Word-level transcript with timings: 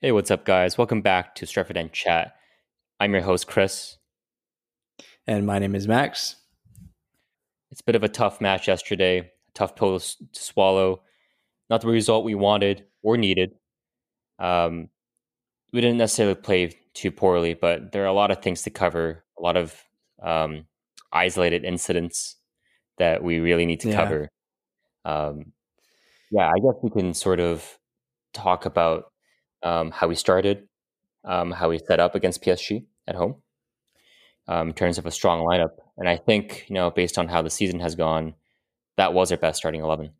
Hey, 0.00 0.12
what's 0.12 0.30
up, 0.30 0.44
guys? 0.44 0.78
Welcome 0.78 1.02
back 1.02 1.34
to 1.34 1.44
Stretford 1.44 1.76
and 1.76 1.92
Chat. 1.92 2.36
I'm 3.00 3.12
your 3.12 3.22
host, 3.22 3.48
Chris. 3.48 3.96
And 5.26 5.44
my 5.44 5.58
name 5.58 5.74
is 5.74 5.88
Max. 5.88 6.36
It's 7.72 7.80
a 7.80 7.84
bit 7.84 7.96
of 7.96 8.04
a 8.04 8.08
tough 8.08 8.40
match 8.40 8.68
yesterday, 8.68 9.18
a 9.18 9.30
tough 9.54 9.74
pill 9.74 9.98
to 9.98 10.16
swallow. 10.30 11.02
Not 11.68 11.80
the 11.80 11.88
result 11.88 12.24
we 12.24 12.36
wanted 12.36 12.84
or 13.02 13.16
needed. 13.16 13.50
Um, 14.38 14.88
we 15.72 15.80
didn't 15.80 15.98
necessarily 15.98 16.36
play 16.36 16.78
too 16.94 17.10
poorly, 17.10 17.54
but 17.54 17.90
there 17.90 18.04
are 18.04 18.06
a 18.06 18.12
lot 18.12 18.30
of 18.30 18.40
things 18.40 18.62
to 18.62 18.70
cover, 18.70 19.24
a 19.36 19.42
lot 19.42 19.56
of 19.56 19.74
um, 20.22 20.66
isolated 21.12 21.64
incidents 21.64 22.36
that 22.98 23.24
we 23.24 23.40
really 23.40 23.66
need 23.66 23.80
to 23.80 23.88
yeah. 23.88 23.96
cover. 23.96 24.28
Um, 25.04 25.54
yeah, 26.30 26.46
I 26.48 26.60
guess 26.60 26.76
we 26.84 26.90
can 26.90 27.14
sort 27.14 27.40
of 27.40 27.80
talk 28.32 28.64
about 28.64 29.07
um, 29.62 29.90
how 29.90 30.08
we 30.08 30.14
started, 30.14 30.68
um, 31.24 31.50
how 31.50 31.68
we 31.68 31.78
set 31.78 32.00
up 32.00 32.14
against 32.14 32.42
PSG 32.42 32.86
at 33.06 33.14
home 33.14 33.36
um, 34.46 34.68
in 34.68 34.74
terms 34.74 34.98
of 34.98 35.06
a 35.06 35.10
strong 35.10 35.40
lineup. 35.46 35.72
And 35.96 36.08
I 36.08 36.16
think, 36.16 36.64
you 36.68 36.74
know, 36.74 36.90
based 36.90 37.18
on 37.18 37.28
how 37.28 37.42
the 37.42 37.50
season 37.50 37.80
has 37.80 37.94
gone, 37.94 38.34
that 38.96 39.12
was 39.12 39.30
our 39.30 39.38
best 39.38 39.58
starting 39.58 39.82
11. 39.82 40.10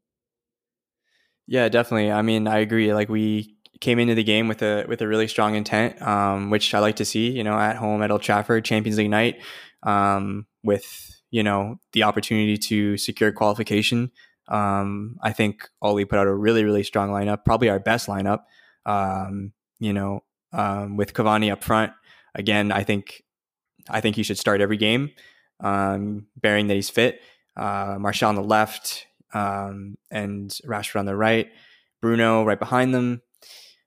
Yeah, 1.47 1.69
definitely. 1.69 2.13
I 2.13 2.23
mean, 2.23 2.47
I 2.47 2.59
agree. 2.59 2.93
Like 2.93 3.09
we 3.09 3.57
came 3.81 3.99
into 3.99 4.15
the 4.15 4.25
game 4.25 4.49
with 4.49 4.63
a 4.63 4.85
with 4.87 5.01
a 5.01 5.09
really 5.09 5.29
strong 5.29 5.55
intent, 5.55 6.01
um, 6.03 6.51
which 6.51 6.75
I 6.75 6.79
like 6.79 6.97
to 6.97 7.05
see. 7.05 7.31
You 7.31 7.43
know, 7.43 7.59
at 7.59 7.77
home 7.77 8.03
at 8.03 8.11
Old 8.11 8.23
Trafford, 8.23 8.65
Champions 8.65 8.99
League 8.99 9.11
night, 9.11 9.41
um, 9.83 10.47
with 10.63 11.23
you 11.31 11.43
know 11.43 11.81
the 11.93 12.03
opportunity 12.03 12.59
to 12.59 12.99
secure 12.99 13.33
qualification. 13.33 14.11
Um, 14.49 15.17
I 15.23 15.33
think 15.33 15.69
Ole 15.81 16.05
put 16.05 16.19
out 16.19 16.27
a 16.27 16.35
really 16.35 16.65
really 16.65 16.83
strong 16.83 17.11
lineup, 17.11 17.45
probably 17.47 17.71
our 17.71 17.81
best 17.81 18.09
lineup. 18.09 18.41
Um, 18.89 19.53
you 19.79 19.93
know, 19.93 20.25
um, 20.53 20.97
with 20.97 21.13
Cavani 21.13 21.53
up 21.53 21.63
front. 21.63 21.93
Again, 22.35 22.73
I 22.73 22.85
think 22.85 23.23
I 23.89 24.01
think 24.01 24.17
he 24.17 24.23
should 24.23 24.39
start 24.39 24.61
every 24.61 24.77
game, 24.77 25.11
um, 25.61 26.27
bearing 26.37 26.69
that 26.69 26.75
he's 26.75 26.91
fit. 26.91 27.21
Uh, 27.57 27.97
Martial 27.99 28.29
on 28.29 28.35
the 28.35 28.43
left 28.43 29.07
um, 29.35 29.97
and 30.11 30.51
Rashford 30.65 31.01
on 31.01 31.07
the 31.07 31.17
right. 31.17 31.49
Bruno 32.01 32.45
right 32.45 32.59
behind 32.59 32.95
them, 32.95 33.23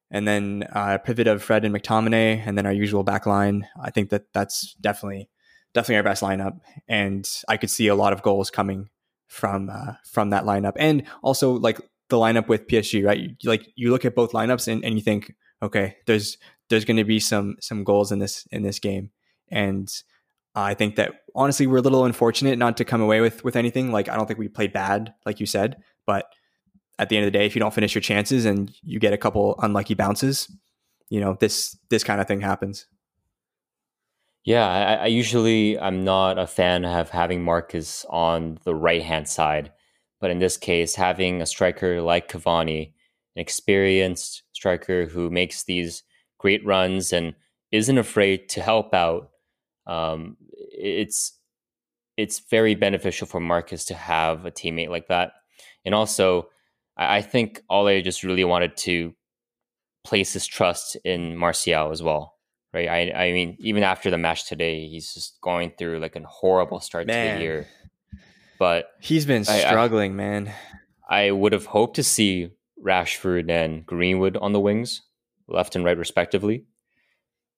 and 0.10 0.28
then 0.28 0.68
uh, 0.74 0.98
pivot 0.98 1.28
of 1.28 1.42
Fred 1.42 1.64
and 1.64 1.74
McTominay, 1.74 2.44
and 2.46 2.58
then 2.58 2.66
our 2.66 2.74
usual 2.74 3.04
back 3.04 3.26
line. 3.26 3.68
I 3.82 3.90
think 3.90 4.10
that 4.10 4.34
that's 4.34 4.74
definitely 4.82 5.30
definitely 5.74 5.98
our 5.98 6.04
best 6.04 6.22
lineup, 6.22 6.60
and 6.88 7.28
I 7.48 7.58
could 7.58 7.70
see 7.70 7.88
a 7.88 7.96
lot 7.96 8.12
of 8.12 8.22
goals 8.22 8.52
coming 8.52 8.90
from 9.28 9.70
uh, 9.70 9.94
from 10.06 10.32
that 10.32 10.44
lineup, 10.44 10.74
and 10.76 11.04
also 11.22 11.54
like 11.54 11.80
the 12.12 12.18
lineup 12.18 12.48
with 12.48 12.68
PSG, 12.68 13.04
right? 13.04 13.20
You, 13.20 13.36
like 13.44 13.68
you 13.76 13.90
look 13.90 14.06
at 14.06 14.14
both 14.14 14.34
lineups 14.34 14.68
and, 14.68 14.86
and 14.86 14.96
you 14.96 15.02
think, 15.02 15.34
okay, 15.64 15.96
there's 16.06 16.38
there's 16.70 16.86
going 16.86 16.98
to 16.98 17.04
be 17.04 17.20
some 17.20 17.56
some 17.60 17.84
goals 17.84 18.12
in 18.12 18.20
this 18.20 18.48
in 18.52 18.62
this 18.62 18.78
game, 18.78 19.10
and 19.50 19.92
I 20.54 20.76
think 20.76 20.98
that 20.98 21.14
honestly 21.34 21.66
we're 21.66 21.78
a 21.78 21.82
little 21.82 22.06
unfortunate 22.06 22.60
not 22.60 22.78
to 22.78 22.86
come 22.86 23.02
away 23.02 23.22
with 23.22 23.44
with 23.44 23.56
anything. 23.56 23.92
Like 23.92 24.10
I 24.10 24.16
don't 24.16 24.28
think 24.28 24.40
we 24.40 24.48
played 24.48 24.74
bad, 24.74 25.14
like 25.26 25.40
you 25.40 25.48
said, 25.48 25.78
but 26.06 26.26
at 27.00 27.10
the 27.10 27.18
end 27.18 27.26
of 27.26 27.32
the 27.34 27.38
day, 27.38 27.48
if 27.48 27.56
you 27.56 27.60
don't 27.60 27.74
finish 27.74 27.96
your 27.96 28.02
chances 28.02 28.46
and 28.46 28.72
you 28.84 29.00
get 29.00 29.14
a 29.14 29.18
couple 29.18 29.56
unlucky 29.60 29.96
bounces, 29.96 30.52
you 31.10 31.20
know 31.20 31.36
this 31.40 31.78
this 31.90 32.04
kind 32.04 32.22
of 32.22 32.28
thing 32.28 32.42
happens. 32.42 32.86
Yeah, 34.44 34.68
I, 34.68 34.94
I 34.94 35.06
usually 35.06 35.80
I'm 35.80 36.04
not 36.04 36.40
a 36.40 36.48
fan 36.48 36.84
of 36.84 37.10
having 37.10 37.44
Marcus 37.44 38.06
on 38.10 38.60
the 38.64 38.76
right 38.76 39.04
hand 39.04 39.30
side 39.30 39.72
but 40.22 40.32
in 40.32 40.40
this 40.40 40.56
case, 40.56 40.96
having 40.96 41.42
a 41.42 41.46
striker 41.46 42.02
like 42.02 42.32
Cavani, 42.32 42.94
an 43.36 43.42
experienced 43.42 44.44
striker 44.54 45.08
who 45.08 45.30
makes 45.32 45.64
these 45.64 46.04
great 46.38 46.66
runs 46.66 47.12
and 47.12 47.34
isn't 47.72 47.98
afraid 47.98 48.48
to 48.50 48.62
help 48.62 48.94
out, 48.94 49.32
um, 49.88 50.38
it's 50.72 51.38
it's 52.18 52.40
very 52.52 52.76
beneficial 52.76 53.26
for 53.26 53.40
Marcus 53.40 53.86
to 53.86 53.96
have 53.96 54.46
a 54.46 54.52
teammate 54.52 54.90
like 54.90 55.08
that. 55.08 55.32
And 55.86 55.96
also, 55.96 56.50
I 56.96 57.22
think 57.22 57.64
Ole 57.70 58.02
just 58.02 58.24
really 58.24 58.44
wanted 58.44 58.78
to 58.78 59.16
place 60.04 60.34
his 60.34 60.46
trust 60.46 60.98
in 61.04 61.36
Martial 61.36 61.92
as 61.92 62.04
well. 62.04 62.36
Right. 62.74 62.88
I, 62.88 63.26
I 63.26 63.32
mean, 63.34 63.58
even 63.60 63.84
after 63.84 64.10
the 64.10 64.18
match 64.18 64.48
today, 64.48 64.88
he's 64.88 65.14
just 65.14 65.42
going 65.42 65.74
through 65.78 66.00
like 66.00 66.16
a 66.16 66.24
horrible 66.24 66.80
start 66.80 67.08
Man. 67.08 67.34
to 67.34 67.38
the 67.38 67.44
year. 67.44 67.68
But 68.62 68.92
he's 69.00 69.26
been 69.26 69.44
struggling, 69.44 70.12
I, 70.12 70.16
man. 70.16 70.54
I 71.10 71.32
would 71.32 71.52
have 71.52 71.66
hoped 71.66 71.96
to 71.96 72.04
see 72.04 72.52
Rashford 72.80 73.50
and 73.50 73.84
Greenwood 73.84 74.38
on 74.38 74.54
the 74.54 74.60
wings, 74.60 75.02
left 75.48 75.76
and 75.76 75.84
right, 75.84 75.98
respectively. 75.98 76.66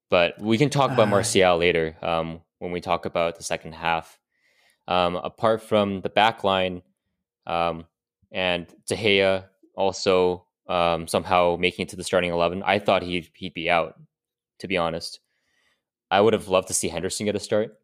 But 0.09 0.39
we 0.39 0.57
can 0.57 0.69
talk 0.69 0.91
about 0.91 1.09
uh, 1.09 1.11
Martial 1.11 1.57
later 1.57 1.97
um, 2.01 2.39
when 2.59 2.71
we 2.71 2.79
talk 2.79 3.05
about 3.05 3.35
the 3.35 3.43
second 3.43 3.73
half. 3.73 4.17
Um, 4.87 5.17
apart 5.17 5.61
from 5.61 5.99
the 5.99 6.07
back 6.07 6.45
line 6.45 6.83
um, 7.45 7.83
and 8.31 8.73
De 8.87 8.95
Gea 8.95 9.43
also 9.75 10.45
um, 10.69 11.09
somehow 11.09 11.57
making 11.59 11.83
it 11.83 11.89
to 11.89 11.97
the 11.97 12.05
starting 12.05 12.31
11, 12.31 12.63
I 12.63 12.79
thought 12.79 13.03
he'd, 13.03 13.29
he'd 13.35 13.53
be 13.53 13.69
out, 13.69 13.95
to 14.59 14.69
be 14.69 14.77
honest. 14.77 15.19
I 16.09 16.21
would 16.21 16.31
have 16.31 16.47
loved 16.47 16.69
to 16.69 16.73
see 16.73 16.87
Henderson 16.87 17.25
get 17.25 17.35
a 17.35 17.41
start. 17.41 17.77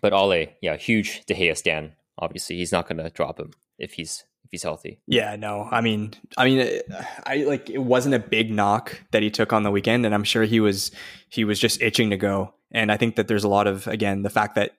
But 0.00 0.12
Ole, 0.12 0.54
yeah, 0.62 0.76
huge 0.76 1.24
De 1.26 1.34
Gea 1.34 1.56
stand 1.56 1.90
obviously 2.18 2.56
he's 2.56 2.72
not 2.72 2.88
going 2.88 2.98
to 2.98 3.10
drop 3.10 3.38
him 3.38 3.52
if 3.78 3.94
he's 3.94 4.24
if 4.44 4.50
he's 4.50 4.62
healthy. 4.62 5.00
Yeah, 5.06 5.36
no. 5.36 5.68
I 5.70 5.80
mean, 5.80 6.14
I 6.38 6.44
mean, 6.44 6.80
I 7.24 7.36
like 7.38 7.68
it 7.68 7.78
wasn't 7.78 8.14
a 8.14 8.20
big 8.20 8.52
knock 8.52 9.00
that 9.10 9.22
he 9.22 9.30
took 9.30 9.52
on 9.52 9.62
the 9.62 9.70
weekend, 9.70 10.06
and 10.06 10.14
I'm 10.14 10.24
sure 10.24 10.44
he 10.44 10.60
was 10.60 10.90
he 11.28 11.44
was 11.44 11.58
just 11.58 11.82
itching 11.82 12.10
to 12.10 12.16
go. 12.16 12.54
And 12.72 12.92
I 12.92 12.96
think 12.96 13.16
that 13.16 13.28
there's 13.28 13.44
a 13.44 13.48
lot 13.48 13.66
of 13.66 13.86
again 13.86 14.22
the 14.22 14.30
fact 14.30 14.54
that 14.54 14.72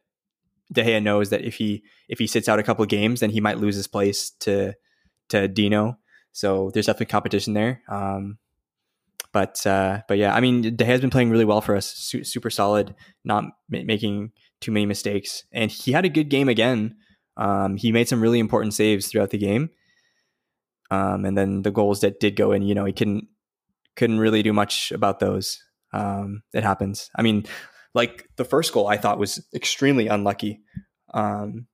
De 0.71 0.83
Gea 0.83 1.01
knows 1.01 1.29
that 1.29 1.43
if 1.43 1.55
he 1.55 1.83
if 2.09 2.19
he 2.19 2.27
sits 2.27 2.49
out 2.49 2.59
a 2.59 2.63
couple 2.63 2.83
of 2.83 2.89
games, 2.89 3.19
then 3.19 3.29
he 3.29 3.41
might 3.41 3.57
lose 3.57 3.75
his 3.75 3.87
place 3.87 4.31
to 4.41 4.73
to 5.29 5.47
Dino. 5.47 5.97
So 6.31 6.71
there's 6.73 6.85
definitely 6.85 7.07
competition 7.07 7.53
there. 7.53 7.81
Um, 7.89 8.37
but 9.33 9.65
uh, 9.67 10.01
but 10.07 10.17
yeah, 10.17 10.33
I 10.33 10.39
mean, 10.39 10.61
De 10.61 10.85
Gea's 10.85 11.01
been 11.01 11.09
playing 11.09 11.29
really 11.29 11.45
well 11.45 11.61
for 11.61 11.75
us, 11.75 11.91
Su- 11.91 12.23
super 12.23 12.49
solid, 12.49 12.95
not 13.23 13.43
ma- 13.69 13.83
making 13.83 14.31
too 14.61 14.71
many 14.71 14.85
mistakes, 14.85 15.43
and 15.51 15.69
he 15.69 15.91
had 15.91 16.05
a 16.05 16.09
good 16.09 16.29
game 16.29 16.49
again. 16.49 16.95
Um, 17.37 17.77
he 17.77 17.91
made 17.91 18.09
some 18.09 18.21
really 18.21 18.39
important 18.39 18.73
saves 18.73 19.07
throughout 19.07 19.29
the 19.29 19.37
game. 19.37 19.69
Um, 20.89 21.25
and 21.25 21.37
then 21.37 21.61
the 21.61 21.71
goals 21.71 22.01
that 22.01 22.19
did 22.19 22.35
go 22.35 22.51
in, 22.51 22.63
you 22.63 22.75
know, 22.75 22.85
he 22.85 22.93
couldn't 22.93 23.27
couldn't 23.95 24.19
really 24.19 24.43
do 24.43 24.53
much 24.53 24.91
about 24.91 25.19
those. 25.19 25.61
Um, 25.91 26.43
it 26.53 26.63
happens. 26.63 27.09
I 27.15 27.21
mean, 27.21 27.45
like 27.93 28.29
the 28.35 28.45
first 28.45 28.71
goal, 28.73 28.87
I 28.87 28.97
thought 28.97 29.19
was 29.19 29.45
extremely 29.53 30.07
unlucky. 30.07 30.61
Um, 31.13 31.67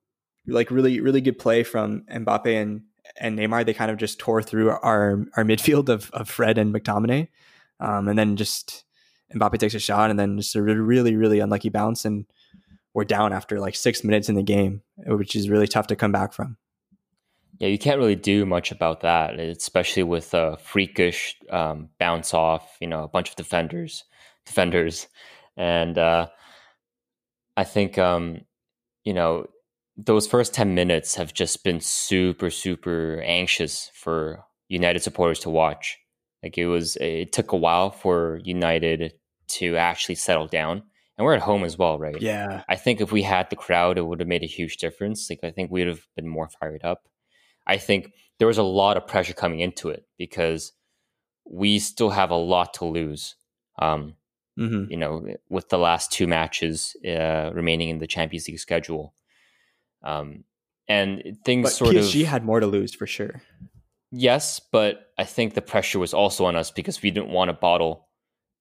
like 0.48 0.72
really, 0.72 1.00
really 1.00 1.22
good 1.22 1.40
play 1.40 1.64
from 1.64 2.06
Mbappe 2.12 2.62
and 2.62 2.82
and 3.18 3.38
Neymar. 3.38 3.66
They 3.66 3.74
kind 3.74 3.92
of 3.92 3.98
just 3.98 4.20
tore 4.20 4.42
through 4.42 4.70
our 4.72 5.26
our 5.38 5.44
midfield 5.44 5.90
of 5.90 6.10
of 6.12 6.30
Fred 6.30 6.58
and 6.58 6.74
McTominay, 6.74 7.28
um, 7.80 8.08
and 8.08 8.18
then 8.18 8.36
just 8.36 8.86
Mbappe 9.34 9.60
takes 9.60 9.74
a 9.74 9.80
shot, 9.80 10.10
and 10.10 10.20
then 10.20 10.38
just 10.38 10.56
a 10.56 10.62
really, 10.62 11.16
really 11.16 11.40
unlucky 11.40 11.70
bounce, 11.70 12.06
and 12.06 12.26
we're 12.94 13.04
down 13.04 13.34
after 13.34 13.60
like 13.60 13.76
six 13.76 14.04
minutes 14.04 14.30
in 14.30 14.36
the 14.36 14.44
game, 14.44 14.82
which 14.98 15.36
is 15.36 15.50
really 15.50 15.68
tough 15.68 15.88
to 15.88 15.96
come 15.96 16.12
back 16.12 16.34
from. 16.34 16.58
Yeah, 17.60 17.68
you 17.68 17.78
can't 17.78 18.00
really 18.00 18.16
do 18.16 18.46
much 18.46 18.72
about 18.72 19.02
that, 19.02 19.40
especially 19.40 20.04
with 20.04 20.34
a 20.34 20.58
freakish 20.58 21.36
um, 21.50 21.90
bounce 22.00 22.34
off. 22.34 22.78
You 22.82 22.88
know, 22.88 23.04
a 23.04 23.08
bunch 23.08 23.30
of 23.30 23.36
defenders, 23.36 24.04
defenders, 24.46 25.08
and 25.56 25.98
uh, 25.98 26.28
I 27.56 27.64
think 27.64 27.98
um, 27.98 28.42
you 29.04 29.14
know 29.14 29.48
those 29.96 30.28
first 30.28 30.54
ten 30.54 30.74
minutes 30.74 31.16
have 31.16 31.34
just 31.34 31.64
been 31.64 31.80
super, 31.80 32.50
super 32.50 33.22
anxious 33.26 33.92
for 33.94 34.44
United 34.68 35.04
supporters 35.04 35.40
to 35.40 35.50
watch. 35.50 36.00
Like 36.42 36.58
it 36.58 36.68
was, 36.68 36.98
it 36.98 37.32
took 37.32 37.54
a 37.54 37.58
while 37.58 37.90
for 37.90 38.42
United 38.44 39.14
to 39.48 39.78
actually 39.78 40.16
settle 40.16 40.48
down 40.48 40.84
and 41.18 41.26
we're 41.26 41.36
at 41.36 41.42
home 41.42 41.64
as 41.64 41.78
well, 41.78 42.00
right? 42.00 42.20
Yeah. 42.20 42.64
I 42.68 42.76
think 42.76 43.02
if 43.02 43.12
we 43.12 43.22
had 43.22 43.50
the 43.50 43.56
crowd, 43.56 43.98
it 43.98 44.06
would 44.06 44.20
have 44.20 44.28
made 44.28 44.44
a 44.44 44.48
huge 44.48 44.78
difference. 44.78 45.30
Like 45.30 45.40
I 45.44 45.52
think 45.52 45.72
we'd 45.72 45.88
have 45.88 46.08
been 46.16 46.28
more 46.28 46.50
fired 46.50 46.84
up. 46.84 47.08
I 47.68 47.78
think 47.78 48.14
there 48.40 48.48
was 48.48 48.58
a 48.58 48.64
lot 48.64 48.98
of 48.98 49.08
pressure 49.08 49.34
coming 49.34 49.60
into 49.60 49.90
it 49.90 50.06
because 50.18 50.74
we 51.50 51.80
still 51.80 52.10
have 52.10 52.32
a 52.32 52.36
lot 52.36 52.74
to 52.76 52.86
lose. 52.86 53.36
Um, 53.80 54.16
mm-hmm. 54.60 54.92
You 54.92 54.98
know, 54.98 55.28
with 55.50 55.70
the 55.70 55.78
last 55.78 56.12
two 56.12 56.28
matches 56.28 56.96
uh, 57.08 57.52
remaining 57.54 57.90
in 57.90 58.00
the 58.00 58.08
Champions 58.08 58.48
League 58.48 58.60
schedule, 58.60 59.14
um, 60.04 60.44
and 60.88 61.38
things 61.46 61.64
but 61.64 61.74
sort 61.74 61.96
PSG 61.96 61.98
of 61.98 62.06
PSG 62.06 62.26
had 62.26 62.46
more 62.46 62.60
to 62.60 62.68
lose 62.68 62.94
for 62.94 63.08
sure. 63.08 63.42
Yes, 64.12 64.60
but 64.60 65.08
I 65.18 65.24
think 65.24 65.54
the 65.54 65.62
pressure 65.62 65.98
was 65.98 66.14
also 66.14 66.46
on 66.46 66.56
us 66.56 66.70
because 66.70 67.02
we 67.02 67.10
didn't 67.10 67.30
want 67.30 67.50
to 67.50 67.54
bottle 67.54 68.10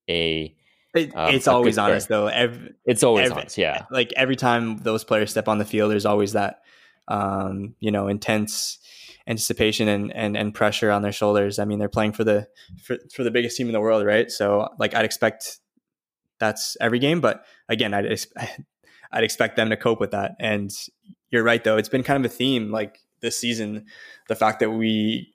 a 0.08 0.56
it, 0.94 1.16
um, 1.16 1.34
it's 1.34 1.48
always 1.48 1.78
honest 1.78 2.04
us 2.04 2.06
though. 2.06 2.26
Every, 2.26 2.74
it's 2.84 3.02
always 3.02 3.26
every, 3.26 3.40
on 3.40 3.46
us, 3.46 3.58
yeah. 3.58 3.84
Like 3.90 4.12
every 4.16 4.36
time 4.36 4.78
those 4.78 5.04
players 5.04 5.30
step 5.30 5.48
on 5.48 5.58
the 5.58 5.64
field, 5.64 5.90
there's 5.90 6.06
always 6.06 6.32
that, 6.32 6.60
um, 7.08 7.74
you 7.80 7.90
know, 7.90 8.08
intense 8.08 8.78
anticipation 9.26 9.88
and, 9.88 10.14
and 10.14 10.36
and 10.36 10.54
pressure 10.54 10.90
on 10.90 11.02
their 11.02 11.12
shoulders. 11.12 11.58
I 11.58 11.64
mean, 11.64 11.78
they're 11.78 11.88
playing 11.88 12.12
for 12.12 12.24
the 12.24 12.48
for, 12.82 12.98
for 13.14 13.24
the 13.24 13.30
biggest 13.30 13.56
team 13.56 13.68
in 13.68 13.72
the 13.72 13.80
world, 13.80 14.04
right? 14.04 14.30
So 14.30 14.68
like 14.78 14.94
I'd 14.94 15.04
expect 15.04 15.58
that's 16.38 16.76
every 16.80 16.98
game, 16.98 17.20
but 17.20 17.44
again, 17.68 17.94
I'd 17.94 18.06
I'd 19.12 19.24
expect 19.24 19.56
them 19.56 19.70
to 19.70 19.76
cope 19.76 20.00
with 20.00 20.10
that. 20.10 20.32
And 20.40 20.70
you're 21.30 21.44
right 21.44 21.62
though, 21.62 21.76
it's 21.76 21.88
been 21.88 22.02
kind 22.02 22.24
of 22.24 22.30
a 22.30 22.34
theme 22.34 22.70
like 22.70 22.98
this 23.20 23.38
season, 23.38 23.86
the 24.28 24.34
fact 24.34 24.60
that 24.60 24.70
we 24.70 25.31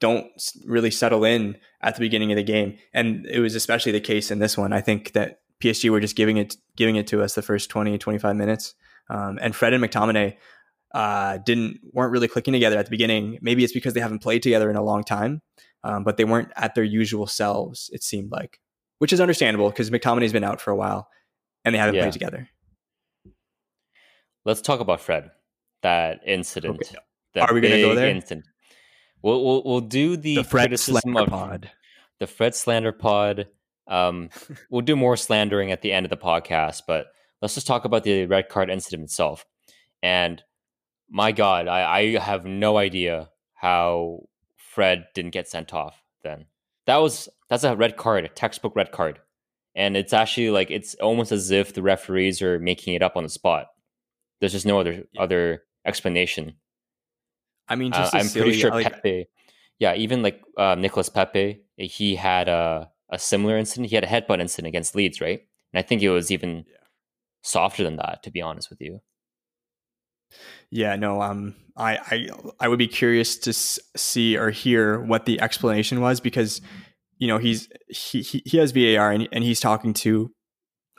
don't 0.00 0.26
really 0.64 0.90
settle 0.90 1.24
in 1.24 1.56
at 1.82 1.94
the 1.94 2.00
beginning 2.00 2.30
of 2.32 2.36
the 2.36 2.42
game. 2.42 2.78
And 2.94 3.26
it 3.26 3.40
was 3.40 3.54
especially 3.54 3.92
the 3.92 4.00
case 4.00 4.30
in 4.30 4.38
this 4.38 4.56
one. 4.56 4.72
I 4.72 4.80
think 4.80 5.12
that 5.12 5.40
PSG 5.62 5.90
were 5.90 6.00
just 6.00 6.16
giving 6.16 6.36
it 6.36 6.56
giving 6.76 6.96
it 6.96 7.06
to 7.08 7.22
us 7.22 7.34
the 7.34 7.42
first 7.42 7.70
20 7.70 7.98
25 7.98 8.36
minutes. 8.36 8.74
Um, 9.10 9.38
and 9.40 9.54
Fred 9.54 9.72
and 9.72 9.82
McTominay 9.82 10.36
uh, 10.94 11.38
didn't 11.38 11.80
weren't 11.92 12.12
really 12.12 12.28
clicking 12.28 12.52
together 12.52 12.78
at 12.78 12.86
the 12.86 12.90
beginning. 12.90 13.38
Maybe 13.42 13.64
it's 13.64 13.72
because 13.72 13.94
they 13.94 14.00
haven't 14.00 14.20
played 14.20 14.42
together 14.42 14.70
in 14.70 14.76
a 14.76 14.82
long 14.82 15.04
time, 15.04 15.42
um, 15.84 16.04
but 16.04 16.16
they 16.16 16.24
weren't 16.24 16.50
at 16.56 16.74
their 16.74 16.84
usual 16.84 17.26
selves. 17.26 17.90
It 17.92 18.02
seemed 18.02 18.30
like, 18.30 18.60
which 18.98 19.12
is 19.12 19.20
understandable 19.20 19.70
because 19.70 19.90
McTominay's 19.90 20.32
been 20.32 20.44
out 20.44 20.60
for 20.60 20.70
a 20.70 20.76
while, 20.76 21.08
and 21.64 21.74
they 21.74 21.78
haven't 21.78 21.96
yeah. 21.96 22.02
played 22.02 22.12
together. 22.12 22.48
Let's 24.44 24.60
talk 24.60 24.80
about 24.80 25.00
Fred. 25.00 25.30
That 25.82 26.20
incident. 26.26 26.76
Okay. 26.76 26.96
That 27.34 27.50
Are 27.50 27.54
we 27.54 27.60
going 27.60 27.74
to 27.74 27.82
go 27.82 27.94
there? 27.94 28.08
Incident. 28.08 28.46
We'll, 29.22 29.44
we'll 29.44 29.62
we'll 29.64 29.80
do 29.80 30.16
the, 30.16 30.36
the 30.36 30.44
Fred 30.44 30.78
slander 30.78 31.26
pod. 31.26 31.70
The 32.20 32.26
Fred 32.26 32.54
slander 32.54 32.92
pod. 32.92 33.48
Um, 33.86 34.30
we'll 34.70 34.82
do 34.82 34.96
more 34.96 35.16
slandering 35.16 35.72
at 35.72 35.82
the 35.82 35.92
end 35.92 36.06
of 36.06 36.10
the 36.10 36.16
podcast, 36.16 36.82
but 36.86 37.08
let's 37.40 37.54
just 37.54 37.66
talk 37.66 37.84
about 37.84 38.04
the 38.04 38.26
red 38.26 38.48
card 38.48 38.70
incident 38.70 39.04
itself. 39.04 39.44
And 40.02 40.42
my 41.08 41.32
God, 41.32 41.68
I, 41.68 41.98
I 41.98 42.18
have 42.18 42.44
no 42.44 42.76
idea 42.76 43.30
how 43.54 44.28
Fred 44.56 45.06
didn't 45.14 45.32
get 45.32 45.48
sent 45.48 45.74
off 45.74 46.02
then. 46.22 46.46
That 46.86 46.98
was 46.98 47.28
that's 47.48 47.64
a 47.64 47.76
red 47.76 47.96
card, 47.96 48.24
a 48.24 48.28
textbook 48.28 48.76
red 48.76 48.92
card. 48.92 49.18
And 49.74 49.96
it's 49.96 50.12
actually 50.12 50.50
like 50.50 50.70
it's 50.70 50.94
almost 50.96 51.32
as 51.32 51.50
if 51.50 51.74
the 51.74 51.82
referees 51.82 52.42
are 52.42 52.58
making 52.58 52.94
it 52.94 53.02
up 53.02 53.16
on 53.16 53.22
the 53.22 53.28
spot. 53.28 53.66
There's 54.40 54.52
just 54.52 54.66
no 54.66 54.80
other 54.80 55.04
yeah. 55.12 55.22
other 55.22 55.62
explanation. 55.84 56.54
I 57.68 57.76
mean, 57.76 57.92
uh, 57.92 58.10
I'm 58.12 58.26
silly, 58.26 58.44
pretty 58.44 58.58
sure 58.58 58.70
like, 58.70 58.92
Pepe, 58.92 59.26
yeah, 59.78 59.94
even 59.94 60.22
like 60.22 60.42
uh, 60.56 60.74
Nicolas 60.74 61.08
Pepe, 61.08 61.62
he 61.76 62.16
had 62.16 62.48
a 62.48 62.90
a 63.10 63.18
similar 63.18 63.56
incident. 63.56 63.88
He 63.88 63.94
had 63.94 64.04
a 64.04 64.08
headbutt 64.08 64.40
incident 64.40 64.68
against 64.68 64.94
Leeds, 64.94 65.20
right? 65.20 65.40
And 65.72 65.78
I 65.78 65.82
think 65.82 66.02
it 66.02 66.10
was 66.10 66.30
even 66.30 66.64
yeah. 66.68 66.76
softer 67.42 67.84
than 67.84 67.96
that, 67.96 68.22
to 68.24 68.30
be 68.30 68.42
honest 68.42 68.70
with 68.70 68.80
you. 68.80 69.00
Yeah, 70.70 70.96
no, 70.96 71.22
um, 71.22 71.54
I, 71.76 71.96
I, 71.96 72.28
I 72.60 72.68
would 72.68 72.78
be 72.78 72.88
curious 72.88 73.38
to 73.38 73.52
see 73.52 74.36
or 74.36 74.50
hear 74.50 75.00
what 75.00 75.24
the 75.24 75.40
explanation 75.40 76.00
was 76.00 76.20
because, 76.20 76.60
you 77.16 77.28
know, 77.28 77.38
he's 77.38 77.68
he 77.88 78.20
he, 78.20 78.42
he 78.44 78.58
has 78.58 78.72
VAR 78.72 79.10
and, 79.10 79.28
and 79.32 79.42
he's 79.42 79.60
talking 79.60 79.94
to 79.94 80.30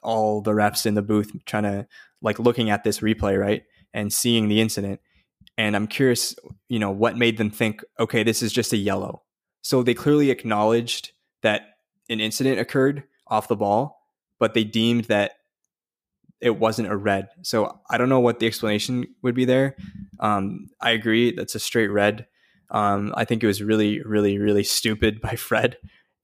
all 0.01 0.41
the 0.41 0.51
refs 0.51 0.85
in 0.85 0.95
the 0.95 1.03
booth, 1.03 1.31
trying 1.45 1.63
to 1.63 1.87
like 2.21 2.39
looking 2.39 2.69
at 2.71 2.83
this 2.83 2.99
replay, 2.99 3.39
right, 3.39 3.63
and 3.93 4.11
seeing 4.11 4.47
the 4.47 4.61
incident. 4.61 4.99
And 5.59 5.75
I'm 5.75 5.87
curious, 5.87 6.35
you 6.69 6.79
know, 6.79 6.89
what 6.89 7.17
made 7.17 7.37
them 7.37 7.49
think, 7.49 7.83
okay, 7.99 8.23
this 8.23 8.41
is 8.41 8.53
just 8.53 8.71
a 8.71 8.77
yellow. 8.77 9.23
So 9.61 9.83
they 9.83 9.93
clearly 9.93 10.31
acknowledged 10.31 11.11
that 11.41 11.75
an 12.09 12.21
incident 12.21 12.61
occurred 12.61 13.03
off 13.27 13.49
the 13.49 13.57
ball, 13.57 14.01
but 14.39 14.53
they 14.53 14.63
deemed 14.63 15.03
that 15.05 15.33
it 16.39 16.51
wasn't 16.51 16.89
a 16.89 16.95
red. 16.95 17.27
So 17.41 17.77
I 17.89 17.97
don't 17.97 18.07
know 18.07 18.21
what 18.21 18.39
the 18.39 18.47
explanation 18.47 19.05
would 19.21 19.35
be 19.35 19.43
there. 19.43 19.75
Um, 20.21 20.69
I 20.79 20.91
agree 20.91 21.35
that's 21.35 21.55
a 21.55 21.59
straight 21.59 21.89
red. 21.89 22.25
Um, 22.71 23.13
I 23.17 23.25
think 23.25 23.43
it 23.43 23.47
was 23.47 23.61
really, 23.61 24.01
really, 24.01 24.37
really 24.37 24.63
stupid 24.63 25.19
by 25.19 25.31
Fred, 25.35 25.75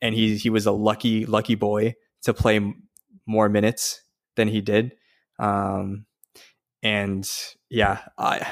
and 0.02 0.16
he 0.16 0.38
he 0.38 0.50
was 0.50 0.66
a 0.66 0.72
lucky, 0.72 1.26
lucky 1.26 1.56
boy 1.56 1.96
to 2.22 2.34
play 2.34 2.74
more 3.26 3.50
minutes 3.50 4.02
than 4.38 4.48
he 4.48 4.62
did. 4.62 4.96
Um, 5.40 6.06
and 6.82 7.30
yeah, 7.70 8.00
I 8.18 8.48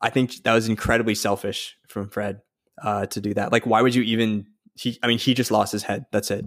I 0.00 0.10
think 0.10 0.42
that 0.44 0.52
was 0.52 0.68
incredibly 0.68 1.14
selfish 1.14 1.76
from 1.88 2.08
Fred 2.08 2.40
uh, 2.82 3.06
to 3.06 3.20
do 3.20 3.34
that. 3.34 3.52
Like, 3.52 3.66
why 3.66 3.82
would 3.82 3.94
you 3.94 4.02
even? 4.02 4.46
He, 4.74 4.98
I 5.02 5.06
mean, 5.06 5.18
he 5.18 5.34
just 5.34 5.50
lost 5.50 5.72
his 5.72 5.82
head. 5.82 6.06
That's 6.12 6.30
it. 6.30 6.46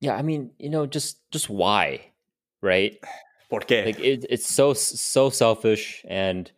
Yeah, 0.00 0.14
I 0.14 0.22
mean, 0.22 0.52
you 0.58 0.70
know, 0.70 0.86
just 0.86 1.18
just 1.30 1.48
why, 1.48 2.12
right? 2.62 2.96
¿Por 3.50 3.60
qué? 3.60 3.86
Like 3.86 4.00
it, 4.00 4.26
it's 4.28 4.46
so 4.46 4.74
so 4.74 5.30
selfish, 5.30 6.04
and 6.08 6.50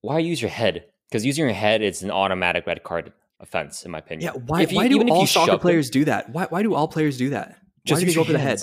why 0.00 0.18
use 0.18 0.40
your 0.40 0.50
head? 0.50 0.84
Because 1.08 1.24
using 1.24 1.44
your 1.44 1.54
head 1.54 1.82
is 1.82 2.02
an 2.02 2.10
automatic 2.10 2.66
red 2.66 2.82
card 2.82 3.12
offense, 3.40 3.84
in 3.84 3.90
my 3.90 3.98
opinion. 3.98 4.32
Yeah, 4.32 4.40
why, 4.46 4.62
you, 4.62 4.76
why 4.76 4.88
do 4.88 5.02
all 5.10 5.26
soccer 5.26 5.58
players 5.58 5.90
them, 5.90 6.00
do 6.00 6.04
that? 6.06 6.30
Why, 6.30 6.46
why 6.48 6.62
do 6.62 6.74
all 6.74 6.88
players 6.88 7.18
do 7.18 7.30
that? 7.30 7.58
Just 7.84 8.00
why 8.00 8.04
do 8.04 8.06
they 8.06 8.14
go 8.14 8.24
for 8.24 8.32
the 8.32 8.38
head? 8.38 8.62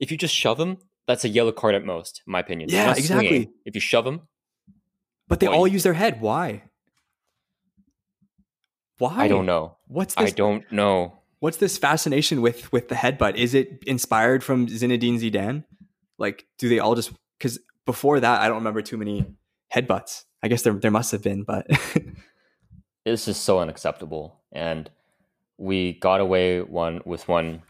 If 0.00 0.10
you 0.10 0.18
just 0.18 0.34
shove 0.34 0.58
them, 0.58 0.78
that's 1.06 1.24
a 1.24 1.28
yellow 1.28 1.52
card 1.52 1.74
at 1.74 1.84
most, 1.84 2.22
in 2.26 2.32
my 2.32 2.40
opinion. 2.40 2.68
Yeah, 2.70 2.90
exactly. 2.90 3.28
Swinging. 3.28 3.52
If 3.64 3.74
you 3.74 3.80
shove 3.80 4.04
them, 4.04 4.22
but 5.28 5.40
they 5.40 5.46
all 5.46 5.66
use 5.66 5.82
their 5.82 5.94
head. 5.94 6.20
Why? 6.20 6.64
Why? 8.98 9.14
I 9.16 9.28
don't 9.28 9.46
know. 9.46 9.76
What's 9.86 10.14
this? 10.14 10.32
I 10.32 10.34
don't 10.34 10.70
know. 10.72 11.18
What's 11.40 11.58
this 11.58 11.78
fascination 11.78 12.42
with 12.42 12.72
with 12.72 12.88
the 12.88 12.96
headbutt? 12.96 13.36
Is 13.36 13.54
it 13.54 13.82
inspired 13.86 14.42
from 14.42 14.66
Zinedine 14.66 15.20
Zidane? 15.20 15.64
Like, 16.18 16.46
do 16.58 16.68
they 16.68 16.80
all 16.80 16.96
just 16.96 17.12
because 17.38 17.60
before 17.86 18.18
that 18.20 18.40
I 18.40 18.48
don't 18.48 18.56
remember 18.56 18.82
too 18.82 18.96
many 18.96 19.24
headbutts. 19.74 20.24
I 20.42 20.48
guess 20.48 20.62
there 20.62 20.72
there 20.72 20.90
must 20.90 21.12
have 21.12 21.22
been, 21.22 21.42
but 21.42 21.66
this 23.04 23.28
is 23.28 23.36
so 23.36 23.60
unacceptable. 23.60 24.40
And 24.52 24.90
we 25.56 25.94
got 25.94 26.20
away 26.20 26.60
one 26.62 27.00
with 27.04 27.28
one. 27.28 27.62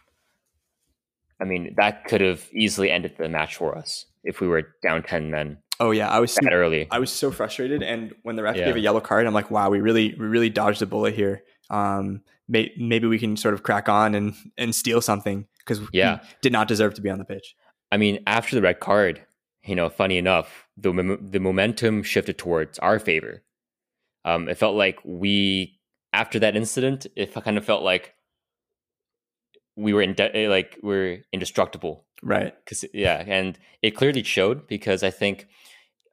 I 1.40 1.44
mean, 1.44 1.74
that 1.76 2.04
could 2.04 2.20
have 2.20 2.48
easily 2.52 2.90
ended 2.90 3.14
the 3.16 3.28
match 3.28 3.56
for 3.56 3.76
us 3.76 4.06
if 4.24 4.40
we 4.40 4.48
were 4.48 4.74
down 4.82 5.02
ten 5.02 5.30
men. 5.30 5.58
Oh 5.80 5.92
yeah, 5.92 6.08
I 6.08 6.18
was 6.18 6.34
that 6.34 6.52
early. 6.52 6.88
I 6.90 6.98
was 6.98 7.12
so 7.12 7.30
frustrated, 7.30 7.82
and 7.82 8.14
when 8.22 8.36
the 8.36 8.42
ref 8.42 8.56
yeah. 8.56 8.66
gave 8.66 8.76
a 8.76 8.80
yellow 8.80 9.00
card, 9.00 9.26
I'm 9.26 9.34
like, 9.34 9.50
wow, 9.50 9.70
we 9.70 9.80
really, 9.80 10.14
we 10.18 10.26
really 10.26 10.50
dodged 10.50 10.82
a 10.82 10.86
bullet 10.86 11.14
here. 11.14 11.44
Um, 11.70 12.22
may, 12.48 12.72
maybe 12.76 13.06
we 13.06 13.18
can 13.18 13.36
sort 13.36 13.54
of 13.54 13.62
crack 13.62 13.88
on 13.88 14.14
and 14.14 14.34
and 14.56 14.74
steal 14.74 15.00
something 15.00 15.46
because 15.58 15.80
yeah, 15.92 16.20
did 16.42 16.52
not 16.52 16.68
deserve 16.68 16.94
to 16.94 17.00
be 17.00 17.10
on 17.10 17.18
the 17.18 17.24
pitch. 17.24 17.54
I 17.92 17.96
mean, 17.96 18.20
after 18.26 18.56
the 18.56 18.62
red 18.62 18.80
card, 18.80 19.24
you 19.62 19.76
know, 19.76 19.88
funny 19.88 20.18
enough, 20.18 20.66
the 20.76 21.18
the 21.20 21.40
momentum 21.40 22.02
shifted 22.02 22.38
towards 22.38 22.78
our 22.80 22.98
favor. 22.98 23.42
Um, 24.24 24.48
it 24.48 24.58
felt 24.58 24.76
like 24.76 24.98
we 25.04 25.78
after 26.12 26.38
that 26.40 26.56
incident, 26.56 27.06
it 27.14 27.32
kind 27.32 27.56
of 27.56 27.64
felt 27.64 27.82
like 27.82 28.14
we 29.76 29.92
were 29.92 30.02
in 30.02 30.14
de- 30.14 30.48
like 30.48 30.76
we're 30.82 31.24
indestructible, 31.32 32.04
right? 32.22 32.52
Because 32.64 32.84
yeah, 32.92 33.22
and 33.26 33.58
it 33.80 33.92
clearly 33.92 34.24
showed 34.24 34.66
because 34.66 35.02
I 35.02 35.10
think 35.10 35.46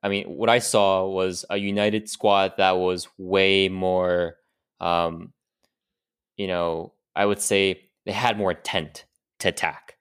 I 0.06 0.08
mean, 0.08 0.28
what 0.28 0.52
I 0.52 0.60
saw 0.60 1.08
was 1.08 1.46
a 1.50 1.58
United 1.58 2.08
squad 2.08 2.54
that 2.58 2.78
was 2.78 3.08
way 3.18 3.70
more, 3.70 4.36
um, 4.80 5.34
you 6.38 6.46
know, 6.46 6.94
I 7.16 7.26
would 7.26 7.42
say 7.42 7.90
they 8.06 8.12
had 8.12 8.38
more 8.38 8.52
intent 8.52 9.06
to 9.40 9.48
attack. 9.48 9.96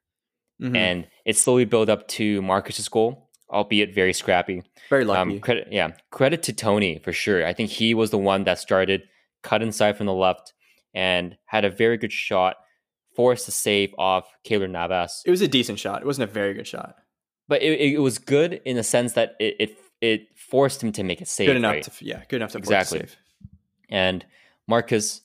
Mm-hmm. 0.61 0.77
And 0.77 1.07
it 1.25 1.39
slowly 1.39 1.65
built 1.65 1.89
up 1.89 2.07
to 2.09 2.43
Marcus's 2.43 2.87
goal, 2.91 3.31
albeit 3.51 3.95
very 3.95 4.13
scrappy. 4.13 4.63
Very 4.91 5.07
lucky. 5.07 5.37
Um, 5.37 5.41
credit, 5.41 5.69
yeah, 5.71 5.93
credit 6.11 6.43
to 6.43 6.53
Tony 6.53 7.01
for 7.03 7.15
sure. 7.15 7.47
I 7.47 7.55
think 7.55 7.71
he 7.71 7.95
was 7.95 8.11
the 8.11 8.19
one 8.19 8.45
that 8.45 8.59
started, 8.59 9.05
cut 9.43 9.63
inside 9.63 9.97
from 9.97 10.05
the 10.05 10.13
left, 10.13 10.53
and 10.93 11.39
had 11.47 11.65
a 11.65 11.71
very 11.71 11.97
good 11.97 12.13
shot, 12.13 12.57
forced 13.17 13.49
a 13.49 13.53
save 13.53 13.95
off 13.97 14.29
Keylor 14.47 14.69
Navas. 14.69 15.23
It 15.25 15.31
was 15.31 15.41
a 15.41 15.49
decent 15.49 15.79
shot. 15.79 16.03
It 16.03 16.07
wasn't 16.07 16.29
a 16.29 16.33
very 16.35 16.53
good 16.53 16.67
shot, 16.67 16.97
but 17.49 17.63
it, 17.63 17.81
it 17.81 18.01
was 18.01 18.19
good 18.19 18.61
in 18.67 18.77
the 18.77 18.85
sense 18.85 19.15
that 19.15 19.37
it, 19.41 19.57
it 19.59 19.79
it 20.05 20.29
forced 20.37 20.83
him 20.83 20.93
to 20.93 21.03
make 21.03 21.21
a 21.23 21.27
save. 21.27 21.47
Good 21.47 21.57
enough 21.57 21.73
right? 21.73 21.83
to 21.85 22.05
yeah, 22.05 22.23
good 22.29 22.37
enough 22.37 22.53
to 22.53 22.59
exactly. 22.59 23.07
And 23.89 24.25
Marcus, 24.67 25.23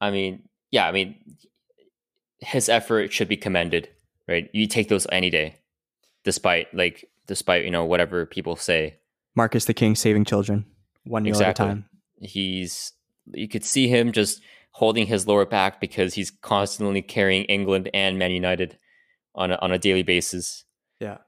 I 0.00 0.10
mean, 0.10 0.48
yeah, 0.70 0.86
I 0.86 0.92
mean, 0.92 1.16
his 2.38 2.68
effort 2.68 3.12
should 3.12 3.28
be 3.28 3.36
commended, 3.36 3.88
right? 4.28 4.48
You 4.52 4.66
take 4.68 4.88
those 4.88 5.06
any 5.10 5.30
day, 5.30 5.56
despite 6.22 6.72
like 6.72 7.10
despite 7.26 7.64
you 7.64 7.70
know 7.70 7.84
whatever 7.84 8.24
people 8.24 8.56
say. 8.56 8.98
Marcus 9.34 9.64
the 9.64 9.74
King 9.74 9.96
saving 9.96 10.24
children 10.24 10.64
one 11.02 11.26
exactly. 11.26 11.64
at 11.64 11.70
a 11.70 11.74
time. 11.74 11.84
He's 12.20 12.92
you 13.32 13.48
could 13.48 13.64
see 13.64 13.88
him 13.88 14.12
just 14.12 14.40
holding 14.70 15.06
his 15.06 15.26
lower 15.26 15.44
back 15.44 15.80
because 15.80 16.14
he's 16.14 16.30
constantly 16.30 17.02
carrying 17.02 17.44
England 17.44 17.90
and 17.92 18.18
Man 18.18 18.30
United 18.30 18.78
on 19.34 19.50
a, 19.50 19.56
on 19.56 19.72
a 19.72 19.78
daily 19.78 20.04
basis. 20.04 20.64
Yeah, 21.00 21.18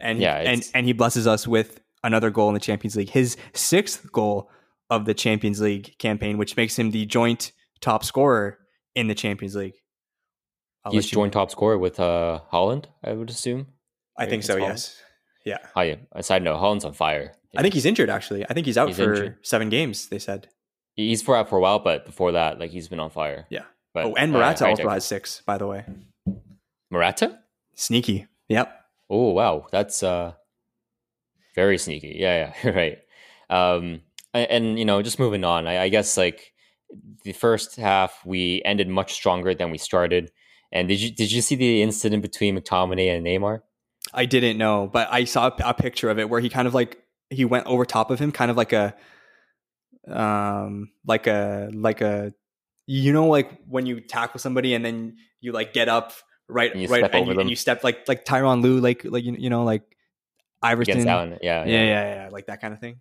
and 0.00 0.18
yeah, 0.20 0.36
and 0.36 0.66
and 0.74 0.86
he 0.86 0.94
blesses 0.94 1.26
us 1.26 1.46
with 1.46 1.80
another 2.02 2.30
goal 2.30 2.48
in 2.48 2.54
the 2.54 2.60
Champions 2.60 2.96
League, 2.96 3.10
his 3.10 3.36
sixth 3.52 4.10
goal 4.12 4.50
of 4.88 5.04
the 5.04 5.14
Champions 5.14 5.60
League 5.60 5.96
campaign, 5.98 6.38
which 6.38 6.56
makes 6.56 6.78
him 6.78 6.90
the 6.90 7.06
joint 7.06 7.52
top 7.80 8.04
scorer 8.04 8.58
in 8.94 9.08
the 9.08 9.14
Champions 9.14 9.54
League. 9.54 9.74
I'll 10.84 10.92
He's 10.92 11.06
joint 11.06 11.34
know. 11.34 11.40
top 11.40 11.50
scorer 11.50 11.78
with 11.78 12.00
uh, 12.00 12.40
Haaland, 12.52 12.86
I 13.04 13.12
would 13.12 13.30
assume. 13.30 13.66
I 14.16 14.26
think 14.26 14.42
so. 14.42 14.56
Haaland? 14.56 14.68
Yes. 14.68 15.02
Yeah. 15.44 15.58
Oh, 15.76 15.82
yeah. 15.82 15.96
Aside 16.12 16.42
note, 16.42 16.58
Haaland's 16.60 16.84
on 16.84 16.92
fire. 16.92 17.34
Yeah. 17.52 17.60
I 17.60 17.62
think 17.62 17.74
he's 17.74 17.86
injured. 17.86 18.10
Actually, 18.10 18.44
I 18.48 18.54
think 18.54 18.66
he's 18.66 18.78
out 18.78 18.88
he's 18.88 18.96
for 18.96 19.14
injured. 19.14 19.38
seven 19.42 19.68
games. 19.68 20.08
They 20.08 20.18
said. 20.18 20.48
He's 20.94 21.22
for 21.22 21.36
out 21.36 21.48
for 21.48 21.56
a 21.56 21.60
while, 21.60 21.78
but 21.78 22.04
before 22.04 22.32
that, 22.32 22.58
like 22.58 22.70
he's 22.70 22.88
been 22.88 23.00
on 23.00 23.10
fire. 23.10 23.46
Yeah. 23.50 23.64
But 23.94 24.06
oh, 24.06 24.14
and 24.14 24.34
uh, 24.34 24.38
Morata 24.38 24.66
also 24.66 24.88
has 24.88 25.04
six, 25.04 25.42
by 25.46 25.58
the 25.58 25.66
way. 25.66 25.84
Morata. 26.90 27.38
Sneaky. 27.74 28.26
Yep. 28.48 28.72
Oh 29.08 29.30
wow, 29.32 29.66
that's 29.72 30.02
uh 30.02 30.34
very 31.54 31.78
sneaky. 31.78 32.16
Yeah, 32.18 32.52
yeah, 32.64 32.70
right. 32.76 32.98
Um, 33.48 34.02
and, 34.32 34.78
you 34.78 34.84
know, 34.84 35.02
just 35.02 35.18
moving 35.18 35.44
on. 35.44 35.66
I, 35.66 35.82
I 35.84 35.88
guess 35.88 36.16
like 36.16 36.52
the 37.24 37.32
first 37.32 37.76
half, 37.76 38.20
we 38.24 38.62
ended 38.64 38.88
much 38.88 39.12
stronger 39.12 39.54
than 39.54 39.70
we 39.70 39.78
started. 39.78 40.30
And 40.72 40.88
did 40.88 41.00
you 41.00 41.10
did 41.10 41.32
you 41.32 41.40
see 41.42 41.56
the 41.56 41.82
incident 41.82 42.22
between 42.22 42.56
McTominay 42.56 43.14
and 43.16 43.26
Neymar? 43.26 43.62
I 44.14 44.24
didn't 44.24 44.56
know, 44.56 44.88
but 44.92 45.08
I 45.10 45.24
saw 45.24 45.48
a, 45.48 45.70
a 45.70 45.74
picture 45.74 46.10
of 46.10 46.18
it 46.18 46.30
where 46.30 46.40
he 46.40 46.48
kind 46.48 46.68
of 46.68 46.74
like 46.74 47.02
he 47.28 47.44
went 47.44 47.66
over 47.66 47.84
top 47.84 48.10
of 48.10 48.20
him, 48.20 48.30
kind 48.30 48.50
of 48.50 48.56
like 48.56 48.72
a, 48.72 48.94
um, 50.08 50.90
like 51.04 51.26
a 51.26 51.70
like 51.74 52.00
a, 52.00 52.32
you 52.86 53.12
know, 53.12 53.26
like 53.26 53.50
when 53.66 53.84
you 53.84 54.00
tackle 54.00 54.38
somebody 54.38 54.74
and 54.74 54.84
then 54.84 55.16
you 55.40 55.50
like 55.50 55.72
get 55.72 55.88
up 55.88 56.12
right, 56.48 56.74
And 56.74 56.88
right, 56.90 57.14
and 57.14 57.26
you, 57.26 57.40
and 57.40 57.50
you 57.50 57.56
step 57.56 57.82
like 57.84 58.06
like 58.08 58.24
Tyronn 58.24 58.62
Lue, 58.62 58.80
like 58.80 59.04
like 59.04 59.24
you, 59.24 59.34
you 59.38 59.50
know, 59.50 59.64
like 59.64 59.82
Iverson, 60.62 60.92
Against 60.92 61.06
yeah, 61.06 61.14
Allen. 61.14 61.38
Yeah, 61.42 61.64
yeah, 61.64 62.14
yeah, 62.24 62.28
like 62.30 62.46
that 62.46 62.60
kind 62.60 62.74
of 62.74 62.80
thing. 62.80 63.00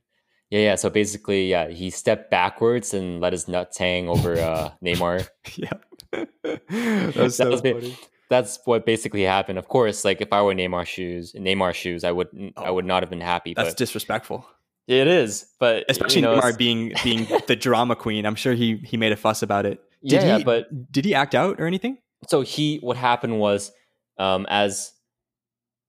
Yeah, 0.50 0.60
yeah. 0.62 0.76
So 0.76 0.90
basically, 0.90 1.50
yeah, 1.50 1.70
he 1.70 1.90
stepped 1.90 2.32
backwards 2.32 2.94
and 2.94 3.20
let 3.22 3.34
his 3.34 3.48
nuts 3.48 3.78
hang 3.78 4.10
over 4.10 4.34
uh, 4.40 4.72
Neymar. 4.84 5.28
yeah, 5.58 5.70
that 6.12 7.14
was 7.16 7.38
That 7.38 7.46
so 7.46 7.50
was 7.52 7.62
it. 7.64 7.74
funny. 7.76 7.98
That's 8.30 8.60
what 8.66 8.86
basically 8.86 9.24
happened. 9.24 9.58
Of 9.58 9.68
course, 9.68 10.06
like 10.06 10.22
if 10.22 10.32
I 10.32 10.42
were 10.42 10.54
Neymar 10.54 10.86
shoes, 10.86 11.34
Neymar 11.34 11.74
shoes, 11.74 12.04
I 12.04 12.12
would 12.12 12.28
I 12.58 12.68
Oh. 12.68 12.74
would 12.76 12.86
not 12.86 13.02
have 13.04 13.10
been 13.10 13.22
happy. 13.22 13.54
That's 13.56 13.70
but 13.72 13.78
disrespectful, 13.78 14.46
it 14.88 15.08
is. 15.08 15.48
But 15.60 15.86
especially 15.90 16.18
you 16.18 16.28
know, 16.28 16.40
Neymar 16.40 16.58
being 16.58 16.94
being 17.04 17.28
the 17.48 17.56
drama 17.56 17.96
queen. 17.96 18.26
I'm 18.26 18.36
sure 18.36 18.54
he 18.54 18.78
he 18.78 18.98
made 18.98 19.12
a 19.12 19.18
fuss 19.18 19.42
about 19.44 19.66
it. 19.66 19.80
yeah, 20.02 20.20
Did 20.20 20.28
yeah, 20.28 20.38
he- 20.40 20.44
but 20.44 20.92
Did 20.92 21.06
he 21.06 21.14
act 21.16 21.34
out 21.36 21.60
or 21.60 21.66
anything? 21.68 21.98
so 22.28 22.42
he 22.42 22.78
what 22.82 22.98
happened 22.98 23.40
was 23.40 23.72
um, 24.18 24.46
as 24.50 24.92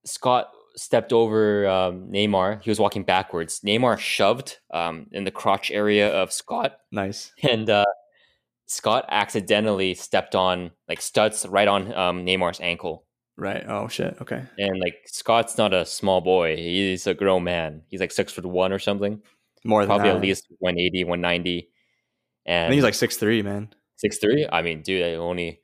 Scott 0.06 0.48
stepped 0.76 1.12
over 1.12 1.66
um, 1.68 2.08
Neymar, 2.10 2.62
he 2.62 2.70
was 2.70 2.78
walking 2.80 3.02
backwards. 3.04 3.60
Neymar 3.60 3.98
shoved 3.98 4.58
um, 4.72 5.06
in 5.12 5.24
the 5.24 5.30
crotch 5.30 5.70
area 5.70 6.10
of 6.12 6.32
Scott, 6.32 6.78
Nice. 6.92 7.32
and 7.42 7.68
uh, 7.68 7.84
Scott 8.66 9.04
accidentally 9.08 9.94
stepped 9.94 10.34
on 10.34 10.70
like 10.88 11.00
studs 11.00 11.46
right 11.46 11.68
on 11.68 11.92
um, 11.94 12.24
Neymar's 12.24 12.60
ankle. 12.60 13.04
Right. 13.36 13.64
Oh 13.66 13.88
shit. 13.88 14.16
Okay. 14.20 14.42
And 14.58 14.78
like 14.80 14.96
Scott's 15.06 15.56
not 15.56 15.72
a 15.72 15.86
small 15.86 16.20
boy; 16.20 16.56
he's 16.56 17.06
a 17.06 17.14
grown 17.14 17.42
man. 17.44 17.82
He's 17.88 18.00
like 18.00 18.12
six 18.12 18.32
foot 18.32 18.44
one 18.44 18.70
or 18.72 18.78
something, 18.78 19.22
More 19.64 19.80
than 19.80 19.88
probably 19.88 20.10
that. 20.10 20.16
at 20.16 20.22
least 20.22 20.46
180, 20.58 21.04
190. 21.04 21.68
I 22.46 22.50
And 22.52 22.74
he's 22.74 22.82
like 22.82 22.94
six 22.94 23.16
three, 23.16 23.40
man. 23.42 23.70
six 23.96 24.18
three. 24.18 24.46
I 24.52 24.60
mean, 24.62 24.82
dude, 24.82 25.04
I 25.04 25.14
only 25.14 25.60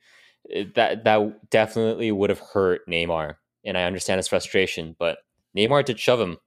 that 0.74 1.04
that 1.04 1.50
definitely 1.50 2.10
would 2.12 2.30
have 2.30 2.38
hurt 2.40 2.80
Neymar, 2.88 3.34
and 3.66 3.76
I 3.76 3.84
understand 3.84 4.18
his 4.18 4.28
frustration. 4.28 4.96
But 4.98 5.18
Neymar 5.56 5.84
did 5.84 5.98
shove 5.98 6.20
him. 6.20 6.38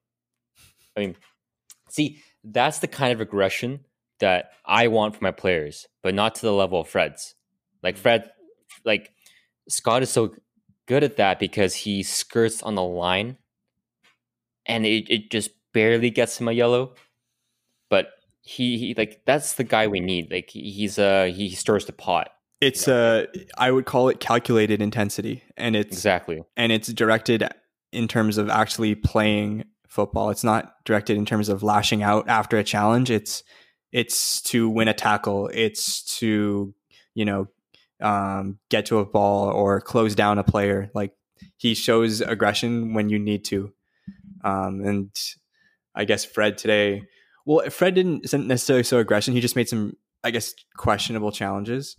I 0.96 1.02
mean, 1.02 1.16
see, 1.90 2.22
that's 2.44 2.80
the 2.80 2.88
kind 2.88 3.14
of 3.14 3.22
aggression 3.22 3.82
that 4.20 4.52
I 4.66 4.88
want 4.88 5.16
for 5.16 5.24
my 5.24 5.32
players, 5.32 5.88
but 6.02 6.14
not 6.14 6.36
to 6.36 6.42
the 6.42 6.54
level 6.54 6.82
of 6.82 6.88
Fred's. 6.88 7.36
Like 7.84 7.98
Fred, 7.98 8.30
like 8.86 9.12
Scott 9.68 10.04
is 10.04 10.10
so 10.10 10.36
good 10.88 11.04
at 11.04 11.18
that 11.18 11.40
because 11.40 11.76
he 11.76 12.04
skirts 12.04 12.62
on 12.64 12.76
the 12.76 12.84
line, 12.84 13.38
and 14.66 14.86
it, 14.86 15.10
it 15.10 15.32
just 15.32 15.52
barely 15.74 16.10
gets 16.10 16.40
him 16.40 16.48
a 16.48 16.52
yellow. 16.52 16.96
But 17.90 18.10
he, 18.42 18.78
he 18.78 18.94
like 18.96 19.22
that's 19.26 19.54
the 19.54 19.64
guy 19.64 19.88
we 19.88 20.00
need. 20.00 20.32
Like 20.32 20.50
he's 20.50 21.00
uh 21.00 21.32
he 21.34 21.50
stirs 21.52 21.86
the 21.86 21.94
pot. 21.94 22.32
It's 22.62 22.88
uh 22.88 23.26
I 23.58 23.72
would 23.72 23.86
call 23.86 24.10
it 24.10 24.20
calculated 24.20 24.82
intensity 24.82 25.44
and 25.56 25.76
it's 25.76 25.96
Exactly. 25.96 26.44
and 26.58 26.72
it's 26.72 26.92
directed 26.92 27.48
in 27.92 28.08
terms 28.08 28.38
of 28.38 28.50
actually 28.50 28.96
playing 28.96 29.66
football. 29.88 30.30
It's 30.30 30.44
not 30.44 30.74
directed 30.86 31.18
in 31.18 31.26
terms 31.26 31.50
of 31.50 31.64
lashing 31.64 32.04
out 32.04 32.28
after 32.28 32.58
a 32.58 32.64
challenge. 32.64 33.10
It's 33.10 33.44
it's 33.92 34.42
to 34.44 34.70
win 34.70 34.88
a 34.88 34.94
tackle. 34.94 35.50
It's 35.52 36.04
to, 36.20 36.74
you 37.16 37.26
know, 37.26 37.48
um, 38.02 38.60
get 38.70 38.86
to 38.88 39.00
a 39.00 39.06
ball 39.06 39.50
or 39.50 39.82
close 39.82 40.14
down 40.14 40.38
a 40.38 40.44
player. 40.44 40.92
Like 40.94 41.14
he 41.58 41.74
shows 41.74 42.22
aggression 42.22 42.94
when 42.94 43.10
you 43.10 43.18
need 43.20 43.46
to. 43.46 43.74
Um, 44.44 44.82
and 44.86 45.10
I 45.96 46.06
guess 46.06 46.24
Fred 46.24 46.58
today, 46.58 47.04
well, 47.46 47.68
Fred 47.70 47.96
didn't 47.96 48.26
isn't 48.26 48.48
necessarily 48.48 48.84
show 48.84 49.00
aggression. 49.00 49.34
He 49.34 49.42
just 49.42 49.56
made 49.56 49.68
some, 49.70 49.94
I 50.24 50.32
guess, 50.32 50.54
questionable 50.78 51.32
challenges. 51.32 51.96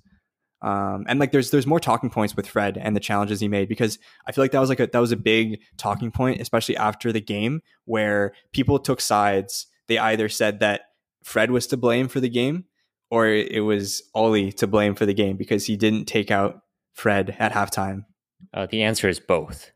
Um, 0.62 1.06
and 1.08 1.18
like 1.18 1.32
there's 1.32 1.50
there's 1.50 1.66
more 1.66 1.80
talking 1.80 2.10
points 2.10 2.36
with 2.36 2.46
Fred 2.46 2.76
and 2.76 2.94
the 2.94 3.00
challenges 3.00 3.40
he 3.40 3.48
made 3.48 3.68
because 3.68 3.98
I 4.26 4.32
feel 4.32 4.44
like 4.44 4.52
that 4.52 4.60
was 4.60 4.68
like 4.68 4.80
a 4.80 4.86
that 4.86 4.98
was 4.98 5.12
a 5.12 5.16
big 5.16 5.60
talking 5.78 6.10
point, 6.10 6.40
especially 6.40 6.76
after 6.76 7.12
the 7.12 7.20
game 7.20 7.62
where 7.86 8.32
people 8.52 8.78
took 8.78 9.00
sides. 9.00 9.66
They 9.88 9.98
either 9.98 10.28
said 10.28 10.60
that 10.60 10.82
Fred 11.22 11.50
was 11.50 11.66
to 11.68 11.76
blame 11.76 12.08
for 12.08 12.20
the 12.20 12.28
game, 12.28 12.64
or 13.10 13.26
it 13.26 13.64
was 13.64 14.02
Ollie 14.14 14.52
to 14.52 14.66
blame 14.66 14.94
for 14.94 15.06
the 15.06 15.14
game 15.14 15.36
because 15.36 15.66
he 15.66 15.76
didn't 15.76 16.04
take 16.04 16.30
out 16.30 16.60
Fred 16.92 17.36
at 17.38 17.52
halftime. 17.52 18.04
Uh, 18.52 18.66
the 18.66 18.82
answer 18.82 19.08
is 19.08 19.18
both, 19.18 19.70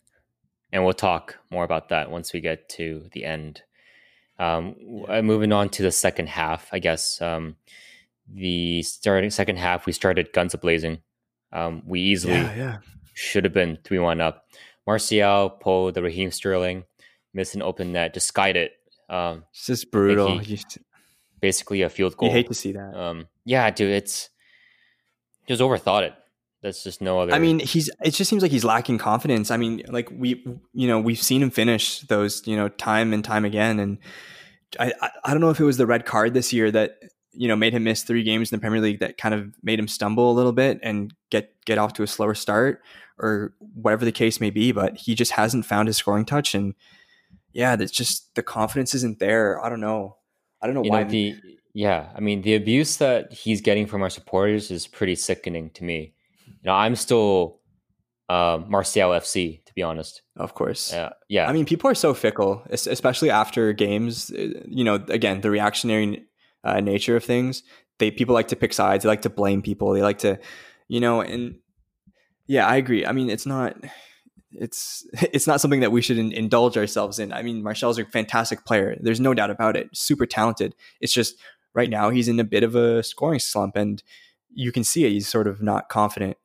and 0.71 0.85
we'll 0.85 0.93
talk 0.93 1.37
more 1.50 1.64
about 1.64 1.88
that 1.88 2.11
once 2.11 2.33
we 2.33 2.41
get 2.41 2.69
to 2.71 3.09
the 3.12 3.25
end. 3.25 3.62
Um, 4.38 5.05
uh, 5.09 5.23
moving 5.23 5.53
on 5.53 5.69
to 5.71 5.83
the 5.83 5.93
second 5.93 6.29
half, 6.29 6.69
I 6.73 6.79
guess. 6.79 7.23
Um, 7.23 7.57
the 8.33 8.83
starting 8.83 9.31
second 9.31 9.59
half, 9.59 9.87
we 9.87 9.93
started 9.93 10.33
guns 10.33 10.54
a 10.54 10.59
blazing. 10.59 10.99
Um, 11.52 11.83
we 11.87 12.00
easily 12.00 12.35
yeah. 12.35 12.78
should 13.14 13.45
have 13.45 13.52
been 13.52 13.78
three 13.85 13.99
one 13.99 14.21
up. 14.21 14.45
Martial 14.87 15.50
pulled 15.50 15.95
the 15.95 16.02
Raheem 16.02 16.31
Sterling, 16.31 16.85
missed 17.33 17.54
an 17.54 17.62
open 17.62 17.93
net, 17.93 18.14
just 18.14 18.26
skied 18.26 18.57
it. 18.57 18.73
Um, 19.09 19.45
It's 19.50 19.66
just 19.66 19.90
brutal. 19.90 20.38
he- 20.38 20.61
basically 21.40 21.83
a 21.83 21.90
field 21.90 22.16
goal. 22.16 22.28
you 22.28 22.35
hate 22.35 22.49
to 22.49 22.54
see 22.54 22.73
that. 22.73 22.95
Um, 22.99 23.28
yeah, 23.45 23.71
dude, 23.71 23.90
it's 23.90 24.31
just 25.47 25.61
overthought 25.61 26.02
it. 26.04 26.14
That's 26.62 26.83
just 26.83 27.02
no 27.02 27.21
other. 27.21 27.35
I 27.35 27.38
mean, 27.38 27.59
he's. 27.59 27.90
It 28.02 28.12
just 28.12 28.31
seems 28.31 28.40
like 28.40 28.50
he's 28.50 28.64
lacking 28.64 28.97
confidence. 28.97 29.50
I 29.50 29.59
mean, 29.59 29.83
like 29.88 30.09
we, 30.11 30.43
you 30.73 30.88
know, 30.88 30.99
we've 30.99 31.23
seen 31.23 31.43
him 31.43 31.50
finish 31.50 32.00
those, 32.00 32.47
you 32.47 32.57
know, 32.57 32.71
time 32.71 33.12
and 33.12 33.23
time 33.23 33.45
again. 33.45 33.78
And 33.78 33.99
I, 34.81 34.95
I, 35.02 35.11
I 35.26 35.31
don't 35.33 35.43
know 35.43 35.50
if 35.50 35.61
it 35.61 35.64
was 35.64 35.76
the 35.76 35.85
red 35.85 36.07
card 36.07 36.33
this 36.33 36.54
year 36.54 36.71
that 36.71 36.99
you 37.37 37.49
know 37.49 37.57
made 37.57 37.73
him 37.73 37.85
miss 37.85 38.03
three 38.03 38.23
games 38.23 38.53
in 38.53 38.59
the 38.59 38.61
Premier 38.61 38.81
League 38.81 39.00
that 39.00 39.19
kind 39.19 39.35
of 39.35 39.55
made 39.62 39.79
him 39.79 39.88
stumble 39.88 40.31
a 40.31 40.35
little 40.35 40.53
bit 40.53 40.79
and 40.83 41.12
get 41.31 41.53
get 41.64 41.79
off 41.79 41.93
to 41.95 42.03
a 42.03 42.07
slower 42.07 42.35
start, 42.35 42.81
or 43.19 43.55
whatever 43.75 44.05
the 44.05 44.12
case 44.12 44.41
may 44.41 44.50
be. 44.50 44.73
But 44.73 44.97
he 44.97 45.14
just 45.14 45.33
hasn't 45.33 45.67
found 45.67 45.88
his 45.88 45.97
scoring 45.97 46.25
touch, 46.25 46.55
and 46.55 46.75
yeah, 47.53 47.76
that's 47.76 47.93
just 47.93 48.35
the 48.35 48.43
confidence 48.43 48.95
isn't 48.95 49.19
there. 49.19 49.64
I 49.64 49.69
don't 49.69 49.81
know. 49.81 50.17
I 50.62 50.67
don't 50.67 50.75
know 50.75 50.85
you 50.85 50.91
why. 50.91 51.03
know 51.03 51.11
the 51.11 51.37
yeah 51.75 52.09
i 52.14 52.21
mean 52.21 52.41
the 52.43 52.55
abuse 52.55 52.99
that 52.99 53.33
he's 53.33 53.61
getting 53.61 53.85
from 53.85 54.00
our 54.00 54.09
supporters 54.09 54.71
is 54.71 54.87
pretty 54.87 55.17
sickening 55.17 55.69
to 55.71 55.83
me 55.83 56.14
you 56.47 56.53
know 56.64 56.73
i'm 56.73 56.95
still 56.95 57.59
uh, 58.29 58.59
martial 58.69 59.11
fc 59.11 59.62
to 59.64 59.75
be 59.75 59.83
honest 59.83 60.23
of 60.37 60.55
course. 60.55 60.93
uh, 60.93 61.11
yeah 61.29 61.49
I 61.49 61.53
mean, 61.53 61.67
people 61.67 61.91
are 61.91 61.95
so 61.95 62.14
fickle, 62.14 62.62
especially 62.71 63.29
after 63.29 63.73
games. 63.73 64.31
Uh, 64.31 64.62
You 64.67 64.85
know, 64.85 64.95
again, 64.95 65.41
the 65.43 65.50
reactionary 65.50 66.25
uh, 66.64 66.80
nature 66.80 67.16
of 67.16 67.25
things. 67.25 67.62
They 67.99 68.11
people 68.11 68.35
like 68.35 68.49
to 68.49 68.56
pick 68.56 68.73
sides. 68.73 69.04
They 69.04 69.09
like 69.09 69.23
to 69.23 69.30
blame 69.30 69.62
people. 69.62 69.92
They 69.92 70.02
like 70.02 70.18
to, 70.18 70.38
you 70.88 71.00
know, 71.00 71.21
and 71.21 71.56
yeah, 72.47 72.66
I 72.66 72.76
agree. 72.76 73.06
I 73.06 73.12
mean, 73.12 73.30
it's 73.30 73.47
not, 73.47 73.76
it's 74.52 75.06
it's 75.33 75.47
not 75.47 75.61
something 75.61 75.80
that 75.80 75.92
we 75.92 76.02
should 76.02 76.18
in, 76.18 76.33
indulge 76.33 76.76
ourselves 76.76 77.18
in. 77.18 77.33
I 77.33 77.42
mean, 77.42 77.62
Martial's 77.62 77.99
a 77.99 78.04
fantastic 78.04 78.64
player. 78.64 78.97
There's 79.00 79.21
no 79.21 79.35
doubt 79.35 79.50
about 79.50 79.76
it. 79.76 79.88
Super 79.92 80.26
talented. 80.26 80.75
It's 81.00 81.12
just 81.12 81.37
right 81.75 81.90
now 81.90 82.11
he's 82.11 82.28
in 82.28 82.40
a 82.40 82.44
bit 82.44 82.62
of 82.62 82.75
a 82.75 83.02
scoring 83.02 83.40
slump, 83.40 83.76
and 83.76 84.02
you 84.50 84.73
can 84.73 84.85
see 84.85 85.04
it. 85.04 85.11
He's 85.11 85.28
sort 85.28 85.47
of 85.47 85.62
not 85.62 85.88
confident 85.88 86.37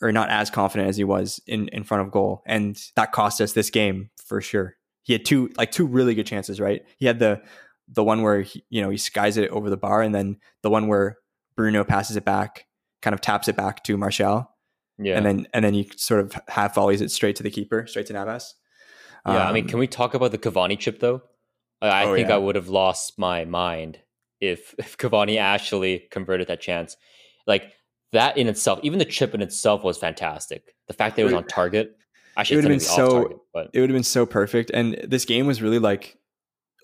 or 0.00 0.12
not 0.12 0.28
as 0.28 0.50
confident 0.50 0.88
as 0.88 0.96
he 0.96 1.04
was 1.04 1.40
in, 1.46 1.68
in 1.68 1.84
front 1.84 2.02
of 2.02 2.12
goal. 2.12 2.42
And 2.44 2.80
that 2.94 3.12
cost 3.12 3.40
us 3.40 3.52
this 3.52 3.70
game 3.70 4.10
for 4.16 4.40
sure. 4.40 4.76
He 5.02 5.12
had 5.12 5.24
two 5.24 5.50
like 5.56 5.70
two 5.70 5.86
really 5.86 6.14
good 6.14 6.26
chances, 6.26 6.60
right? 6.60 6.82
He 6.98 7.06
had 7.06 7.18
the 7.18 7.42
the 7.88 8.04
one 8.04 8.22
where 8.22 8.42
he, 8.42 8.64
you 8.70 8.80
know 8.82 8.90
he 8.90 8.96
skies 8.96 9.36
it 9.36 9.50
over 9.50 9.68
the 9.70 9.76
bar, 9.76 10.02
and 10.02 10.14
then 10.14 10.38
the 10.62 10.70
one 10.70 10.86
where 10.88 11.18
Bruno 11.56 11.84
passes 11.84 12.16
it 12.16 12.24
back, 12.24 12.66
kind 13.02 13.14
of 13.14 13.20
taps 13.20 13.48
it 13.48 13.56
back 13.56 13.84
to 13.84 13.96
Martial, 13.96 14.50
yeah 14.98 15.16
and 15.16 15.26
then 15.26 15.46
and 15.52 15.64
then 15.64 15.74
he 15.74 15.90
sort 15.96 16.20
of 16.20 16.38
half 16.48 16.74
volleys 16.74 17.00
it 17.00 17.10
straight 17.10 17.36
to 17.36 17.42
the 17.42 17.50
keeper, 17.50 17.86
straight 17.86 18.06
to 18.06 18.12
Navas. 18.12 18.54
yeah 19.26 19.48
i 19.48 19.52
mean 19.52 19.64
Um, 19.64 19.68
can 19.70 19.78
we 19.78 19.86
talk 19.86 20.14
about 20.14 20.30
the 20.32 20.38
cavani 20.38 20.78
chip 20.78 21.00
though 21.00 21.22
i, 21.82 21.88
I 21.88 22.04
Oh, 22.04 22.14
think 22.14 22.28
yeah. 22.28 22.34
i 22.34 22.38
would 22.38 22.56
have 22.56 22.68
lost 22.68 23.18
my 23.18 23.44
mind 23.44 23.98
if 24.40 24.74
if 24.78 24.96
cavani 24.98 25.38
actually 25.38 26.06
converted 26.10 26.46
that 26.48 26.60
chance 26.60 26.96
like 27.46 27.72
that 28.12 28.36
in 28.36 28.46
itself 28.48 28.78
even 28.82 28.98
the 28.98 29.04
chip 29.04 29.34
in 29.34 29.40
itself 29.42 29.82
was 29.82 29.96
fantastic 29.98 30.74
the 30.88 30.94
fact 30.94 31.16
that 31.16 31.22
it 31.22 31.24
was 31.24 31.34
on 31.34 31.46
target 31.46 31.96
actually 32.36 32.54
it 32.54 32.56
would've 32.58 32.70
been 32.70 32.80
so- 32.80 33.10
target, 33.22 33.38
but 33.52 33.70
it 33.72 33.80
would 33.80 33.90
have 33.90 33.94
been 33.96 34.02
so 34.04 34.26
perfect. 34.26 34.70
And 34.74 34.94
this 35.06 35.24
game 35.24 35.46
was 35.46 35.62
really 35.62 35.78
like 35.78 36.16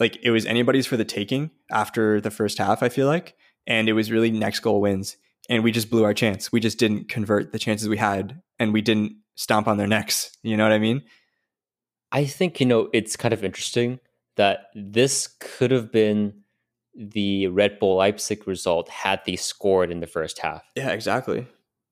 like 0.01 0.19
it 0.23 0.31
was 0.31 0.47
anybody's 0.47 0.87
for 0.87 0.97
the 0.97 1.05
taking 1.05 1.51
after 1.71 2.21
the 2.21 2.31
first 2.31 2.59
half. 2.59 2.83
I 2.83 2.89
feel 2.89 3.07
like 3.07 3.37
and 3.67 3.89
it 3.89 3.93
was 3.93 4.11
really 4.11 4.31
next 4.31 4.61
goal 4.61 4.81
wins. 4.81 5.17
And 5.49 5.65
we 5.65 5.73
just 5.73 5.91
blew 5.91 6.05
our 6.05 6.15
chance. 6.15 6.53
We 6.53 6.61
just 6.61 6.79
didn't 6.79 7.09
convert 7.09 7.53
the 7.53 7.59
chances 7.59 7.89
we 7.89 7.97
had, 7.97 8.41
and 8.59 8.73
we 8.73 8.83
didn't 8.83 9.17
stomp 9.35 9.67
on 9.67 9.79
their 9.79 9.87
necks. 9.87 10.37
You 10.43 10.57
know 10.57 10.63
what 10.65 10.73
I 10.73 10.79
mean? 10.79 11.03
I 12.13 12.25
think, 12.25 12.61
you 12.61 12.67
know, 12.67 12.89
it's 12.93 13.17
kind 13.17 13.35
of 13.35 13.43
interesting 13.45 14.01
that 14.37 14.67
this 14.75 15.29
could 15.41 15.71
have 15.71 15.91
been 15.91 16.43
the 16.95 17.49
Red 17.49 17.79
Bull 17.79 17.97
Leipzig 17.97 18.47
result 18.47 18.89
had 18.89 19.23
they 19.27 19.37
scored 19.37 19.91
in 19.91 20.01
the 20.01 20.07
first 20.07 20.39
half. 20.39 20.63
Yeah, 20.77 20.91
exactly. 20.91 21.47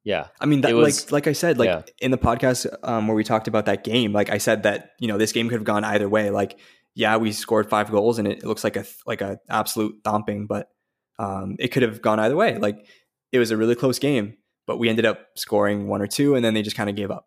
Yeah. 0.04 0.28
I 0.40 0.46
mean, 0.46 0.60
that, 0.62 0.74
was- 0.74 1.04
like 1.06 1.12
like 1.12 1.26
I 1.26 1.32
said, 1.32 1.58
like 1.58 1.66
yeah. 1.66 1.82
in 2.00 2.10
the 2.10 2.18
podcast 2.18 2.66
um, 2.82 3.08
where 3.08 3.16
we 3.16 3.24
talked 3.24 3.48
about 3.48 3.66
that 3.66 3.82
game, 3.82 4.12
like 4.12 4.30
I 4.30 4.38
said 4.38 4.62
that 4.62 4.92
you 4.98 5.08
know 5.08 5.18
this 5.18 5.32
game 5.32 5.48
could 5.48 5.56
have 5.56 5.64
gone 5.64 5.84
either 5.84 6.08
way. 6.08 6.30
Like, 6.30 6.58
yeah, 6.94 7.16
we 7.16 7.32
scored 7.32 7.68
five 7.68 7.90
goals 7.90 8.18
and 8.18 8.26
it, 8.28 8.38
it 8.38 8.44
looks 8.44 8.64
like 8.64 8.76
a 8.76 8.84
like 9.06 9.20
a 9.20 9.38
absolute 9.48 9.96
thumping, 10.04 10.46
but 10.46 10.68
um, 11.18 11.56
it 11.58 11.68
could 11.68 11.82
have 11.82 12.02
gone 12.02 12.20
either 12.20 12.36
way. 12.36 12.58
Like, 12.58 12.86
it 13.32 13.38
was 13.38 13.50
a 13.50 13.56
really 13.56 13.74
close 13.74 13.98
game, 13.98 14.36
but 14.66 14.78
we 14.78 14.88
ended 14.88 15.06
up 15.06 15.26
scoring 15.36 15.88
one 15.88 16.00
or 16.00 16.06
two, 16.06 16.34
and 16.34 16.44
then 16.44 16.54
they 16.54 16.62
just 16.62 16.76
kind 16.76 16.90
of 16.90 16.96
gave 16.96 17.10
up. 17.10 17.26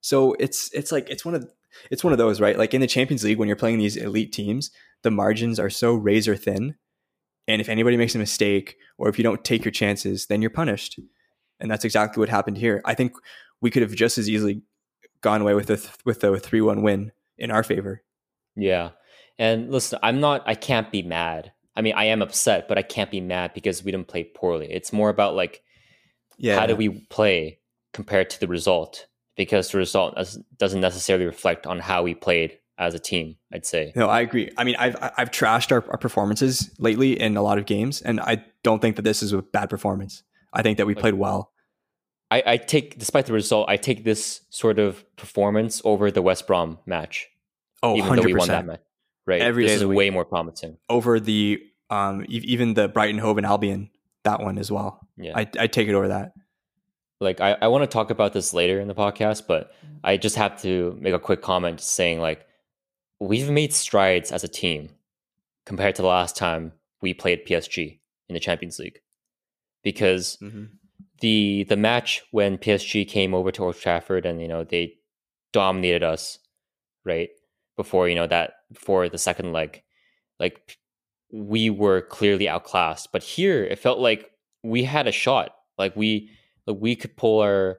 So 0.00 0.34
it's 0.38 0.70
it's 0.72 0.92
like 0.92 1.08
it's 1.10 1.24
one 1.24 1.34
of 1.34 1.50
it's 1.90 2.04
one 2.04 2.12
of 2.12 2.18
those 2.18 2.40
right. 2.40 2.58
Like 2.58 2.74
in 2.74 2.80
the 2.80 2.86
Champions 2.86 3.24
League, 3.24 3.38
when 3.38 3.48
you're 3.48 3.56
playing 3.56 3.78
these 3.78 3.96
elite 3.96 4.32
teams, 4.32 4.70
the 5.02 5.10
margins 5.10 5.58
are 5.58 5.70
so 5.70 5.94
razor 5.94 6.36
thin, 6.36 6.76
and 7.48 7.60
if 7.60 7.68
anybody 7.68 7.96
makes 7.96 8.14
a 8.14 8.18
mistake 8.18 8.76
or 8.98 9.08
if 9.08 9.18
you 9.18 9.24
don't 9.24 9.44
take 9.44 9.64
your 9.64 9.72
chances, 9.72 10.26
then 10.26 10.40
you're 10.40 10.50
punished 10.50 10.98
and 11.60 11.70
that's 11.70 11.84
exactly 11.84 12.20
what 12.20 12.28
happened 12.28 12.56
here. 12.56 12.80
I 12.84 12.94
think 12.94 13.12
we 13.60 13.70
could 13.70 13.82
have 13.82 13.94
just 13.94 14.18
as 14.18 14.28
easily 14.28 14.62
gone 15.20 15.42
away 15.42 15.54
with 15.54 15.70
a 15.70 15.76
th- 15.76 15.94
with 16.04 16.24
a 16.24 16.38
three 16.38 16.62
one 16.62 16.82
win 16.82 17.12
in 17.38 17.50
our 17.50 17.62
favor. 17.62 18.02
Yeah. 18.56 18.90
And 19.40 19.70
listen, 19.72 19.98
I'm 20.02 20.20
not, 20.20 20.42
I 20.46 20.54
can't 20.54 20.92
be 20.92 21.02
mad. 21.02 21.52
I 21.74 21.80
mean, 21.80 21.94
I 21.96 22.04
am 22.04 22.20
upset, 22.20 22.68
but 22.68 22.76
I 22.78 22.82
can't 22.82 23.10
be 23.10 23.20
mad 23.22 23.52
because 23.54 23.82
we 23.82 23.90
didn't 23.90 24.08
play 24.08 24.22
poorly. 24.24 24.70
It's 24.70 24.92
more 24.92 25.08
about 25.08 25.34
like, 25.34 25.62
Yeah, 26.36 26.58
how 26.58 26.66
do 26.66 26.76
we 26.76 26.88
play 27.08 27.58
compared 27.94 28.28
to 28.30 28.40
the 28.40 28.46
result? 28.48 29.06
Because 29.36 29.70
the 29.70 29.78
result 29.78 30.14
does- 30.16 30.38
doesn't 30.58 30.80
necessarily 30.82 31.24
reflect 31.24 31.66
on 31.66 31.78
how 31.78 32.02
we 32.02 32.14
played 32.14 32.58
as 32.76 32.94
a 32.94 32.98
team, 32.98 33.36
I'd 33.52 33.64
say. 33.64 33.92
No, 33.96 34.08
I 34.08 34.20
agree. 34.20 34.50
I 34.58 34.64
mean, 34.64 34.76
I've 34.78 34.96
I've 35.16 35.30
trashed 35.30 35.70
our, 35.72 35.82
our 35.90 35.98
performances 35.98 36.70
lately 36.78 37.18
in 37.18 37.36
a 37.36 37.42
lot 37.42 37.56
of 37.58 37.64
games, 37.66 38.02
and 38.02 38.20
I 38.20 38.44
don't 38.62 38.80
think 38.82 38.96
that 38.96 39.02
this 39.02 39.22
is 39.22 39.32
a 39.32 39.40
bad 39.42 39.70
performance. 39.70 40.22
I 40.52 40.60
think 40.62 40.76
that 40.78 40.86
we 40.86 40.94
Like- 40.94 41.00
played 41.02 41.14
well. 41.14 41.52
I, 42.30 42.42
I 42.46 42.56
take, 42.58 42.98
despite 42.98 43.26
the 43.26 43.32
result, 43.32 43.68
I 43.68 43.76
take 43.76 44.04
this 44.04 44.42
sort 44.50 44.78
of 44.78 45.04
performance 45.16 45.82
over 45.84 46.10
the 46.12 46.22
West 46.22 46.46
Brom 46.46 46.78
match, 46.86 47.28
Oh, 47.82 47.96
even 47.96 48.16
though 48.16 48.22
we 48.22 48.34
won 48.34 48.46
100%. 48.46 48.46
that 48.48 48.66
match. 48.66 48.80
Right. 49.26 49.40
Every 49.42 49.64
this 49.64 49.72
day 49.72 49.76
is 49.76 49.82
of 49.82 49.88
week. 49.90 49.96
way 49.98 50.10
more 50.10 50.24
promising. 50.24 50.76
over 50.88 51.20
the 51.20 51.60
um 51.90 52.24
e- 52.28 52.42
even 52.44 52.74
the 52.74 52.88
Brighton 52.88 53.18
Hove 53.18 53.36
and 53.38 53.46
Albion 53.46 53.90
that 54.24 54.40
one 54.40 54.58
as 54.58 54.70
well. 54.70 55.00
Yeah. 55.16 55.32
I 55.36 55.48
I 55.58 55.66
take 55.66 55.88
it 55.88 55.94
over 55.94 56.08
that. 56.08 56.32
like 57.20 57.40
I, 57.40 57.56
I 57.62 57.68
want 57.68 57.82
to 57.82 57.86
talk 57.86 58.10
about 58.10 58.32
this 58.32 58.52
later 58.54 58.80
in 58.80 58.88
the 58.88 58.94
podcast, 58.94 59.46
but 59.46 59.72
I 60.02 60.16
just 60.16 60.36
have 60.36 60.60
to 60.62 60.96
make 61.00 61.14
a 61.14 61.18
quick 61.18 61.42
comment 61.42 61.80
saying 61.80 62.20
like 62.20 62.46
we've 63.18 63.50
made 63.50 63.72
strides 63.74 64.32
as 64.32 64.42
a 64.44 64.48
team 64.48 64.90
compared 65.66 65.94
to 65.96 66.02
the 66.02 66.08
last 66.08 66.36
time 66.36 66.72
we 67.02 67.12
played 67.14 67.46
PSG 67.46 67.98
in 68.28 68.34
the 68.34 68.40
Champions 68.40 68.78
League. 68.78 69.00
Because 69.82 70.38
the 71.20 71.64
the 71.64 71.76
match 71.76 72.22
when 72.30 72.56
PSG 72.58 73.06
came 73.08 73.34
over 73.34 73.50
to 73.52 73.64
Old 73.64 73.76
Trafford 73.76 74.24
and 74.26 74.40
you 74.40 74.48
know 74.48 74.64
they 74.64 74.94
dominated 75.52 76.02
us, 76.02 76.38
right? 77.04 77.28
Before 77.82 78.08
you 78.08 78.14
know 78.14 78.26
that 78.26 78.52
before 78.70 79.08
the 79.08 79.16
second 79.16 79.52
leg, 79.52 79.82
like 80.38 80.78
we 81.32 81.70
were 81.70 82.02
clearly 82.02 82.46
outclassed. 82.46 83.08
But 83.10 83.22
here 83.22 83.64
it 83.64 83.78
felt 83.78 83.98
like 83.98 84.30
we 84.62 84.84
had 84.84 85.06
a 85.06 85.12
shot. 85.12 85.54
Like 85.78 85.96
we 85.96 86.30
like 86.66 86.76
we 86.78 86.94
could 86.94 87.16
pull 87.16 87.40
our 87.40 87.78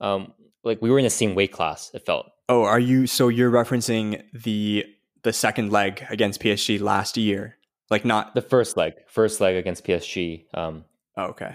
um 0.00 0.32
like 0.62 0.80
we 0.80 0.90
were 0.90 0.98
in 0.98 1.04
the 1.04 1.10
same 1.10 1.34
weight 1.34 1.52
class, 1.52 1.90
it 1.92 2.06
felt. 2.06 2.26
Oh, 2.48 2.62
are 2.64 2.80
you 2.80 3.06
so 3.06 3.28
you're 3.28 3.50
referencing 3.50 4.22
the 4.32 4.86
the 5.24 5.32
second 5.32 5.70
leg 5.70 6.06
against 6.08 6.40
PSG 6.40 6.80
last 6.80 7.18
year? 7.18 7.58
Like 7.90 8.06
not 8.06 8.34
The 8.34 8.42
first 8.42 8.78
leg, 8.78 8.94
first 9.08 9.42
leg 9.42 9.56
against 9.56 9.84
PSG, 9.84 10.46
um, 10.54 10.86
oh, 11.18 11.26
okay. 11.26 11.54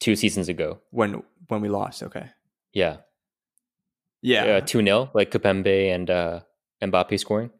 two 0.00 0.16
seasons 0.16 0.48
ago. 0.48 0.80
When 0.90 1.22
when 1.46 1.60
we 1.60 1.68
lost, 1.68 2.02
okay. 2.02 2.30
Yeah. 2.72 2.96
Yeah. 4.22 4.56
Uh, 4.56 4.60
2 4.60 4.82
0, 4.82 5.10
like 5.14 5.30
Kimpembe 5.30 5.94
and 5.94 6.10
uh 6.10 6.40
Mbappe 6.82 7.18
scoring. 7.18 7.50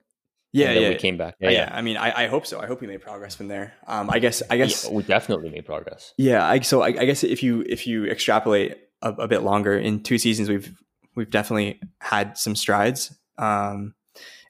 yeah, 0.53 0.69
and 0.69 0.77
then 0.77 0.83
yeah. 0.83 0.89
we 0.91 0.95
came 0.97 1.17
back. 1.17 1.37
yeah, 1.41 1.71
I 1.73 1.83
mean, 1.83 1.97
I, 1.97 2.25
I 2.25 2.27
hope 2.27 2.47
so. 2.47 2.61
I 2.61 2.67
hope 2.67 2.81
we 2.81 2.87
made 2.87 3.01
progress 3.03 3.35
from 3.37 3.49
there. 3.49 3.75
Um, 3.87 4.11
I 4.11 4.19
guess, 4.19 4.43
I 4.51 4.57
guess, 4.57 4.85
Yeah, 4.85 4.93
we 4.93 5.03
definitely 5.03 5.51
made 5.51 5.65
progress. 5.67 6.13
yeah. 6.19 6.47
I, 6.47 6.61
so 6.61 6.83
I, 6.83 6.89
I 6.89 7.05
guess 7.05 7.23
if 7.25 7.43
you 7.43 7.63
if 7.69 7.87
you 7.87 8.07
extrapolate 8.07 8.77
a, 9.03 9.11
a 9.13 9.29
bit 9.29 9.43
longer, 9.43 9.79
in 9.79 10.03
two 10.03 10.19
seasons, 10.19 10.49
we've 10.49 10.75
we've 11.15 11.31
definitely 11.31 11.81
had 12.01 12.37
some 12.39 12.57
strides. 12.57 13.17
Um, 13.39 13.95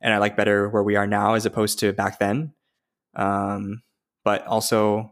and 0.02 0.14
I 0.14 0.18
like 0.18 0.36
better 0.36 0.68
where 0.68 0.82
we 0.82 0.96
are 0.96 1.06
now 1.06 1.34
as 1.34 1.44
opposed 1.46 1.78
to 1.80 1.92
back 1.92 2.18
then. 2.18 2.54
Um, 3.14 3.82
but 4.24 4.46
also, 4.46 5.10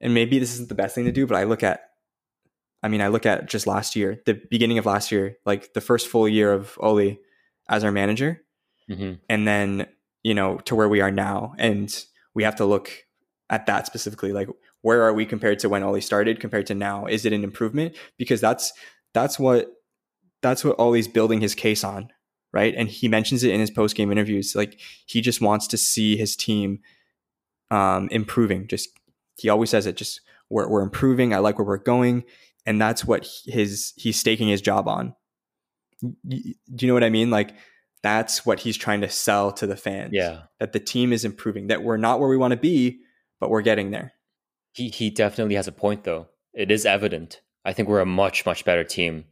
and 0.00 0.12
maybe 0.14 0.38
this 0.38 0.52
isn't 0.54 0.68
the 0.68 0.74
best 0.74 0.94
thing 0.94 1.04
to 1.06 1.12
do, 1.12 1.26
but 1.26 1.36
I 1.36 1.44
look 1.44 1.62
at, 1.62 1.80
I 2.82 2.88
mean, 2.88 3.00
I 3.00 3.08
look 3.08 3.26
at 3.26 3.48
just 3.48 3.66
last 3.66 3.96
year, 3.96 4.20
the 4.26 4.40
beginning 4.50 4.78
of 4.78 4.86
last 4.86 5.12
year, 5.12 5.36
like 5.46 5.72
the 5.72 5.80
first 5.80 6.08
full 6.08 6.28
year 6.28 6.52
of 6.52 6.76
Oli 6.80 7.20
as 7.68 7.84
our 7.84 7.92
manager, 7.92 8.42
hmm 8.88 9.14
and 9.28 9.46
then 9.46 9.86
you 10.22 10.34
know 10.34 10.58
to 10.58 10.74
where 10.74 10.88
we 10.88 11.00
are 11.00 11.10
now 11.10 11.54
and 11.58 12.04
we 12.34 12.42
have 12.42 12.56
to 12.56 12.64
look 12.64 12.90
at 13.50 13.66
that 13.66 13.86
specifically 13.86 14.32
like 14.32 14.48
where 14.80 15.02
are 15.02 15.12
we 15.12 15.24
compared 15.24 15.58
to 15.60 15.68
when 15.68 15.82
Ollie 15.82 16.00
started 16.00 16.40
compared 16.40 16.66
to 16.66 16.74
now? 16.74 17.06
Is 17.06 17.24
it 17.24 17.32
an 17.32 17.44
improvement? 17.44 17.94
Because 18.18 18.40
that's 18.40 18.72
that's 19.14 19.38
what 19.38 19.68
that's 20.40 20.64
what 20.64 20.78
Ollie's 20.78 21.08
building 21.08 21.40
his 21.40 21.54
case 21.54 21.84
on 21.84 22.10
right? 22.52 22.74
And 22.76 22.88
he 22.88 23.08
mentions 23.08 23.44
it 23.44 23.54
in 23.54 23.60
his 23.60 23.70
post 23.70 23.96
game 23.96 24.12
interviews 24.12 24.54
like 24.54 24.80
he 25.06 25.20
just 25.20 25.40
wants 25.40 25.66
to 25.68 25.76
see 25.76 26.16
his 26.16 26.36
team 26.36 26.80
um 27.70 28.08
improving 28.10 28.66
just 28.68 28.90
he 29.38 29.48
always 29.48 29.70
says 29.70 29.86
it 29.86 29.96
just 29.96 30.20
we're, 30.50 30.68
we're 30.68 30.82
improving 30.82 31.32
I 31.32 31.38
like 31.38 31.58
where 31.58 31.66
we're 31.66 31.78
going 31.78 32.24
and 32.66 32.80
that's 32.80 33.04
what 33.04 33.26
his 33.44 33.92
he's 33.96 34.18
staking 34.18 34.48
his 34.48 34.60
job 34.60 34.88
on. 34.88 35.14
Do 36.00 36.40
you 36.78 36.88
know 36.88 36.94
what 36.94 37.04
I 37.04 37.10
mean? 37.10 37.30
Like 37.30 37.54
that's 38.02 38.44
what 38.44 38.60
he's 38.60 38.76
trying 38.76 39.00
to 39.02 39.08
sell 39.08 39.52
to 39.52 39.66
the 39.66 39.76
fans. 39.76 40.10
Yeah. 40.12 40.42
That 40.60 40.72
the 40.72 40.80
team 40.80 41.12
is 41.12 41.24
improving, 41.24 41.68
that 41.68 41.82
we're 41.82 41.96
not 41.96 42.20
where 42.20 42.28
we 42.28 42.36
want 42.36 42.52
to 42.52 42.56
be, 42.58 43.00
but 43.40 43.50
we're 43.50 43.62
getting 43.62 43.90
there. 43.90 44.12
He 44.72 44.88
he 44.88 45.10
definitely 45.10 45.54
has 45.56 45.68
a 45.68 45.72
point 45.72 46.04
though. 46.04 46.28
It 46.54 46.70
is 46.70 46.84
evident. 46.86 47.40
I 47.64 47.72
think 47.72 47.88
we're 47.88 48.00
a 48.00 48.06
much, 48.06 48.44
much 48.44 48.64
better 48.64 48.84
team 48.84 49.24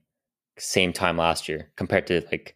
same 0.58 0.92
time 0.92 1.16
last 1.16 1.48
year 1.48 1.70
compared 1.76 2.06
to 2.06 2.22
like 2.30 2.54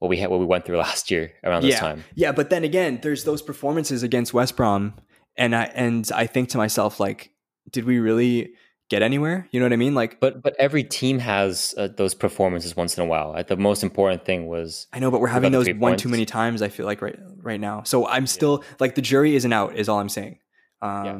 what 0.00 0.08
we 0.08 0.18
had 0.18 0.30
what 0.30 0.38
we 0.38 0.46
went 0.46 0.64
through 0.66 0.76
last 0.88 1.10
year 1.10 1.32
around 1.42 1.62
this 1.62 1.72
Yeah. 1.74 1.80
time. 1.80 2.04
Yeah, 2.14 2.32
but 2.32 2.50
then 2.50 2.62
again, 2.64 3.00
there's 3.02 3.24
those 3.24 3.42
performances 3.42 4.02
against 4.02 4.34
West 4.34 4.56
Brom, 4.56 4.94
and 5.36 5.56
I 5.56 5.64
and 5.74 6.08
I 6.14 6.26
think 6.26 6.50
to 6.50 6.58
myself, 6.58 7.00
like, 7.00 7.32
did 7.70 7.84
we 7.84 7.98
really 7.98 8.52
get 8.88 9.02
anywhere? 9.02 9.46
You 9.50 9.60
know 9.60 9.66
what 9.66 9.72
I 9.72 9.76
mean? 9.76 9.94
Like, 9.94 10.18
But 10.20 10.42
but 10.42 10.54
every 10.58 10.84
team 10.84 11.18
has 11.18 11.74
uh, 11.76 11.88
those 11.96 12.14
performances 12.14 12.76
once 12.76 12.96
in 12.96 13.02
a 13.04 13.06
while. 13.06 13.34
Uh, 13.36 13.42
The 13.42 13.56
most 13.56 13.82
important 13.82 14.24
thing 14.24 14.46
was 14.46 14.86
I 14.92 14.98
know, 14.98 15.10
but 15.10 15.20
we're 15.20 15.28
having 15.28 15.52
those 15.52 15.66
one 15.68 15.78
points. 15.78 16.02
too 16.02 16.08
many 16.08 16.24
times. 16.26 16.62
I 16.62 16.68
feel 16.68 16.86
like 16.86 17.02
right 17.02 17.18
right 17.42 17.60
now. 17.60 17.82
So 17.84 18.06
I'm 18.06 18.26
still 18.26 18.64
like 18.80 18.94
the 18.94 19.02
jury 19.02 19.34
isn't 19.36 19.52
out. 19.52 19.76
Is 19.76 19.88
all 19.88 19.98
I'm 19.98 20.08
saying. 20.08 20.38
Um, 20.82 21.04
Yeah. 21.04 21.18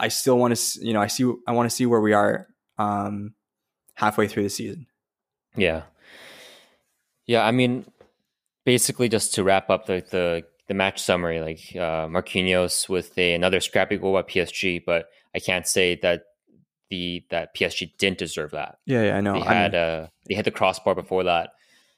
I 0.00 0.08
still 0.08 0.38
want 0.38 0.54
to, 0.54 0.86
you 0.86 0.92
know, 0.92 1.00
I 1.00 1.08
see, 1.08 1.24
I 1.48 1.50
want 1.50 1.68
to 1.68 1.74
see 1.74 1.84
where 1.84 2.00
we 2.00 2.12
are 2.12 2.46
um, 2.78 3.34
halfway 3.94 4.28
through 4.28 4.44
the 4.44 4.48
season. 4.50 4.86
Yeah. 5.56 5.82
Yeah, 7.26 7.44
I 7.44 7.50
mean, 7.50 7.84
basically, 8.64 9.08
just 9.08 9.34
to 9.34 9.42
wrap 9.42 9.70
up 9.70 9.86
the 9.86 10.04
the, 10.08 10.44
the 10.68 10.74
match 10.74 11.02
summary, 11.02 11.40
like 11.40 11.60
uh, 11.74 12.06
Marquinhos 12.06 12.88
with 12.88 13.16
a, 13.18 13.34
another 13.34 13.58
scrappy 13.60 13.96
goal 13.98 14.12
by 14.12 14.22
PSG, 14.22 14.84
but 14.86 15.08
I 15.34 15.40
can't 15.40 15.66
say 15.66 15.96
that 16.02 16.22
the 16.90 17.24
that 17.30 17.54
PSG 17.54 17.96
didn't 17.98 18.18
deserve 18.18 18.52
that. 18.52 18.78
Yeah, 18.86 19.04
yeah, 19.04 19.16
I 19.16 19.20
know. 19.20 19.34
they 19.34 19.46
I 19.46 19.54
had 19.54 19.72
mean, 19.72 19.80
uh, 19.80 20.06
they 20.28 20.34
hit 20.34 20.44
the 20.44 20.50
crossbar 20.50 20.94
before 20.94 21.24
that, 21.24 21.50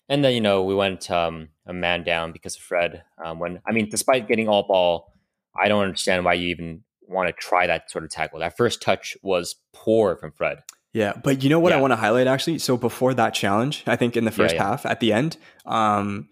and 0.09 0.25
then 0.25 0.35
you 0.35 0.41
know 0.41 0.63
we 0.63 0.75
went 0.75 1.11
um, 1.11 1.49
a 1.67 1.73
man 1.73 2.05
down 2.05 2.33
because 2.33 2.57
of 2.57 2.63
Fred. 2.63 3.03
Um, 3.25 3.39
when 3.39 3.61
I 3.67 3.73
mean, 3.73 3.89
despite 3.89 4.29
getting 4.29 4.49
all 4.49 4.67
ball, 4.67 5.13
I 5.61 5.69
don't 5.69 5.85
understand 5.85 6.25
why 6.25 6.35
you 6.35 6.49
even 6.49 6.83
want 7.03 7.29
to 7.29 7.33
try 7.33 7.67
that 7.67 7.91
sort 7.91 8.05
of 8.05 8.11
tackle. 8.11 8.41
That 8.41 8.57
first 8.57 8.83
touch 8.83 9.17
was 9.23 9.57
poor 9.73 10.17
from 10.17 10.33
Fred. 10.33 10.59
Yeah, 10.93 11.13
but 11.23 11.43
you 11.45 11.51
know 11.51 11.61
what 11.61 11.73
I 11.73 11.81
want 11.81 11.93
to 11.93 11.97
highlight 11.97 12.27
actually? 12.27 12.59
So 12.59 12.77
before 12.77 13.15
that 13.15 13.33
challenge, 13.33 13.85
I 13.87 13.97
think 13.97 14.17
in 14.17 14.25
the 14.25 14.33
first 14.33 14.55
yeah. 14.55 14.65
half 14.65 14.85
at 14.85 14.99
the 14.99 15.13
end, 15.13 15.37
um, 15.65 16.29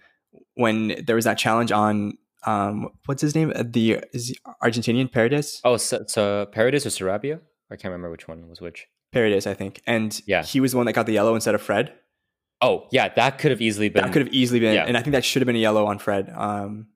when 0.54 1.04
there 1.06 1.14
was 1.14 1.26
that 1.26 1.38
challenge 1.38 1.70
on 1.70 2.18
um, 2.46 2.88
what's 3.06 3.22
his 3.22 3.34
name? 3.34 3.52
The 3.56 4.04
is 4.12 4.36
Argentinian 4.62 5.10
Paredes? 5.10 5.60
Oh, 5.64 5.76
so, 5.76 6.04
so 6.06 6.46
Paredes 6.46 6.86
or 6.86 6.90
Sarabia? 6.90 7.40
I 7.70 7.76
can't 7.76 7.92
remember 7.92 8.10
which 8.10 8.28
one 8.28 8.48
was 8.48 8.60
which. 8.60 8.86
Paredes, 9.12 9.46
I 9.46 9.54
think. 9.54 9.80
And 9.86 10.20
Yeah. 10.26 10.42
he 10.42 10.60
was 10.60 10.72
the 10.72 10.76
one 10.76 10.86
that 10.86 10.92
got 10.92 11.06
the 11.06 11.12
yellow 11.12 11.34
instead 11.34 11.54
of 11.54 11.62
Fred. 11.62 11.92
Oh, 12.60 12.88
yeah, 12.90 13.08
that 13.14 13.38
could 13.38 13.50
have 13.50 13.60
easily 13.60 13.88
been. 13.88 14.02
That 14.02 14.12
could 14.12 14.22
have 14.26 14.34
easily 14.34 14.58
been, 14.60 14.74
yeah. 14.74 14.84
and 14.84 14.96
I 14.96 15.02
think 15.02 15.12
that 15.12 15.24
should 15.24 15.40
have 15.42 15.46
been 15.46 15.56
a 15.56 15.60
yellow 15.60 15.86
on 15.86 15.98
Fred. 15.98 16.28
Um, 16.30 16.88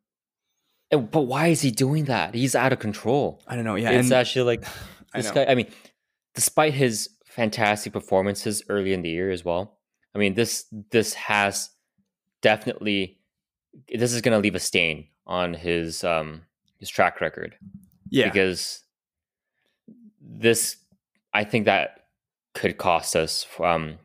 And- 0.90 1.10
But 1.10 1.22
why 1.22 1.46
is 1.48 1.62
he 1.62 1.70
doing 1.70 2.04
that? 2.06 2.34
He's 2.34 2.54
out 2.54 2.72
of 2.72 2.78
control. 2.78 3.42
I 3.46 3.54
don't 3.56 3.64
know. 3.64 3.76
Yeah, 3.76 3.90
it's 3.92 4.06
and 4.10 4.12
actually 4.12 4.56
like 4.56 4.60
this 5.14 5.30
I 5.30 5.34
guy, 5.34 5.44
I 5.50 5.54
mean, 5.54 5.68
despite 6.34 6.74
his 6.74 7.08
fantastic 7.26 7.92
performances 7.94 8.62
early 8.68 8.92
in 8.92 9.00
the 9.02 9.08
year 9.08 9.30
as 9.30 9.42
well, 9.44 9.78
I 10.14 10.18
mean, 10.18 10.34
this 10.34 10.66
this 10.90 11.14
has 11.14 11.70
definitely 12.42 13.20
this 13.94 14.12
is 14.12 14.20
going 14.20 14.36
to 14.36 14.42
leave 14.42 14.54
a 14.54 14.60
stain 14.60 15.08
on 15.26 15.54
his 15.54 16.04
um 16.04 16.42
his 16.78 16.90
track 16.90 17.20
record. 17.20 17.54
Yeah, 18.10 18.26
because 18.28 18.81
this, 20.38 20.76
I 21.32 21.44
think 21.44 21.66
that 21.66 22.06
could 22.54 22.78
cost 22.78 23.16
us 23.16 23.42
from, 23.42 23.98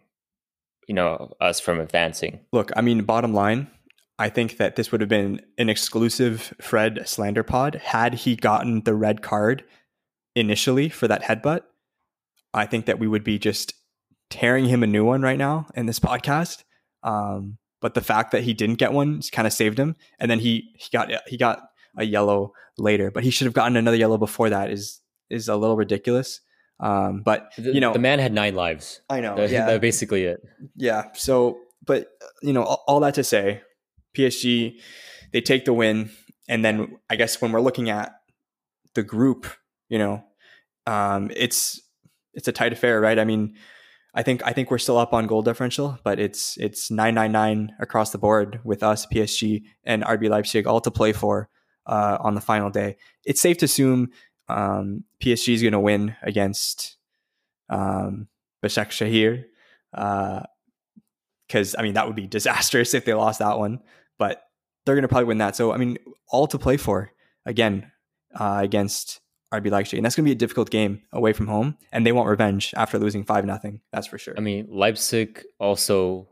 you 0.87 0.95
know, 0.95 1.33
us 1.41 1.59
from 1.59 1.79
advancing. 1.79 2.39
Look, 2.51 2.71
I 2.75 2.81
mean, 2.81 3.03
bottom 3.03 3.33
line, 3.33 3.67
I 4.19 4.29
think 4.29 4.57
that 4.57 4.75
this 4.75 4.91
would 4.91 5.01
have 5.01 5.09
been 5.09 5.41
an 5.57 5.69
exclusive 5.69 6.53
Fred 6.61 7.01
slander 7.05 7.43
pod 7.43 7.75
had 7.75 8.13
he 8.15 8.35
gotten 8.35 8.83
the 8.83 8.95
red 8.95 9.21
card 9.21 9.63
initially 10.35 10.89
for 10.89 11.07
that 11.07 11.23
headbutt. 11.23 11.61
I 12.53 12.65
think 12.65 12.85
that 12.85 12.99
we 12.99 13.07
would 13.07 13.23
be 13.23 13.37
just 13.37 13.73
tearing 14.29 14.65
him 14.65 14.83
a 14.83 14.87
new 14.87 15.05
one 15.05 15.21
right 15.21 15.37
now 15.37 15.67
in 15.75 15.85
this 15.85 15.99
podcast. 15.99 16.63
Um, 17.03 17.57
but 17.79 17.93
the 17.93 18.01
fact 18.01 18.31
that 18.31 18.43
he 18.43 18.53
didn't 18.53 18.75
get 18.75 18.91
one 18.91 19.21
kind 19.31 19.45
of 19.45 19.53
saved 19.53 19.79
him, 19.79 19.95
and 20.19 20.31
then 20.31 20.39
he 20.39 20.73
he 20.77 20.89
got 20.91 21.11
he 21.27 21.37
got 21.37 21.59
a 21.95 22.03
yellow 22.03 22.53
later, 22.77 23.11
but 23.11 23.23
he 23.23 23.29
should 23.29 23.45
have 23.45 23.53
gotten 23.53 23.77
another 23.77 23.97
yellow 23.97 24.17
before 24.17 24.49
that. 24.49 24.71
Is 24.71 24.99
is 25.29 25.47
a 25.47 25.55
little 25.55 25.75
ridiculous. 25.75 26.41
Um, 26.79 27.21
but 27.23 27.51
you 27.57 27.79
know, 27.79 27.93
the 27.93 27.99
man 27.99 28.19
had 28.19 28.33
nine 28.33 28.55
lives. 28.55 29.01
I 29.09 29.19
know. 29.19 29.35
That, 29.35 29.49
yeah, 29.51 29.65
that's 29.65 29.81
basically 29.81 30.25
it. 30.25 30.41
Yeah. 30.75 31.05
So, 31.13 31.59
but 31.85 32.07
you 32.41 32.53
know, 32.53 32.63
all, 32.63 32.83
all 32.87 32.99
that 33.01 33.15
to 33.15 33.23
say, 33.23 33.61
PSG, 34.15 34.79
they 35.33 35.41
take 35.41 35.65
the 35.65 35.73
win, 35.73 36.11
and 36.47 36.63
then 36.63 36.97
I 37.09 37.15
guess 37.15 37.41
when 37.41 37.51
we're 37.51 37.61
looking 37.61 37.89
at 37.89 38.13
the 38.93 39.03
group, 39.03 39.47
you 39.89 39.97
know, 39.97 40.23
um, 40.85 41.31
it's 41.35 41.81
it's 42.33 42.47
a 42.47 42.51
tight 42.51 42.73
affair, 42.73 43.01
right? 43.01 43.17
I 43.17 43.25
mean, 43.25 43.55
I 44.13 44.23
think 44.23 44.41
I 44.45 44.53
think 44.53 44.69
we're 44.69 44.77
still 44.77 44.97
up 44.97 45.13
on 45.13 45.27
goal 45.27 45.41
differential, 45.41 45.99
but 46.03 46.19
it's 46.19 46.57
it's 46.57 46.91
nine 46.91 47.15
nine 47.15 47.31
nine 47.31 47.71
across 47.79 48.11
the 48.11 48.17
board 48.17 48.59
with 48.63 48.83
us, 48.83 49.05
PSG, 49.07 49.63
and 49.83 50.03
RB 50.03 50.29
Leipzig 50.29 50.67
all 50.67 50.81
to 50.81 50.91
play 50.91 51.11
for 51.11 51.49
uh, 51.87 52.17
on 52.19 52.35
the 52.35 52.41
final 52.41 52.69
day. 52.69 52.97
It's 53.25 53.41
safe 53.41 53.57
to 53.59 53.65
assume 53.65 54.09
um, 54.49 55.03
PSG 55.21 55.53
is 55.53 55.61
going 55.61 55.73
to 55.73 55.79
win 55.79 56.15
against 56.21 56.97
um, 57.69 58.27
Başakşehir 58.63 59.45
because 59.91 61.75
uh, 61.75 61.79
I 61.79 61.81
mean 61.81 61.93
that 61.93 62.07
would 62.07 62.15
be 62.15 62.27
disastrous 62.37 62.93
if 62.93 63.05
they 63.05 63.13
lost 63.13 63.39
that 63.39 63.57
one, 63.57 63.79
but 64.17 64.43
they're 64.85 64.95
going 64.95 65.03
to 65.03 65.07
probably 65.07 65.25
win 65.25 65.39
that. 65.39 65.55
So 65.55 65.71
I 65.71 65.77
mean, 65.77 65.97
all 66.29 66.47
to 66.47 66.57
play 66.57 66.77
for 66.77 67.11
again 67.45 67.91
uh, 68.35 68.59
against 68.61 69.21
RB 69.53 69.71
Leipzig, 69.71 69.97
and 69.97 70.05
that's 70.05 70.15
going 70.15 70.25
to 70.25 70.29
be 70.29 70.33
a 70.33 70.35
difficult 70.35 70.69
game 70.69 71.01
away 71.13 71.33
from 71.33 71.47
home, 71.47 71.77
and 71.91 72.05
they 72.05 72.11
want 72.11 72.29
revenge 72.29 72.73
after 72.75 72.99
losing 72.99 73.23
five 73.23 73.45
nothing. 73.45 73.81
That's 73.91 74.07
for 74.07 74.17
sure. 74.17 74.33
I 74.37 74.41
mean, 74.41 74.67
Leipzig 74.69 75.43
also 75.59 76.27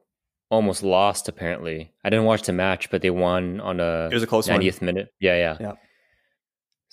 almost 0.50 0.84
lost. 0.84 1.30
Apparently, 1.30 1.92
I 2.04 2.10
didn't 2.10 2.26
watch 2.26 2.44
the 2.44 2.54
match, 2.54 2.90
but 2.90 3.02
they 3.02 3.10
won 3.10 3.62
on 3.62 3.80
a 3.80 4.10
it 4.12 4.14
was 4.14 4.24
a 4.24 4.28
close 4.28 4.48
90th 4.48 4.82
one. 4.82 4.86
minute. 4.86 5.14
Yeah, 5.20 5.38
yeah, 5.38 5.58
yeah. 5.60 5.74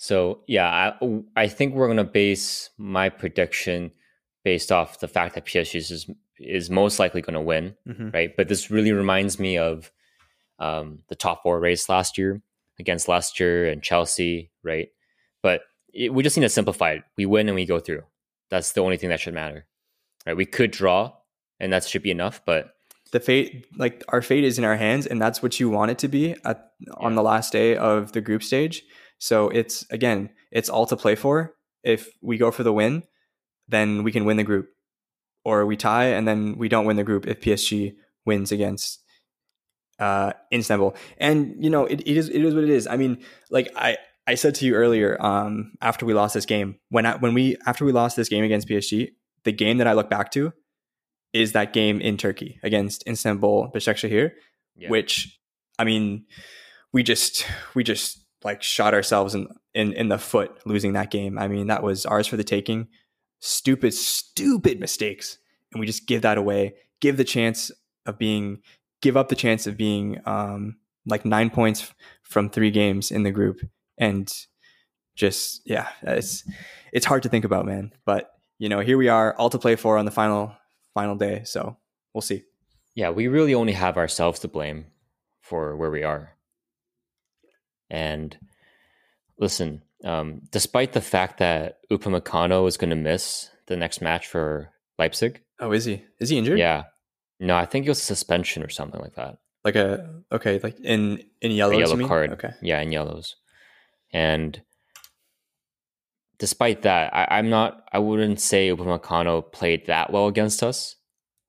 So 0.03 0.41
yeah, 0.47 0.93
I 0.99 1.21
I 1.37 1.47
think 1.47 1.73
we're 1.73 1.87
going 1.87 1.95
to 1.95 2.03
base 2.03 2.71
my 2.77 3.07
prediction 3.07 3.93
based 4.43 4.69
off 4.69 4.99
the 4.99 5.07
fact 5.07 5.33
that 5.35 5.45
PSG 5.45 5.75
is 5.75 6.09
is 6.39 6.69
most 6.69 6.99
likely 6.99 7.21
going 7.21 7.35
to 7.35 7.39
win, 7.39 7.75
mm-hmm. 7.87 8.09
right? 8.09 8.35
But 8.35 8.49
this 8.49 8.69
really 8.69 8.91
reminds 8.91 9.39
me 9.39 9.57
of 9.57 9.93
um, 10.59 10.99
the 11.07 11.15
top 11.15 11.43
four 11.43 11.57
race 11.57 11.87
last 11.87 12.17
year 12.17 12.41
against 12.79 13.07
Leicester 13.07 13.65
and 13.65 13.81
Chelsea, 13.81 14.51
right? 14.61 14.89
But 15.41 15.61
it, 15.93 16.13
we 16.13 16.21
just 16.21 16.35
need 16.35 16.43
to 16.43 16.49
simplify 16.49 16.91
it. 16.91 17.03
We 17.17 17.25
win 17.25 17.47
and 17.47 17.55
we 17.55 17.65
go 17.65 17.79
through. 17.79 18.03
That's 18.49 18.73
the 18.73 18.81
only 18.81 18.97
thing 18.97 19.09
that 19.09 19.21
should 19.21 19.33
matter, 19.33 19.65
right? 20.25 20.35
We 20.35 20.45
could 20.45 20.71
draw, 20.71 21.13
and 21.61 21.71
that 21.71 21.85
should 21.85 22.03
be 22.03 22.11
enough. 22.11 22.41
But 22.45 22.75
the 23.13 23.21
fate, 23.21 23.67
like 23.77 24.03
our 24.09 24.21
fate, 24.21 24.43
is 24.43 24.57
in 24.57 24.65
our 24.65 24.75
hands, 24.75 25.05
and 25.05 25.21
that's 25.21 25.41
what 25.41 25.61
you 25.61 25.69
want 25.69 25.91
it 25.91 25.99
to 25.99 26.09
be 26.09 26.35
at, 26.43 26.73
on 26.97 27.15
the 27.15 27.23
last 27.23 27.53
day 27.53 27.77
of 27.77 28.11
the 28.11 28.19
group 28.19 28.43
stage. 28.43 28.83
So 29.23 29.47
it's 29.47 29.85
again, 29.89 30.31
it's 30.51 30.67
all 30.67 30.85
to 30.85 30.97
play 30.97 31.15
for. 31.15 31.55
If 31.81 32.09
we 32.21 32.37
go 32.37 32.51
for 32.51 32.63
the 32.63 32.73
win, 32.73 33.03
then 33.69 34.03
we 34.03 34.11
can 34.11 34.25
win 34.25 34.35
the 34.35 34.43
group, 34.43 34.67
or 35.45 35.65
we 35.65 35.77
tie 35.77 36.07
and 36.07 36.27
then 36.27 36.57
we 36.57 36.67
don't 36.67 36.83
win 36.83 36.97
the 36.97 37.05
group 37.05 37.25
if 37.25 37.39
PSG 37.39 37.93
wins 38.25 38.51
against 38.51 39.01
uh, 39.97 40.33
Istanbul. 40.51 40.93
And 41.19 41.55
you 41.63 41.69
know, 41.69 41.85
it, 41.85 42.01
it 42.01 42.17
is 42.17 42.27
it 42.27 42.43
is 42.43 42.53
what 42.53 42.65
it 42.65 42.69
is. 42.69 42.85
I 42.85 42.97
mean, 42.97 43.23
like 43.49 43.71
I 43.77 43.97
I 44.27 44.35
said 44.35 44.55
to 44.55 44.65
you 44.65 44.75
earlier, 44.75 45.15
um, 45.21 45.71
after 45.81 46.05
we 46.05 46.13
lost 46.13 46.33
this 46.33 46.45
game, 46.45 46.75
when 46.89 47.05
I, 47.05 47.15
when 47.15 47.33
we 47.33 47.55
after 47.65 47.85
we 47.85 47.93
lost 47.93 48.17
this 48.17 48.27
game 48.27 48.43
against 48.43 48.67
PSG, 48.67 49.11
the 49.45 49.53
game 49.53 49.77
that 49.77 49.87
I 49.87 49.93
look 49.93 50.09
back 50.09 50.31
to 50.31 50.51
is 51.31 51.53
that 51.53 51.71
game 51.71 52.01
in 52.01 52.17
Turkey 52.17 52.59
against 52.61 53.07
Istanbul 53.07 53.71
Başakşehir, 53.73 54.31
yeah. 54.75 54.89
which 54.89 55.39
I 55.79 55.85
mean, 55.85 56.25
we 56.91 57.03
just 57.03 57.45
we 57.73 57.85
just 57.85 58.22
like 58.43 58.63
shot 58.63 58.93
ourselves 58.93 59.35
in, 59.35 59.47
in 59.73 59.93
in 59.93 60.09
the 60.09 60.17
foot 60.17 60.59
losing 60.65 60.93
that 60.93 61.11
game. 61.11 61.37
I 61.37 61.47
mean, 61.47 61.67
that 61.67 61.83
was 61.83 62.05
ours 62.05 62.27
for 62.27 62.37
the 62.37 62.43
taking. 62.43 62.87
Stupid, 63.39 63.93
stupid 63.93 64.79
mistakes, 64.79 65.37
and 65.71 65.79
we 65.79 65.85
just 65.85 66.07
give 66.07 66.21
that 66.21 66.37
away. 66.37 66.75
Give 67.01 67.17
the 67.17 67.23
chance 67.23 67.71
of 68.05 68.17
being, 68.17 68.61
give 69.01 69.17
up 69.17 69.29
the 69.29 69.35
chance 69.35 69.67
of 69.67 69.75
being 69.75 70.21
um, 70.25 70.77
like 71.05 71.25
nine 71.25 71.49
points 71.49 71.93
from 72.21 72.49
three 72.49 72.71
games 72.71 73.11
in 73.11 73.23
the 73.23 73.31
group, 73.31 73.59
and 73.97 74.31
just 75.15 75.61
yeah, 75.65 75.89
it's 76.01 76.43
it's 76.93 77.05
hard 77.05 77.23
to 77.23 77.29
think 77.29 77.45
about, 77.45 77.65
man. 77.65 77.91
But 78.05 78.31
you 78.59 78.69
know, 78.69 78.79
here 78.79 78.97
we 78.97 79.09
are, 79.09 79.35
all 79.35 79.49
to 79.49 79.59
play 79.59 79.75
for 79.75 79.97
on 79.97 80.05
the 80.05 80.11
final 80.11 80.55
final 80.93 81.15
day. 81.15 81.43
So 81.43 81.77
we'll 82.13 82.21
see. 82.21 82.43
Yeah, 82.95 83.09
we 83.09 83.27
really 83.27 83.55
only 83.55 83.73
have 83.73 83.97
ourselves 83.97 84.39
to 84.41 84.47
blame 84.47 84.85
for 85.41 85.75
where 85.75 85.91
we 85.91 86.03
are. 86.03 86.33
And 87.93 88.35
listen, 89.37 89.83
um, 90.03 90.41
despite 90.49 90.93
the 90.93 91.01
fact 91.01 91.37
that 91.37 91.77
Upamecano 91.91 92.67
is 92.67 92.75
going 92.75 92.89
to 92.89 92.95
miss 92.95 93.51
the 93.67 93.77
next 93.77 94.01
match 94.01 94.27
for 94.27 94.71
Leipzig. 94.97 95.41
Oh, 95.59 95.71
is 95.71 95.85
he? 95.85 96.03
Is 96.19 96.29
he 96.29 96.39
injured? 96.39 96.57
Yeah. 96.57 96.85
No, 97.39 97.55
I 97.55 97.65
think 97.65 97.85
it 97.85 97.89
was 97.89 97.99
a 97.99 98.05
suspension 98.05 98.63
or 98.63 98.69
something 98.69 98.99
like 98.99 99.13
that. 99.15 99.37
Like 99.63 99.75
a 99.75 100.21
okay, 100.31 100.59
like 100.61 100.79
in 100.79 101.23
in 101.39 101.51
yellows. 101.51 101.75
A 101.75 101.79
yellow 101.79 102.07
card. 102.07 102.31
Okay. 102.33 102.51
Yeah, 102.61 102.81
in 102.81 102.91
yellows. 102.91 103.35
And 104.11 104.59
despite 106.39 106.81
that, 106.81 107.13
I, 107.13 107.39
am 107.39 107.49
not. 107.49 107.87
I 107.91 107.99
wouldn't 107.99 108.41
say 108.41 108.69
Upamecano 108.69 109.51
played 109.51 109.85
that 109.85 110.11
well 110.11 110.27
against 110.27 110.63
us. 110.63 110.95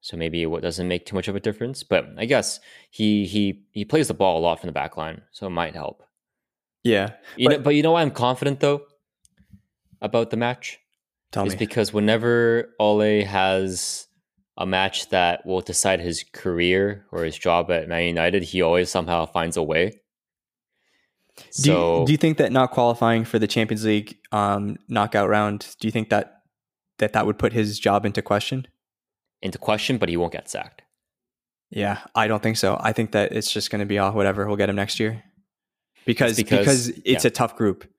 So 0.00 0.18
maybe 0.18 0.42
it 0.42 0.60
doesn't 0.60 0.86
make 0.86 1.06
too 1.06 1.16
much 1.16 1.28
of 1.28 1.36
a 1.36 1.40
difference. 1.40 1.82
But 1.82 2.06
I 2.18 2.26
guess 2.26 2.60
he 2.90 3.24
he 3.24 3.64
he 3.72 3.84
plays 3.84 4.08
the 4.08 4.14
ball 4.14 4.38
a 4.38 4.42
lot 4.42 4.60
from 4.60 4.68
the 4.68 4.72
back 4.72 4.96
line, 4.96 5.22
so 5.32 5.46
it 5.46 5.50
might 5.50 5.74
help. 5.74 6.04
Yeah, 6.84 7.12
you 7.36 7.48
but, 7.48 7.56
know, 7.56 7.62
but 7.64 7.74
you 7.74 7.82
know 7.82 7.92
why 7.92 8.02
I'm 8.02 8.10
confident 8.10 8.60
though 8.60 8.82
about 10.02 10.30
the 10.30 10.36
match. 10.36 10.78
Tell 11.32 11.46
is 11.46 11.54
me. 11.54 11.58
because 11.58 11.92
whenever 11.92 12.74
Ole 12.78 13.24
has 13.24 14.06
a 14.56 14.66
match 14.66 15.08
that 15.08 15.44
will 15.44 15.62
decide 15.62 15.98
his 15.98 16.24
career 16.32 17.06
or 17.10 17.24
his 17.24 17.36
job 17.36 17.70
at 17.70 17.88
Man 17.88 18.06
United, 18.06 18.44
he 18.44 18.62
always 18.62 18.90
somehow 18.90 19.26
finds 19.26 19.56
a 19.56 19.62
way. 19.62 20.00
So, 21.50 21.62
do 21.62 21.70
you, 21.70 22.06
do 22.06 22.12
you 22.12 22.18
think 22.18 22.38
that 22.38 22.52
not 22.52 22.70
qualifying 22.70 23.24
for 23.24 23.40
the 23.40 23.48
Champions 23.48 23.84
League 23.84 24.18
um, 24.30 24.76
knockout 24.86 25.28
round, 25.28 25.74
do 25.80 25.88
you 25.88 25.92
think 25.92 26.10
that 26.10 26.42
that 26.98 27.14
that 27.14 27.26
would 27.26 27.38
put 27.38 27.52
his 27.52 27.80
job 27.80 28.06
into 28.06 28.22
question? 28.22 28.68
Into 29.42 29.58
question, 29.58 29.98
but 29.98 30.08
he 30.08 30.16
won't 30.16 30.32
get 30.32 30.48
sacked. 30.48 30.82
Yeah, 31.70 31.98
I 32.14 32.28
don't 32.28 32.42
think 32.42 32.58
so. 32.58 32.78
I 32.78 32.92
think 32.92 33.10
that 33.12 33.32
it's 33.32 33.50
just 33.50 33.70
going 33.70 33.80
to 33.80 33.86
be 33.86 33.98
all 33.98 34.12
whatever. 34.12 34.46
We'll 34.46 34.56
get 34.56 34.68
him 34.68 34.76
next 34.76 35.00
year 35.00 35.24
because 36.06 36.36
because, 36.36 36.58
because 36.58 36.88
it's 37.04 37.24
yeah. 37.24 37.28
a 37.28 37.30
tough 37.30 37.56
group. 37.56 37.90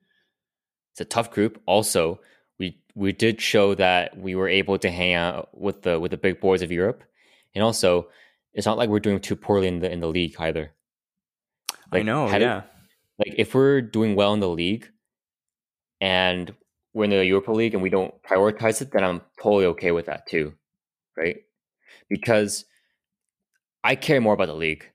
It's 0.91 1.01
a 1.01 1.05
tough 1.05 1.31
group. 1.31 1.61
Also, 1.65 2.19
we 2.57 2.79
we 2.95 3.11
did 3.11 3.41
show 3.41 3.75
that 3.75 4.17
we 4.17 4.35
were 4.35 4.47
able 4.47 4.77
to 4.79 4.89
hang 4.89 5.13
out 5.13 5.49
with 5.57 5.81
the 5.81 5.99
with 5.99 6.11
the 6.11 6.17
big 6.17 6.39
boys 6.39 6.61
of 6.61 6.71
Europe, 6.71 7.03
and 7.53 7.63
also 7.63 8.07
it's 8.53 8.65
not 8.65 8.77
like 8.77 8.89
we're 8.89 8.99
doing 8.99 9.19
too 9.19 9.35
poorly 9.35 9.67
in 9.67 9.79
the 9.79 9.91
in 9.91 9.99
the 9.99 10.07
league 10.07 10.35
either. 10.39 10.71
Like, 11.91 12.01
I 12.01 12.03
know, 12.03 12.27
yeah. 12.29 12.59
It, 12.59 12.63
like 13.19 13.35
if 13.37 13.53
we're 13.53 13.81
doing 13.81 14.15
well 14.15 14.33
in 14.33 14.39
the 14.39 14.49
league, 14.49 14.89
and 16.01 16.53
we're 16.93 17.05
in 17.05 17.09
the 17.09 17.25
Europa 17.25 17.51
League 17.51 17.73
and 17.73 17.83
we 17.83 17.89
don't 17.89 18.13
prioritize 18.23 18.81
it, 18.81 18.91
then 18.91 19.03
I'm 19.03 19.21
totally 19.41 19.65
okay 19.65 19.91
with 19.91 20.05
that 20.05 20.27
too, 20.27 20.53
right? 21.17 21.37
Because 22.09 22.65
I 23.83 23.95
care 23.95 24.21
more 24.21 24.33
about 24.33 24.47
the 24.47 24.55
league 24.55 24.89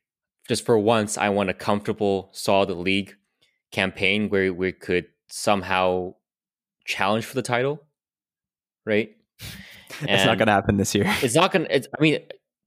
just 0.50 0.66
for 0.66 0.76
once, 0.76 1.16
I 1.16 1.28
want 1.28 1.48
a 1.48 1.54
comfortable, 1.54 2.28
solid 2.32 2.70
league 2.70 3.14
campaign 3.70 4.28
where 4.30 4.52
we 4.52 4.72
could 4.72 5.06
somehow 5.28 6.14
challenge 6.84 7.24
for 7.24 7.36
the 7.36 7.42
title, 7.42 7.80
right? 8.84 9.10
it's 10.00 10.24
not 10.24 10.38
going 10.38 10.48
to 10.48 10.52
happen 10.52 10.76
this 10.76 10.92
year. 10.92 11.04
It's 11.22 11.36
not 11.36 11.52
going 11.52 11.66
to. 11.66 11.76
I 11.76 12.02
mean, 12.02 12.18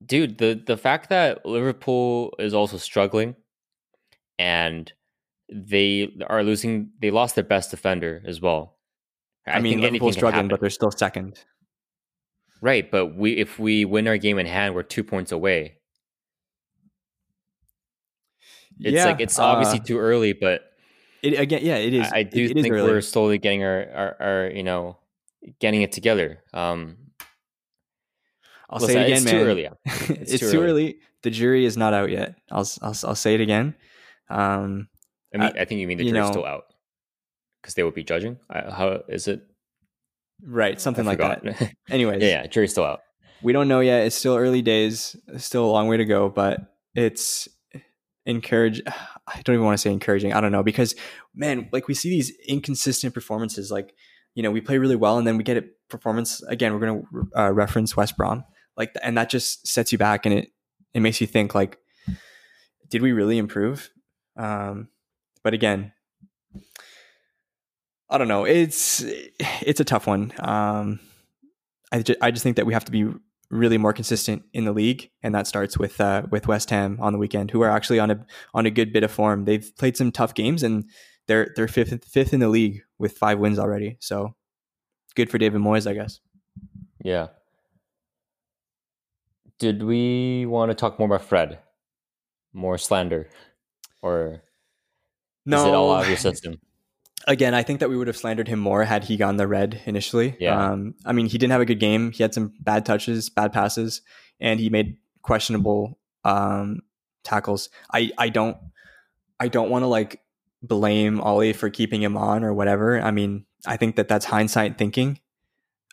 dude, 0.02 0.38
the 0.38 0.54
the 0.54 0.78
fact 0.78 1.10
that 1.10 1.44
Liverpool 1.44 2.34
is 2.38 2.54
also 2.54 2.78
struggling, 2.78 3.36
and 4.38 4.90
they 5.52 6.10
are 6.26 6.42
losing, 6.42 6.88
they 7.02 7.10
lost 7.10 7.34
their 7.34 7.44
best 7.44 7.70
defender 7.70 8.22
as 8.26 8.40
well, 8.40 8.78
I, 9.46 9.58
I 9.58 9.60
mean, 9.60 9.82
Liverpool's 9.82 10.14
struggling, 10.14 10.48
but 10.48 10.58
they're 10.58 10.70
still 10.70 10.90
second. 10.90 11.38
Right, 12.62 12.90
but 12.90 13.14
we 13.14 13.32
if 13.32 13.58
we 13.58 13.84
win 13.84 14.08
our 14.08 14.16
game 14.16 14.38
in 14.38 14.46
hand, 14.46 14.74
we're 14.74 14.84
two 14.84 15.04
points 15.04 15.32
away. 15.32 15.80
It's 18.80 18.94
yeah, 18.94 19.06
like 19.06 19.20
it's 19.20 19.38
obviously 19.38 19.80
uh, 19.80 19.84
too 19.84 19.98
early, 19.98 20.32
but 20.32 20.62
it 21.22 21.38
again, 21.38 21.60
yeah, 21.62 21.76
it 21.76 21.94
is. 21.94 22.12
I, 22.12 22.18
I 22.18 22.22
do 22.22 22.44
it, 22.44 22.54
think 22.54 22.72
we're 22.72 23.00
slowly 23.00 23.38
getting 23.38 23.64
our, 23.64 23.88
our, 23.94 24.16
our, 24.20 24.50
you 24.50 24.62
know, 24.62 24.98
getting 25.58 25.82
it 25.82 25.92
together. 25.92 26.42
Um, 26.52 26.96
I'll 28.68 28.80
say 28.80 29.00
it 29.00 29.04
again, 29.04 29.16
it's 29.16 29.24
man. 29.24 29.34
Too 29.34 29.40
early. 29.40 29.68
It's, 29.84 30.32
it's 30.32 30.40
too, 30.40 30.52
too 30.52 30.58
early. 30.58 30.70
early. 30.70 30.96
The 31.22 31.30
jury 31.30 31.64
is 31.64 31.76
not 31.76 31.94
out 31.94 32.10
yet. 32.10 32.36
I'll 32.50 32.68
I'll, 32.82 32.94
I'll 33.04 33.14
say 33.14 33.34
it 33.34 33.40
again. 33.40 33.74
Um, 34.28 34.88
I 35.34 35.38
mean, 35.38 35.52
I, 35.56 35.62
I 35.62 35.64
think 35.64 35.80
you 35.80 35.86
mean 35.86 35.98
the 35.98 36.04
jury's 36.04 36.14
know, 36.14 36.30
still 36.30 36.44
out 36.44 36.64
because 37.62 37.74
they 37.74 37.82
would 37.82 37.94
be 37.94 38.04
judging. 38.04 38.38
how 38.50 39.02
is 39.08 39.28
it? 39.28 39.42
Right, 40.42 40.80
something 40.80 41.06
like 41.06 41.18
that. 41.18 41.42
Anyways, 41.88 42.22
yeah, 42.22 42.42
yeah, 42.42 42.46
jury's 42.46 42.72
still 42.72 42.84
out. 42.84 43.00
We 43.42 43.52
don't 43.52 43.68
know 43.68 43.80
yet. 43.80 44.06
It's 44.06 44.16
still 44.16 44.36
early 44.36 44.62
days. 44.62 45.16
It's 45.28 45.44
still 45.44 45.64
a 45.64 45.72
long 45.72 45.88
way 45.88 45.96
to 45.96 46.04
go, 46.04 46.28
but 46.28 46.60
it's 46.94 47.48
encourage 48.26 48.82
I 49.26 49.40
don't 49.42 49.54
even 49.54 49.64
want 49.64 49.78
to 49.78 49.80
say 49.80 49.92
encouraging. 49.92 50.32
I 50.32 50.40
don't 50.40 50.52
know 50.52 50.62
because 50.62 50.94
man, 51.34 51.68
like 51.72 51.88
we 51.88 51.94
see 51.94 52.10
these 52.10 52.32
inconsistent 52.46 53.14
performances 53.14 53.70
like 53.70 53.94
you 54.34 54.42
know, 54.42 54.50
we 54.50 54.60
play 54.60 54.78
really 54.78 54.96
well 54.96 55.16
and 55.16 55.26
then 55.26 55.36
we 55.36 55.44
get 55.44 55.56
a 55.56 55.64
performance 55.88 56.42
again, 56.42 56.72
we're 56.72 56.80
going 56.80 57.02
to 57.02 57.40
uh, 57.40 57.52
reference 57.52 57.96
West 57.96 58.16
Brom. 58.16 58.44
Like 58.76 58.92
and 59.02 59.16
that 59.16 59.30
just 59.30 59.66
sets 59.66 59.92
you 59.92 59.98
back 59.98 60.26
and 60.26 60.34
it 60.34 60.48
it 60.92 61.00
makes 61.00 61.20
you 61.20 61.26
think 61.26 61.54
like 61.54 61.78
did 62.88 63.02
we 63.02 63.12
really 63.12 63.38
improve? 63.38 63.90
Um 64.36 64.88
but 65.42 65.54
again, 65.54 65.92
I 68.10 68.18
don't 68.18 68.28
know. 68.28 68.44
It's 68.44 69.02
it's 69.62 69.80
a 69.80 69.84
tough 69.84 70.06
one. 70.06 70.32
Um 70.38 71.00
I 71.92 72.02
just, 72.02 72.18
I 72.20 72.30
just 72.32 72.42
think 72.42 72.56
that 72.56 72.66
we 72.66 72.74
have 72.74 72.86
to 72.86 72.92
be 72.92 73.06
really 73.50 73.78
more 73.78 73.92
consistent 73.92 74.42
in 74.52 74.64
the 74.64 74.72
league, 74.72 75.10
and 75.22 75.34
that 75.34 75.46
starts 75.46 75.78
with 75.78 76.00
uh, 76.00 76.22
with 76.30 76.48
West 76.48 76.70
Ham 76.70 76.98
on 77.00 77.12
the 77.12 77.18
weekend, 77.18 77.50
who 77.50 77.62
are 77.62 77.70
actually 77.70 77.98
on 77.98 78.10
a 78.10 78.26
on 78.52 78.66
a 78.66 78.70
good 78.70 78.92
bit 78.92 79.02
of 79.02 79.10
form. 79.10 79.44
They've 79.44 79.70
played 79.78 79.96
some 79.96 80.12
tough 80.12 80.34
games, 80.34 80.62
and 80.62 80.84
they're 81.26 81.52
they're 81.56 81.68
fifth 81.68 82.04
fifth 82.04 82.32
in 82.32 82.40
the 82.40 82.48
league 82.48 82.82
with 82.98 83.16
five 83.16 83.38
wins 83.38 83.58
already. 83.58 83.96
So 84.00 84.34
good 85.14 85.30
for 85.30 85.38
David 85.38 85.60
Moyes, 85.60 85.88
I 85.88 85.94
guess. 85.94 86.20
Yeah. 87.02 87.28
Did 89.58 89.82
we 89.82 90.46
want 90.46 90.70
to 90.70 90.74
talk 90.74 90.98
more 90.98 91.06
about 91.06 91.22
Fred? 91.22 91.58
More 92.52 92.78
slander, 92.78 93.28
or 94.02 94.42
no? 95.46 95.58
Is 95.58 95.64
it 95.64 95.74
all 95.74 95.92
out 95.94 96.02
of 96.02 96.08
your 96.08 96.16
system? 96.16 96.60
Again, 97.26 97.54
I 97.54 97.62
think 97.62 97.80
that 97.80 97.88
we 97.88 97.96
would 97.96 98.06
have 98.06 98.16
slandered 98.16 98.48
him 98.48 98.58
more 98.58 98.84
had 98.84 99.04
he 99.04 99.16
gone 99.16 99.36
the 99.36 99.46
red 99.46 99.80
initially. 99.86 100.36
Yeah. 100.38 100.72
Um, 100.72 100.94
I 101.04 101.12
mean, 101.12 101.26
he 101.26 101.38
didn't 101.38 101.52
have 101.52 101.60
a 101.60 101.66
good 101.66 101.80
game. 101.80 102.12
He 102.12 102.22
had 102.22 102.34
some 102.34 102.52
bad 102.60 102.84
touches, 102.84 103.30
bad 103.30 103.52
passes, 103.52 104.02
and 104.40 104.60
he 104.60 104.70
made 104.70 104.96
questionable 105.22 105.98
um, 106.24 106.80
tackles. 107.22 107.68
I 107.92 108.12
I 108.18 108.28
don't 108.28 108.56
I 109.40 109.48
don't 109.48 109.70
want 109.70 109.82
to 109.82 109.88
like 109.88 110.20
blame 110.62 111.20
Ollie 111.20 111.52
for 111.52 111.70
keeping 111.70 112.02
him 112.02 112.16
on 112.16 112.44
or 112.44 112.54
whatever. 112.54 113.00
I 113.00 113.10
mean, 113.10 113.44
I 113.66 113.76
think 113.76 113.96
that 113.96 114.08
that's 114.08 114.24
hindsight 114.24 114.78
thinking. 114.78 115.20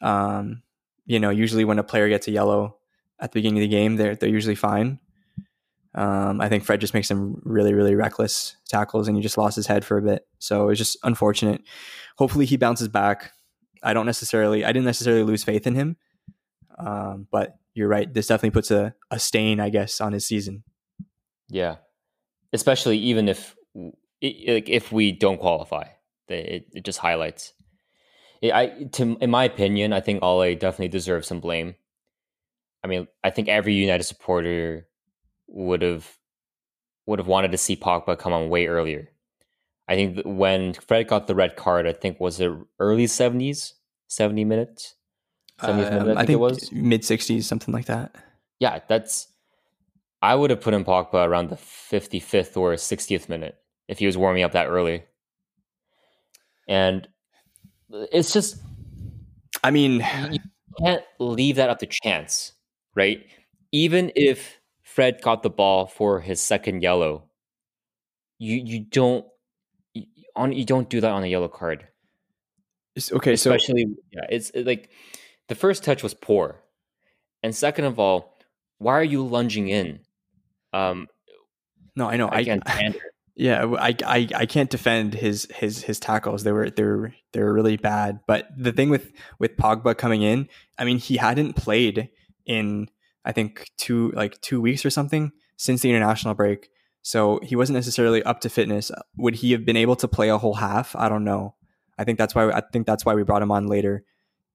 Um, 0.02 0.64
you 1.06 1.20
know, 1.20 1.30
usually 1.30 1.66
when 1.66 1.80
a 1.80 1.84
player 1.84 2.10
gets 2.10 2.28
a 2.28 2.32
yellow 2.32 2.78
at 3.20 3.32
the 3.32 3.38
beginning 3.40 3.60
of 3.60 3.70
the 3.70 3.76
game, 3.76 3.96
they're 3.96 4.16
they're 4.16 4.30
usually 4.30 4.56
fine. 4.56 5.00
Um, 5.94 6.40
I 6.40 6.48
think 6.48 6.64
Fred 6.64 6.80
just 6.80 6.94
makes 6.94 7.08
some 7.08 7.42
really, 7.44 7.74
really 7.74 7.96
reckless 7.96 8.56
tackles 8.70 9.08
and 9.08 9.18
he 9.18 9.22
just 9.22 9.38
lost 9.38 9.56
his 9.56 9.68
head 9.68 9.84
for 9.84 9.98
a 9.98 10.02
bit. 10.02 10.26
So 10.40 10.70
it's 10.70 10.78
just 10.78 10.98
unfortunate. 11.04 11.62
Hopefully 12.18 12.46
he 12.46 12.56
bounces 12.56 12.88
back. 12.88 13.34
I 13.84 13.94
don't 13.94 14.06
necessarily, 14.06 14.64
I 14.64 14.72
didn't 14.72 14.86
necessarily 14.86 15.24
lose 15.24 15.44
faith 15.44 15.68
in 15.68 15.76
him. 15.76 15.98
Um, 16.78 17.28
but 17.30 17.58
you're 17.74 17.90
right. 17.90 18.12
This 18.12 18.28
definitely 18.28 18.52
puts 18.52 18.72
a, 18.72 18.94
a 19.10 19.20
stain, 19.20 19.60
I 19.60 19.70
guess, 19.70 20.00
on 20.00 20.14
his 20.14 20.26
season. 20.26 20.64
Yeah. 21.50 21.78
Especially 22.54 22.98
even 22.98 23.28
if, 23.28 23.56
if 24.22 24.92
we 24.92 25.12
don't 25.12 25.40
qualify, 25.40 25.86
it, 26.28 26.68
it 26.74 26.86
just 26.86 27.00
highlights. 27.00 27.54
I, 28.44 28.88
to, 28.94 29.18
in 29.20 29.30
my 29.30 29.44
opinion, 29.44 29.94
I 29.94 30.00
think 30.00 30.24
Ole 30.24 30.56
definitely 30.56 30.88
deserves 30.88 31.28
some 31.28 31.40
blame. 31.40 31.76
I 32.84 32.88
mean, 32.88 33.08
I 33.24 33.30
think 33.30 33.50
every 33.50 33.74
United 33.74 34.04
supporter 34.04 34.88
would 35.52 35.82
have 35.82 36.18
would 37.06 37.20
have 37.20 37.28
wanted 37.28 37.52
to 37.52 37.58
see 37.58 37.76
Pogba 37.76 38.18
come 38.18 38.34
on 38.34 38.50
way 38.50 38.68
earlier. 38.68 39.10
I 39.88 39.96
think 39.96 40.22
when 40.24 40.74
Fred 40.74 41.08
got 41.08 41.28
the 41.28 41.36
red 41.36 41.56
card, 41.56 41.86
I 41.86 41.94
think 41.94 42.20
was 42.20 42.40
it 42.40 42.52
early 42.80 43.08
seventies, 43.08 43.74
seventy 44.08 44.46
minutes. 44.46 44.96
70th 45.62 45.70
um, 45.70 45.78
minute, 45.78 45.92
I 45.92 46.06
think, 46.06 46.18
I 46.18 46.26
think 46.26 46.30
it 46.30 46.40
was 46.40 46.72
mid 46.72 47.06
sixties, 47.06 47.46
something 47.48 47.74
like 47.74 47.86
that. 47.86 48.16
Yeah, 48.60 48.80
that's. 48.88 49.28
I 50.24 50.36
would 50.36 50.50
have 50.52 50.62
put 50.62 50.74
in 50.74 50.86
Pogba 50.86 51.28
around 51.28 51.50
the 51.50 51.58
fifty 51.58 52.20
fifth 52.20 52.56
or 52.56 52.78
sixtieth 52.78 53.28
minute 53.28 53.58
if 53.88 54.00
he 54.00 54.06
was 54.06 54.18
warming 54.18 54.44
up 54.44 54.54
that 54.54 54.68
early. 54.68 55.04
And 56.68 57.08
it's 57.90 58.32
just, 58.32 58.62
I 59.64 59.72
mean, 59.72 60.06
you 60.32 60.40
can't 60.80 61.04
leave 61.20 61.58
that 61.58 61.70
up 61.70 61.80
to 61.80 61.86
chance, 61.86 62.54
right? 62.96 63.26
Even 63.74 64.12
if 64.16 64.61
Fred 64.94 65.22
got 65.22 65.42
the 65.42 65.50
ball 65.50 65.88
for 65.88 66.20
his 66.20 66.42
second 66.42 66.84
yellow. 66.84 67.30
You 68.40 68.58
you 68.58 68.82
don't 68.82 69.26
you, 69.94 70.06
on 70.36 70.52
you 70.52 70.66
don't 70.66 70.90
do 70.90 71.00
that 71.00 71.12
on 71.12 71.24
a 71.24 71.28
yellow 71.28 71.48
card. 71.48 71.88
It's, 72.98 73.10
okay, 73.10 73.32
especially 73.32 73.86
so, 73.86 74.02
yeah, 74.12 74.26
it's 74.30 74.52
like 74.54 74.90
the 75.48 75.56
first 75.56 75.86
touch 75.86 76.04
was 76.04 76.14
poor, 76.14 76.60
and 77.42 77.56
second 77.56 77.86
of 77.86 78.00
all, 78.00 78.38
why 78.80 78.96
are 78.96 79.04
you 79.04 79.26
lunging 79.26 79.70
in? 79.70 80.02
Um, 80.74 81.08
no, 81.96 82.10
I 82.10 82.18
know. 82.18 82.28
I, 82.28 82.60
I 82.66 82.94
yeah, 83.36 83.64
I, 83.80 83.96
I 84.06 84.28
I 84.36 84.46
can't 84.46 84.70
defend 84.70 85.14
his 85.14 85.48
his 85.56 85.84
his 85.84 86.02
tackles. 86.02 86.44
They 86.44 86.52
were 86.52 86.70
they 86.70 86.84
were 86.84 87.14
they 87.32 87.42
were 87.42 87.54
really 87.54 87.78
bad. 87.78 88.20
But 88.28 88.50
the 88.58 88.74
thing 88.74 88.90
with 88.90 89.14
with 89.40 89.56
Pogba 89.56 89.98
coming 89.98 90.22
in, 90.22 90.50
I 90.78 90.84
mean, 90.84 90.98
he 90.98 91.16
hadn't 91.16 91.56
played 91.56 92.10
in 92.46 92.90
I 93.26 93.32
think 93.32 93.70
two 93.78 94.12
like 94.16 94.40
two 94.42 94.62
weeks 94.62 94.86
or 94.86 94.90
something 94.90 95.32
since 95.58 95.82
the 95.82 95.90
international 95.90 96.34
break. 96.34 96.70
So 97.04 97.40
he 97.44 97.56
wasn't 97.56 97.76
necessarily 97.76 98.22
up 98.24 98.42
to 98.42 98.50
fitness. 98.50 98.92
Would 99.18 99.36
he 99.36 99.52
have 99.54 99.66
been 99.66 99.78
able 99.78 99.96
to 99.98 100.08
play 100.08 100.30
a 100.30 100.38
whole 100.38 100.56
half? 100.56 100.96
I 100.96 101.10
don't 101.10 101.24
know. 101.24 101.56
I 101.98 102.04
think 102.04 102.18
that's 102.18 102.34
why 102.36 102.50
I 102.50 102.62
think 102.62 102.86
that's 102.88 103.06
why 103.06 103.14
we 103.14 103.24
brought 103.24 103.42
him 103.42 103.52
on 103.52 103.68
later. 103.68 104.04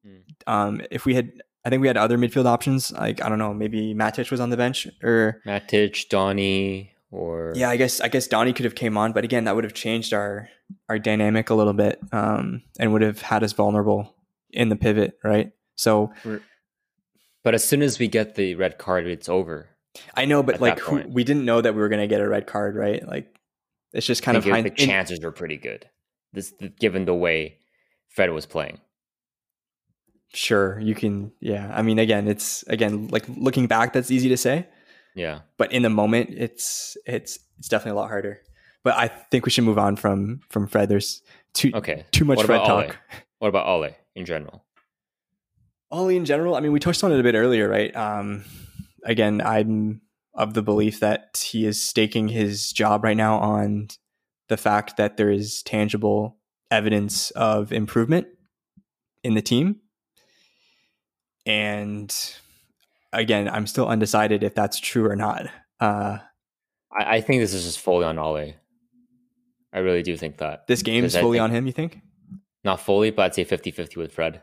Mm. 0.07 0.21
Um, 0.47 0.81
if 0.91 1.05
we 1.05 1.15
had, 1.15 1.33
I 1.65 1.71
think 1.71 1.81
we 1.81 1.89
had 1.89 1.97
other 1.97 2.19
midfield 2.19 2.47
options. 2.47 2.93
Like 2.93 3.23
I 3.23 3.29
don't 3.29 3.39
know, 3.39 3.53
maybe 3.55 3.95
Matic 3.95 4.31
was 4.31 4.41
on 4.41 4.51
the 4.51 4.57
bench 4.57 4.87
or 5.03 5.41
Matic, 5.47 6.09
Donny, 6.09 6.93
or 7.11 7.53
yeah, 7.57 7.71
I 7.71 7.77
guess 7.77 8.01
I 8.01 8.09
guess 8.09 8.27
Donny 8.27 8.53
could 8.53 8.65
have 8.65 8.75
came 8.75 8.97
on, 8.97 9.13
but 9.13 9.25
again, 9.25 9.45
that 9.45 9.55
would 9.55 9.65
have 9.65 9.75
changed 9.75 10.13
our 10.13 10.49
our 10.89 10.99
dynamic 10.99 11.51
a 11.51 11.55
little 11.55 11.73
bit, 11.73 12.01
um, 12.13 12.63
and 12.79 12.93
would 12.93 13.03
have 13.03 13.23
had 13.23 13.43
us 13.45 13.53
vulnerable 13.53 14.15
in 14.51 14.69
the 14.69 14.77
pivot, 14.77 15.19
right? 15.23 15.53
So. 15.75 16.13
We're- 16.25 16.41
but 17.47 17.55
as 17.55 17.63
soon 17.63 17.81
as 17.81 18.01
we 18.01 18.09
get 18.09 18.35
the 18.35 18.57
red 18.57 18.77
card, 18.77 19.07
it's 19.07 19.29
over. 19.29 19.69
I 20.15 20.25
know, 20.25 20.43
but 20.43 20.61
like 20.61 20.81
who, 20.81 21.05
we 21.07 21.23
didn't 21.23 21.45
know 21.45 21.61
that 21.61 21.77
we 21.77 21.81
were 21.81 21.89
going 21.89 22.01
to 22.01 22.09
get 22.09 22.21
a 22.21 22.29
red 22.29 22.49
card, 22.49 22.75
right? 22.75 23.07
Like 23.07 23.33
it's 23.93 24.05
just 24.05 24.25
kind 24.25 24.37
of 24.37 24.45
hind- 24.45 24.67
the 24.67 24.71
chances 24.71 25.21
were 25.21 25.31
pretty 25.31 25.57
good. 25.57 25.89
This 26.33 26.53
given 26.81 27.05
the 27.05 27.15
way 27.15 27.59
Fred 28.09 28.33
was 28.33 28.47
playing. 28.47 28.81
Sure, 30.35 30.81
you 30.81 30.97
can. 30.97 31.31
Yeah, 31.39 31.73
I 31.73 31.83
mean, 31.83 32.01
again, 32.01 32.27
it's 32.27 32.65
again 32.65 33.07
like 33.13 33.29
looking 33.29 33.69
back, 33.69 33.93
that's 33.93 34.11
easy 34.11 34.29
to 34.31 34.37
say. 34.37 34.67
Yeah, 35.15 35.43
but 35.57 35.71
in 35.71 35.83
the 35.83 35.89
moment, 35.89 36.31
it's 36.33 36.97
it's 37.07 37.39
it's 37.61 37.69
definitely 37.69 37.93
a 37.93 38.03
lot 38.03 38.09
harder. 38.09 38.41
But 38.83 38.97
I 38.97 39.07
think 39.07 39.45
we 39.45 39.53
should 39.53 39.63
move 39.63 39.79
on 39.79 39.95
from 39.95 40.41
from 40.51 40.67
Fred. 40.67 40.89
There's 40.89 41.23
too 41.55 41.71
okay 41.75 42.07
too 42.11 42.25
much 42.25 42.43
Fred 42.43 42.59
talk. 42.67 42.97
What 43.39 43.47
about 43.47 43.69
Ole 43.69 43.91
in 44.17 44.25
general? 44.25 44.66
Ollie 45.91 46.17
in 46.17 46.25
general, 46.25 46.57
I 46.57 46.61
mean, 46.61 46.73
we 46.73 46.81
touched 46.81 47.05
on 47.05 47.13
it 47.13 47.21
a 47.21 47.23
bit 47.23 47.35
earlier, 47.35 47.69
right? 47.69 47.95
Um, 47.95 48.45
again, 49.05 49.41
I'm 49.41 50.01
of 50.35 50.55
the 50.55 50.63
belief 50.63 51.01
that 51.01 51.45
he 51.51 51.65
is 51.67 51.83
staking 51.83 52.29
his 52.29 52.71
job 52.73 53.05
right 53.05 53.17
now 53.17 53.39
on 53.39 53.89
the 54.49 54.57
fact 54.57 54.97
that 54.97 55.17
there 55.17 55.31
is 55.31 55.63
tangible 55.63 56.37
evidence 56.71 57.31
of 57.33 57.73
improvement 57.73 58.27
in 59.25 59.35
the 59.35 59.43
team. 59.43 59.81
And 61.47 62.15
again, 63.13 63.49
I'm 63.49 63.67
still 63.67 63.89
undecided 63.89 64.43
if 64.43 64.55
that's 64.55 64.79
true 64.79 65.09
or 65.09 65.17
not. 65.17 65.47
Uh, 65.81 66.19
I, 66.93 67.17
I, 67.17 67.21
think 67.21 67.41
this 67.41 67.55
is 67.55 67.65
just 67.65 67.79
fully 67.79 68.05
on 68.05 68.19
Ollie. 68.19 68.57
I 69.73 69.79
really 69.81 70.03
do 70.03 70.17
think 70.17 70.39
that. 70.39 70.67
This 70.67 70.83
game 70.83 71.05
is 71.05 71.17
fully 71.17 71.39
on 71.39 71.51
him, 71.51 71.67
you 71.67 71.73
think? 71.73 72.01
Not 72.65 72.81
fully, 72.81 73.11
but 73.11 73.27
I'd 73.27 73.35
say 73.35 73.45
50 73.45 73.71
50 73.71 74.01
with 74.01 74.13
Fred. 74.13 74.43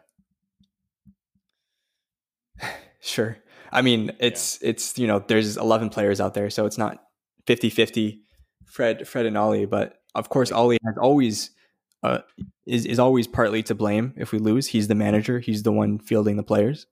Sure. 3.04 3.38
I 3.72 3.82
mean, 3.82 4.12
it's 4.20 4.60
yeah. 4.62 4.70
it's 4.70 4.98
you 4.98 5.08
know, 5.08 5.20
there's 5.20 5.58
11 5.58 5.90
players 5.90 6.22
out 6.22 6.34
there, 6.34 6.50
so 6.50 6.66
it's 6.66 6.78
not 6.78 7.04
50-50 7.48 8.20
Fred 8.66 9.08
Fred 9.08 9.26
and 9.26 9.38
Ollie, 9.38 9.66
but 9.66 10.02
of 10.16 10.30
course 10.30 10.52
Ollie 10.52 10.80
has 10.86 10.98
always 10.98 11.52
uh, 12.02 12.20
is 12.66 12.86
is 12.86 13.00
always 13.00 13.28
partly 13.28 13.62
to 13.64 13.76
blame 13.76 14.14
if 14.16 14.32
we 14.32 14.40
lose. 14.40 14.68
He's 14.68 14.88
the 14.88 14.96
manager. 14.96 15.40
He's 15.40 15.64
the 15.64 15.72
one 15.72 16.00
fielding 16.00 16.38
the 16.38 16.44
players. 16.44 16.88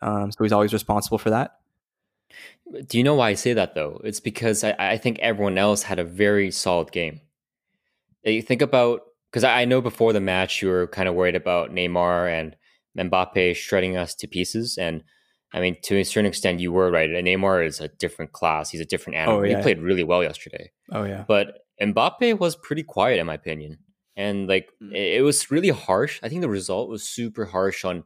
Um, 0.00 0.32
so 0.32 0.44
he's 0.44 0.52
always 0.52 0.72
responsible 0.72 1.18
for 1.18 1.30
that. 1.30 1.56
Do 2.86 2.96
you 2.96 3.04
know 3.04 3.14
why 3.14 3.30
I 3.30 3.34
say 3.34 3.52
that 3.52 3.74
though? 3.74 4.00
It's 4.04 4.20
because 4.20 4.64
I, 4.64 4.74
I 4.78 4.96
think 4.96 5.18
everyone 5.18 5.58
else 5.58 5.82
had 5.82 5.98
a 5.98 6.04
very 6.04 6.50
solid 6.50 6.92
game. 6.92 7.20
You 8.24 8.42
think 8.42 8.62
about 8.62 9.02
because 9.30 9.44
I 9.44 9.64
know 9.64 9.80
before 9.80 10.12
the 10.12 10.20
match 10.20 10.62
you 10.62 10.68
were 10.68 10.86
kind 10.86 11.08
of 11.08 11.14
worried 11.14 11.36
about 11.36 11.70
Neymar 11.70 12.30
and 12.30 12.56
Mbappe 12.96 13.56
shredding 13.56 13.96
us 13.96 14.14
to 14.16 14.26
pieces, 14.26 14.78
and 14.78 15.02
I 15.54 15.60
mean 15.60 15.76
to 15.82 15.96
a 15.96 16.04
certain 16.04 16.26
extent 16.26 16.60
you 16.60 16.72
were 16.72 16.90
right. 16.90 17.10
Neymar 17.10 17.66
is 17.66 17.80
a 17.80 17.88
different 17.88 18.32
class; 18.32 18.70
he's 18.70 18.80
a 18.80 18.86
different 18.86 19.18
animal. 19.18 19.40
Oh, 19.40 19.42
yeah. 19.42 19.56
He 19.56 19.62
played 19.62 19.80
really 19.80 20.04
well 20.04 20.22
yesterday. 20.22 20.70
Oh 20.90 21.04
yeah, 21.04 21.24
but 21.26 21.58
Mbappe 21.80 22.38
was 22.38 22.56
pretty 22.56 22.82
quiet 22.82 23.18
in 23.18 23.26
my 23.26 23.34
opinion, 23.34 23.78
and 24.16 24.48
like 24.48 24.70
mm. 24.82 24.94
it 24.94 25.22
was 25.22 25.50
really 25.50 25.70
harsh. 25.70 26.20
I 26.22 26.28
think 26.28 26.40
the 26.40 26.48
result 26.48 26.88
was 26.88 27.08
super 27.08 27.46
harsh 27.46 27.84
on 27.84 28.04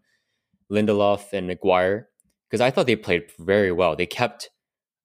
Lindelof 0.71 1.33
and 1.33 1.47
Maguire 1.47 2.09
because 2.49 2.61
I 2.61 2.71
thought 2.71 2.87
they 2.87 2.97
played 2.97 3.31
very 3.39 3.73
well. 3.73 3.97
They 3.97 4.07
kept 4.07 4.51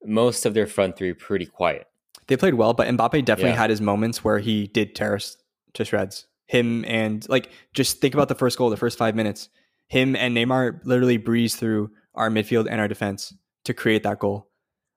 most 0.03 0.45
of 0.45 0.53
their 0.53 0.67
front 0.67 0.97
three 0.97 1.13
pretty 1.13 1.45
quiet. 1.45 1.87
They 2.27 2.37
played 2.37 2.55
well, 2.55 2.73
but 2.73 2.87
Mbappe 2.87 3.25
definitely 3.25 3.51
yeah. 3.51 3.57
had 3.57 3.69
his 3.69 3.81
moments 3.81 4.23
where 4.23 4.39
he 4.39 4.67
did 4.67 4.95
tear 4.95 5.15
us 5.15 5.37
to 5.73 5.85
shreds. 5.85 6.27
Him 6.47 6.83
and 6.85 7.27
like 7.29 7.49
just 7.73 8.01
think 8.01 8.13
about 8.13 8.27
the 8.27 8.35
first 8.35 8.57
goal, 8.57 8.69
the 8.69 8.77
first 8.77 8.97
five 8.97 9.15
minutes. 9.15 9.49
Him 9.87 10.15
and 10.15 10.35
Neymar 10.35 10.81
literally 10.85 11.17
breezed 11.17 11.59
through 11.59 11.91
our 12.15 12.29
midfield 12.29 12.67
and 12.69 12.79
our 12.79 12.87
defense 12.87 13.33
to 13.65 13.73
create 13.73 14.03
that 14.03 14.19
goal. 14.19 14.47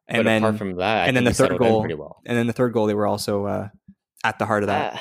And 0.06 0.18
but 0.18 0.24
then 0.24 0.42
apart 0.42 0.58
from 0.58 0.76
that, 0.76 1.08
and 1.08 1.16
then 1.16 1.24
the 1.24 1.32
third 1.32 1.58
goal, 1.58 1.86
well. 1.96 2.20
and 2.26 2.36
then 2.36 2.46
the 2.46 2.52
third 2.52 2.72
goal, 2.74 2.86
they 2.86 2.94
were 2.94 3.06
also 3.06 3.46
uh, 3.46 3.68
at 4.22 4.38
the 4.38 4.44
heart 4.44 4.62
of 4.62 4.66
that. 4.66 4.94
Uh, 4.94 4.98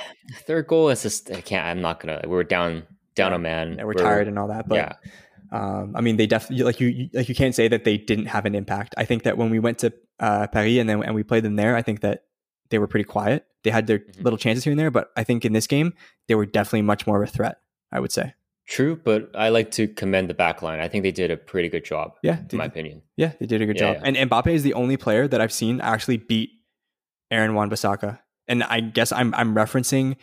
third 0.47 0.67
goal 0.67 0.89
is 0.89 1.01
just 1.01 1.29
I 1.29 1.41
can't. 1.41 1.65
I'm 1.65 1.81
not 1.81 1.99
gonna. 1.99 2.21
We 2.25 2.35
are 2.37 2.43
down 2.43 2.83
down 3.15 3.33
a 3.33 3.39
man. 3.39 3.75
Yeah, 3.77 3.83
we're, 3.83 3.87
we're, 3.87 3.93
tired 3.93 4.27
and 4.27 4.39
all 4.39 4.47
that, 4.47 4.67
but 4.67 4.75
yeah. 4.75 4.93
Um, 5.51 5.93
I 5.95 6.01
mean, 6.01 6.17
they 6.17 6.25
definitely 6.25 6.63
like 6.63 6.79
you 6.79 7.09
like 7.13 7.29
you 7.29 7.35
can't 7.35 7.53
say 7.53 7.67
that 7.67 7.83
they 7.83 7.97
didn't 7.97 8.25
have 8.25 8.45
an 8.45 8.55
impact. 8.55 8.95
I 8.97 9.05
think 9.05 9.23
that 9.23 9.37
when 9.37 9.49
we 9.49 9.59
went 9.59 9.79
to 9.79 9.93
uh, 10.19 10.47
Paris 10.47 10.79
and 10.79 10.89
then 10.89 11.03
and 11.03 11.13
we 11.13 11.23
played 11.23 11.43
them 11.43 11.57
there, 11.57 11.75
I 11.75 11.81
think 11.81 12.01
that 12.01 12.23
they 12.69 12.79
were 12.79 12.87
pretty 12.87 13.03
quiet. 13.03 13.45
They 13.63 13.69
had 13.69 13.87
their 13.87 13.99
mm-hmm. 13.99 14.23
little 14.23 14.37
chances 14.37 14.63
here 14.63 14.71
and 14.71 14.79
there, 14.79 14.89
but 14.89 15.11
I 15.15 15.23
think 15.23 15.45
in 15.45 15.53
this 15.53 15.67
game 15.67 15.93
they 16.27 16.35
were 16.35 16.45
definitely 16.45 16.81
much 16.81 17.05
more 17.05 17.21
of 17.21 17.29
a 17.29 17.31
threat. 17.31 17.57
I 17.91 17.99
would 17.99 18.11
say. 18.11 18.33
True, 18.67 18.95
but 18.95 19.29
I 19.35 19.49
like 19.49 19.71
to 19.71 19.87
commend 19.87 20.29
the 20.29 20.33
back 20.33 20.61
line. 20.61 20.79
I 20.79 20.87
think 20.87 21.03
they 21.03 21.11
did 21.11 21.31
a 21.31 21.37
pretty 21.37 21.67
good 21.67 21.83
job. 21.83 22.13
Yeah, 22.23 22.39
in 22.49 22.57
my 22.57 22.65
opinion. 22.65 23.01
Yeah, 23.17 23.33
they 23.39 23.45
did 23.45 23.61
a 23.61 23.65
good 23.65 23.75
yeah, 23.75 23.93
job. 23.93 24.01
Yeah. 24.01 24.11
And 24.19 24.29
Mbappe 24.29 24.47
is 24.47 24.63
the 24.63 24.73
only 24.73 24.95
player 24.95 25.27
that 25.27 25.41
I've 25.41 25.51
seen 25.51 25.81
actually 25.81 26.17
beat 26.17 26.49
Aaron 27.29 27.55
Wan-Bissaka. 27.55 28.19
And 28.47 28.63
I 28.63 28.79
guess 28.79 29.11
I'm 29.11 29.33
I'm 29.35 29.53
referencing 29.53 30.15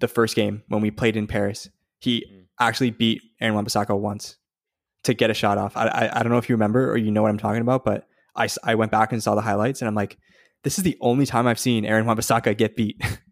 the 0.00 0.08
first 0.08 0.36
game 0.36 0.62
when 0.68 0.82
we 0.82 0.90
played 0.90 1.16
in 1.16 1.26
Paris. 1.26 1.68
He 2.00 2.26
mm. 2.30 2.44
actually 2.60 2.90
beat 2.90 3.22
Aaron 3.40 3.54
Wan-Bissaka 3.54 3.98
once 3.98 4.36
to 5.04 5.14
get 5.14 5.30
a 5.30 5.34
shot 5.34 5.56
off. 5.56 5.76
I, 5.76 5.86
I, 5.86 6.20
I 6.20 6.22
don't 6.22 6.30
know 6.32 6.38
if 6.38 6.48
you 6.48 6.54
remember 6.54 6.90
or 6.90 6.96
you 6.96 7.10
know 7.10 7.22
what 7.22 7.30
I'm 7.30 7.38
talking 7.38 7.62
about, 7.62 7.84
but 7.84 8.06
I, 8.34 8.48
I 8.62 8.74
went 8.74 8.92
back 8.92 9.12
and 9.12 9.22
saw 9.22 9.34
the 9.34 9.40
highlights 9.40 9.80
and 9.80 9.88
I'm 9.88 9.94
like, 9.94 10.18
this 10.64 10.78
is 10.78 10.84
the 10.84 10.98
only 11.00 11.26
time 11.26 11.46
I've 11.46 11.58
seen 11.58 11.84
Aaron 11.84 12.06
Wan-Bissaka 12.06 12.56
get 12.56 12.76
beat. 12.76 13.00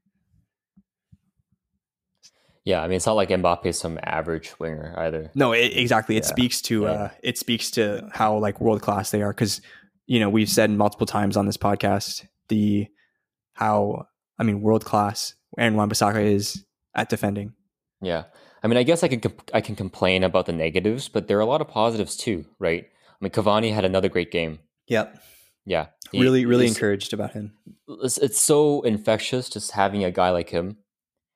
yeah, 2.64 2.83
I 2.83 2.88
mean 2.88 2.96
it's 2.96 3.07
not 3.07 3.16
like 3.16 3.29
Mbappe 3.29 3.66
is 3.66 3.79
some 3.79 3.98
average 4.03 4.59
winger 4.59 4.94
either. 4.98 5.31
No, 5.35 5.53
it, 5.53 5.77
exactly. 5.77 6.16
It 6.16 6.24
yeah. 6.24 6.29
speaks 6.29 6.61
to 6.62 6.83
yeah. 6.83 6.90
uh, 6.90 7.09
it 7.22 7.38
speaks 7.38 7.70
to 7.72 8.09
how 8.12 8.38
like 8.38 8.61
world 8.61 8.83
class 8.83 9.11
they 9.11 9.22
are 9.22 9.33
because 9.33 9.61
you 10.07 10.20
know 10.20 10.31
we've 10.31 10.50
said 10.50 10.70
multiple 10.70 11.07
times 11.07 11.37
on 11.37 11.46
this 11.46 11.57
podcast 11.57 12.27
the 12.48 12.88
how 13.53 14.07
I 14.38 14.44
mean 14.44 14.61
world 14.61 14.85
class 14.85 15.35
Aaron 15.59 15.77
Wan-Bissaka 15.77 16.24
is 16.24 16.64
at 16.94 17.09
defending. 17.09 17.53
Yeah, 18.00 18.24
I 18.64 18.66
mean, 18.66 18.79
I 18.79 18.83
guess 18.83 19.03
I 19.03 19.09
can 19.09 19.20
comp- 19.20 19.50
I 19.53 19.61
can 19.61 19.77
complain 19.77 20.24
about 20.24 20.46
the 20.46 20.53
negatives, 20.53 21.09
but 21.11 21.29
there 21.29 21.37
are 21.37 21.42
a 21.42 21.46
lot 21.46 21.61
of 21.61 21.68
positives 21.68 22.16
too, 22.16 22.46
right? 22.59 22.85
I 22.85 23.16
mean, 23.20 23.31
Cavani 23.31 23.74
had 23.74 23.85
another 23.85 24.09
great 24.09 24.33
game. 24.33 24.59
Yep. 24.88 25.20
Yeah. 25.66 25.87
He, 26.12 26.20
really, 26.22 26.46
really 26.46 26.66
encouraged 26.66 27.12
about 27.12 27.33
him. 27.33 27.53
It's, 28.03 28.16
it's, 28.16 28.40
so 28.40 28.81
infectious 28.83 29.50
just 29.50 29.72
having 29.72 30.03
a 30.05 30.11
guy 30.11 30.31
like 30.31 30.48
him, 30.48 30.79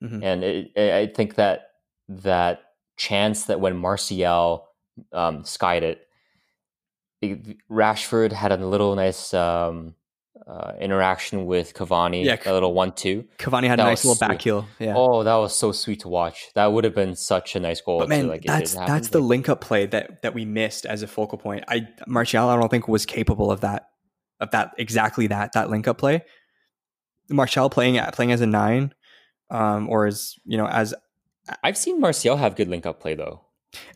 mm-hmm. 0.03 0.23
and 0.23 0.45
it, 0.45 0.73
it, 0.75 0.93
I 0.93 1.07
think 1.13 1.37
that 1.37 1.71
that 2.09 2.63
chance 2.97 3.45
that 3.45 3.61
when 3.61 3.77
Martial 3.77 4.69
um, 5.13 5.45
skied 5.45 5.83
it, 5.83 6.01
it, 7.21 7.59
Rashford 7.71 8.33
had 8.33 8.53
a 8.53 8.57
little 8.57 8.95
nice 8.95 9.35
um, 9.35 9.95
uh, 10.47 10.73
interaction 10.81 11.47
with 11.47 11.75
Cavani, 11.75 12.25
yeah, 12.25 12.37
a 12.47 12.53
little 12.53 12.73
one-two. 12.73 13.25
Cavani 13.39 13.67
had 13.67 13.79
that 13.79 13.87
a 13.87 13.91
nice 13.91 14.05
little 14.05 14.15
sweet. 14.15 14.29
back 14.29 14.43
heel. 14.43 14.67
Yeah. 14.79 14.95
Oh, 14.97 15.23
that 15.23 15.35
was 15.35 15.55
so 15.55 15.73
sweet 15.73 16.01
to 16.01 16.09
watch. 16.09 16.49
That 16.55 16.73
would 16.73 16.85
have 16.85 16.95
been 16.95 17.17
such 17.17 17.55
a 17.55 17.61
nice 17.61 17.81
goal. 17.81 17.99
But 17.99 18.09
man, 18.09 18.25
to, 18.25 18.31
like, 18.31 18.43
that's 18.45 18.75
that's 18.75 19.11
the 19.11 19.21
link-up 19.21 19.61
play 19.61 19.87
that 19.87 20.23
that 20.23 20.33
we 20.35 20.45
missed 20.45 20.87
as 20.87 21.03
a 21.03 21.07
focal 21.07 21.39
point. 21.39 21.65
I 21.69 21.89
Martial, 22.07 22.49
I 22.49 22.57
don't 22.57 22.71
think 22.71 22.89
was 22.89 23.05
capable 23.05 23.51
of 23.51 23.61
that, 23.61 23.91
of 24.41 24.51
that 24.53 24.73
exactly 24.79 25.27
that 25.27 25.53
that 25.53 25.71
link-up 25.71 25.99
play. 25.99 26.25
Martial 27.29 27.69
playing 27.69 27.99
at 27.99 28.15
playing 28.15 28.33
as 28.33 28.41
a 28.41 28.47
nine, 28.47 28.95
um, 29.51 29.89
or 29.89 30.07
as 30.07 30.37
you 30.45 30.57
know 30.57 30.67
as. 30.67 30.95
I've 31.65 31.79
seen 31.79 31.99
Martial 31.99 32.37
have 32.37 32.57
good 32.57 32.69
link-up 32.69 33.01
play 33.01 33.15
though. 33.15 33.41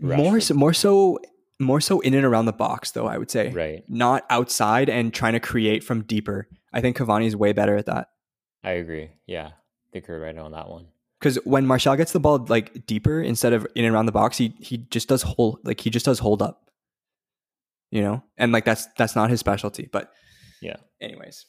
More 0.00 0.40
so, 0.40 0.54
more 0.54 0.72
so 0.72 1.18
more 1.62 1.80
so 1.80 2.00
in 2.00 2.14
and 2.14 2.24
around 2.24 2.46
the 2.46 2.52
box, 2.52 2.90
though, 2.90 3.06
I 3.06 3.18
would 3.18 3.30
say. 3.30 3.50
Right. 3.50 3.84
Not 3.88 4.24
outside 4.28 4.88
and 4.88 5.14
trying 5.14 5.32
to 5.34 5.40
create 5.40 5.84
from 5.84 6.02
deeper. 6.02 6.48
I 6.72 6.80
think 6.80 6.96
Cavani 6.96 7.26
is 7.26 7.36
way 7.36 7.52
better 7.52 7.76
at 7.76 7.86
that. 7.86 8.08
I 8.64 8.72
agree. 8.72 9.10
Yeah. 9.26 9.46
I 9.46 9.88
think 9.92 10.08
you're 10.08 10.20
right 10.20 10.36
on 10.36 10.52
that 10.52 10.68
one. 10.68 10.86
Because 11.18 11.36
when 11.44 11.66
Martial 11.66 11.94
gets 11.96 12.12
the 12.12 12.20
ball 12.20 12.44
like 12.48 12.86
deeper 12.86 13.20
instead 13.22 13.52
of 13.52 13.66
in 13.74 13.84
and 13.84 13.94
around 13.94 14.06
the 14.06 14.12
box, 14.12 14.38
he 14.38 14.54
he 14.58 14.78
just 14.78 15.08
does 15.08 15.22
hold 15.22 15.60
like 15.62 15.80
he 15.80 15.88
just 15.88 16.04
does 16.04 16.18
hold 16.18 16.42
up. 16.42 16.68
You 17.90 18.02
know? 18.02 18.24
And 18.36 18.50
like 18.50 18.64
that's 18.64 18.88
that's 18.98 19.14
not 19.14 19.30
his 19.30 19.38
specialty. 19.38 19.88
But 19.90 20.10
yeah. 20.60 20.76
Anyways. 21.00 21.46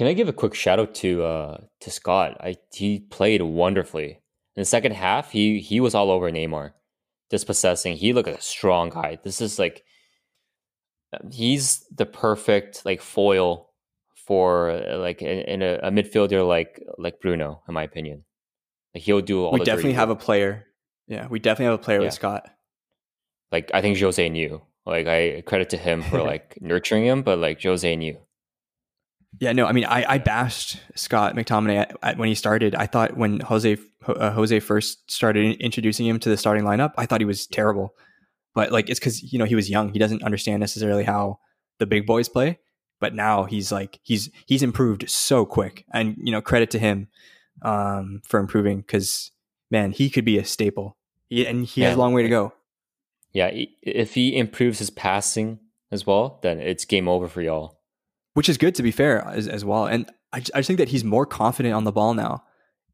Can 0.00 0.06
I 0.06 0.14
give 0.14 0.30
a 0.30 0.32
quick 0.32 0.54
shout 0.54 0.78
out 0.78 0.94
to 0.94 1.22
uh 1.24 1.58
to 1.80 1.90
Scott? 1.90 2.38
I 2.40 2.56
he 2.72 3.00
played 3.00 3.42
wonderfully. 3.42 4.22
In 4.56 4.62
the 4.62 4.64
second 4.64 4.92
half, 4.92 5.30
he 5.30 5.60
he 5.60 5.78
was 5.78 5.94
all 5.94 6.10
over 6.10 6.30
Neymar 6.30 6.72
dispossessing. 7.28 7.96
He 7.96 8.14
looked 8.14 8.26
like 8.26 8.38
a 8.38 8.40
strong 8.40 8.88
guy. 8.88 9.18
This 9.22 9.42
is 9.42 9.58
like 9.58 9.84
he's 11.30 11.84
the 11.94 12.06
perfect 12.06 12.86
like 12.86 13.02
foil 13.02 13.68
for 14.14 14.72
like 14.94 15.20
in, 15.20 15.40
in 15.40 15.62
a, 15.62 15.78
a, 15.82 15.90
midfielder 15.90 16.48
like 16.48 16.82
like 16.96 17.20
Bruno, 17.20 17.60
in 17.68 17.74
my 17.74 17.82
opinion. 17.82 18.24
Like 18.94 19.02
he'll 19.02 19.20
do 19.20 19.44
all. 19.44 19.52
We 19.52 19.60
definitely 19.64 19.92
have 19.92 20.08
work. 20.08 20.22
a 20.22 20.24
player. 20.24 20.64
Yeah, 21.08 21.26
we 21.26 21.40
definitely 21.40 21.72
have 21.72 21.78
a 21.78 21.84
player 21.84 21.98
yeah. 21.98 22.06
with 22.06 22.14
Scott. 22.14 22.48
Like 23.52 23.70
I 23.74 23.82
think 23.82 23.98
Jose 23.98 24.26
knew. 24.30 24.62
Like 24.86 25.06
I 25.06 25.42
credit 25.42 25.68
to 25.68 25.76
him 25.76 26.00
for 26.00 26.22
like 26.32 26.56
nurturing 26.62 27.04
him, 27.04 27.20
but 27.20 27.38
like 27.38 27.62
Jose 27.62 27.94
knew. 27.96 28.16
Yeah, 29.38 29.52
no, 29.52 29.66
I 29.66 29.72
mean, 29.72 29.84
I, 29.84 30.04
I 30.14 30.18
bashed 30.18 30.80
Scott 30.96 31.36
McTominay 31.36 31.76
at, 31.76 31.96
at, 32.02 32.18
when 32.18 32.28
he 32.28 32.34
started. 32.34 32.74
I 32.74 32.86
thought 32.86 33.16
when 33.16 33.40
Jose 33.40 33.76
uh, 34.06 34.32
Jose 34.32 34.58
first 34.60 35.10
started 35.10 35.60
introducing 35.60 36.06
him 36.06 36.18
to 36.20 36.28
the 36.28 36.36
starting 36.36 36.64
lineup, 36.64 36.92
I 36.98 37.06
thought 37.06 37.20
he 37.20 37.26
was 37.26 37.46
terrible. 37.46 37.94
But 38.54 38.72
like, 38.72 38.90
it's 38.90 38.98
because 38.98 39.32
you 39.32 39.38
know 39.38 39.44
he 39.44 39.54
was 39.54 39.70
young; 39.70 39.92
he 39.92 39.98
doesn't 39.98 40.24
understand 40.24 40.60
necessarily 40.60 41.04
how 41.04 41.38
the 41.78 41.86
big 41.86 42.06
boys 42.06 42.28
play. 42.28 42.58
But 42.98 43.14
now 43.14 43.44
he's 43.44 43.70
like 43.70 44.00
he's 44.02 44.30
he's 44.46 44.64
improved 44.64 45.08
so 45.08 45.46
quick, 45.46 45.84
and 45.92 46.16
you 46.18 46.32
know 46.32 46.42
credit 46.42 46.70
to 46.72 46.78
him 46.80 47.08
um, 47.62 48.22
for 48.24 48.40
improving 48.40 48.80
because 48.80 49.30
man, 49.70 49.92
he 49.92 50.10
could 50.10 50.24
be 50.24 50.38
a 50.38 50.44
staple, 50.44 50.96
he, 51.28 51.46
and 51.46 51.64
he 51.64 51.82
yeah. 51.82 51.88
has 51.88 51.96
a 51.96 52.00
long 52.00 52.14
way 52.14 52.22
to 52.22 52.28
go. 52.28 52.52
Yeah, 53.32 53.50
if 53.80 54.14
he 54.14 54.36
improves 54.36 54.80
his 54.80 54.90
passing 54.90 55.60
as 55.92 56.04
well, 56.04 56.40
then 56.42 56.58
it's 56.58 56.84
game 56.84 57.08
over 57.08 57.28
for 57.28 57.40
y'all 57.40 57.79
which 58.34 58.48
is 58.48 58.58
good 58.58 58.74
to 58.76 58.82
be 58.82 58.90
fair 58.90 59.26
as, 59.26 59.48
as 59.48 59.64
well. 59.64 59.86
And 59.86 60.10
I, 60.32 60.38
I 60.38 60.40
just 60.40 60.66
think 60.66 60.78
that 60.78 60.90
he's 60.90 61.04
more 61.04 61.26
confident 61.26 61.74
on 61.74 61.84
the 61.84 61.92
ball 61.92 62.14
now 62.14 62.44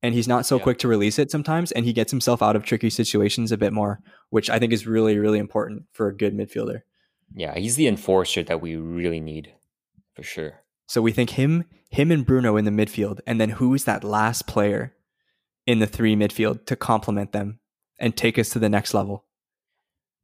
and 0.03 0.14
he's 0.14 0.28
not 0.28 0.47
so 0.47 0.57
yeah. 0.57 0.62
quick 0.62 0.78
to 0.78 0.89
release 0.89 1.18
it 1.18 1.30
sometimes 1.30 1.72
and 1.72 1.84
he 1.84 1.93
gets 1.93 2.11
himself 2.11 2.43
out 2.43 2.57
of 2.57 2.64
tricky 2.64 2.91
situations 2.91 3.53
a 3.53 3.57
bit 3.57 3.72
more 3.72 4.01
which 4.30 4.51
i 4.51 4.59
think 4.59 4.72
is 4.72 4.87
really 4.87 5.18
really 5.18 5.39
important 5.39 5.84
for 5.93 6.09
a 6.09 6.16
good 6.16 6.34
midfielder. 6.34 6.82
Yeah 7.34 7.57
he's 7.59 7.76
the 7.76 7.89
enforcer 7.89 8.43
that 8.45 8.61
we 8.61 8.76
really 8.76 9.20
need 9.20 9.53
for 10.14 10.22
sure. 10.22 10.62
So 10.87 11.03
we 11.03 11.12
think 11.12 11.30
him 11.30 11.64
him 11.91 12.11
and 12.11 12.24
bruno 12.24 12.57
in 12.57 12.64
the 12.64 12.70
midfield 12.70 13.20
and 13.26 13.41
then 13.41 13.51
who 13.51 13.74
is 13.74 13.84
that 13.84 14.05
last 14.05 14.47
player 14.47 14.95
in 15.66 15.80
the 15.80 15.87
three 15.87 16.14
midfield 16.14 16.66
to 16.66 16.76
complement 16.76 17.32
them 17.32 17.59
and 17.99 18.16
take 18.16 18.39
us 18.39 18.51
to 18.51 18.59
the 18.59 18.68
next 18.68 18.95
level? 18.95 19.24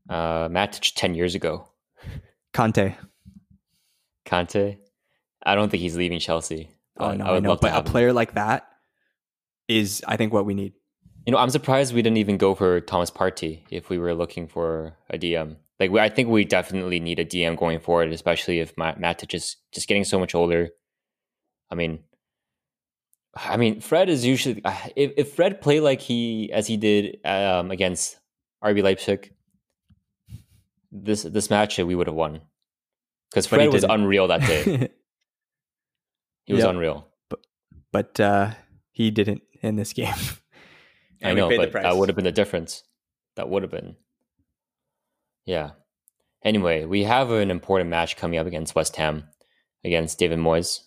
Uh 0.09 0.49
Matic 0.49 0.93
10 0.95 1.15
years 1.15 1.35
ago. 1.35 1.69
Kante 2.55 2.97
Kante 4.27 4.79
I 5.43 5.55
don't 5.55 5.70
think 5.70 5.82
he's 5.82 5.97
leaving 5.97 6.18
Chelsea. 6.18 6.70
Oh 6.99 7.12
no, 7.12 7.24
I, 7.24 7.36
I 7.36 7.40
know, 7.40 7.57
but 7.57 7.74
a 7.74 7.82
player 7.82 8.09
him. 8.09 8.16
like 8.16 8.34
that 8.34 8.68
is, 9.68 10.03
I 10.07 10.16
think, 10.16 10.32
what 10.32 10.45
we 10.45 10.55
need. 10.55 10.74
You 11.26 11.32
know, 11.32 11.38
I'm 11.38 11.51
surprised 11.51 11.95
we 11.95 12.03
didn't 12.03 12.18
even 12.18 12.36
go 12.36 12.55
for 12.55 12.80
Thomas 12.80 13.11
Partey 13.11 13.62
if 13.70 13.88
we 13.88 13.99
were 13.99 14.14
looking 14.14 14.49
for 14.49 14.97
a 15.09 15.18
DM. 15.18 15.57
Like, 15.78 15.90
we, 15.90 16.01
I 16.01 16.09
think 16.09 16.28
we 16.28 16.45
definitely 16.45 17.01
need 17.01 17.18
a 17.18 17.24
DM 17.24 17.57
going 17.57 17.80
forward, 17.80 18.12
especially 18.12 18.61
if 18.61 18.76
Matt, 18.76 19.01
Matic 19.01 19.34
is 19.34 19.57
just 19.72 19.88
getting 19.88 20.05
so 20.05 20.18
much 20.18 20.34
older. 20.34 20.70
I 21.70 21.74
mean, 21.74 22.01
I 23.34 23.57
mean, 23.57 23.80
Fred 23.80 24.09
is 24.09 24.24
usually 24.24 24.62
if, 24.95 25.12
if 25.16 25.34
Fred 25.34 25.61
played 25.61 25.80
like 25.80 26.01
he 26.01 26.53
as 26.53 26.66
he 26.66 26.76
did 26.76 27.18
um, 27.24 27.70
against 27.70 28.18
RB 28.62 28.82
Leipzig, 28.82 29.32
this 30.90 31.22
this 31.22 31.49
match 31.49 31.78
we 31.78 31.95
would 31.95 32.07
have 32.07 32.16
won 32.16 32.43
because 33.30 33.47
Fred 33.47 33.72
was 33.72 33.84
unreal 33.84 34.28
that 34.28 34.43
day. 34.43 34.90
he 36.45 36.53
was 36.53 36.62
yep. 36.62 36.70
unreal, 36.70 37.09
but 37.28 37.40
but 37.93 38.20
uh, 38.20 38.53
he 38.90 39.11
didn't 39.11 39.43
in 39.62 39.76
this 39.76 39.93
game. 39.93 40.14
I 41.22 41.34
know, 41.34 41.49
but 41.49 41.72
that 41.72 41.97
would 41.97 42.09
have 42.09 42.16
been 42.16 42.24
the 42.24 42.32
difference. 42.32 42.82
That 43.36 43.49
would 43.49 43.62
have 43.62 43.70
been, 43.70 43.97
yeah. 45.47 45.70
Anyway, 46.45 46.84
we 46.84 47.05
have 47.05 47.30
an 47.30 47.51
important 47.51 47.88
match 47.88 48.16
coming 48.16 48.38
up 48.38 48.47
against 48.47 48.74
West 48.74 48.97
Ham, 48.97 49.28
against 49.84 50.18
David 50.18 50.38
Moyes. 50.38 50.80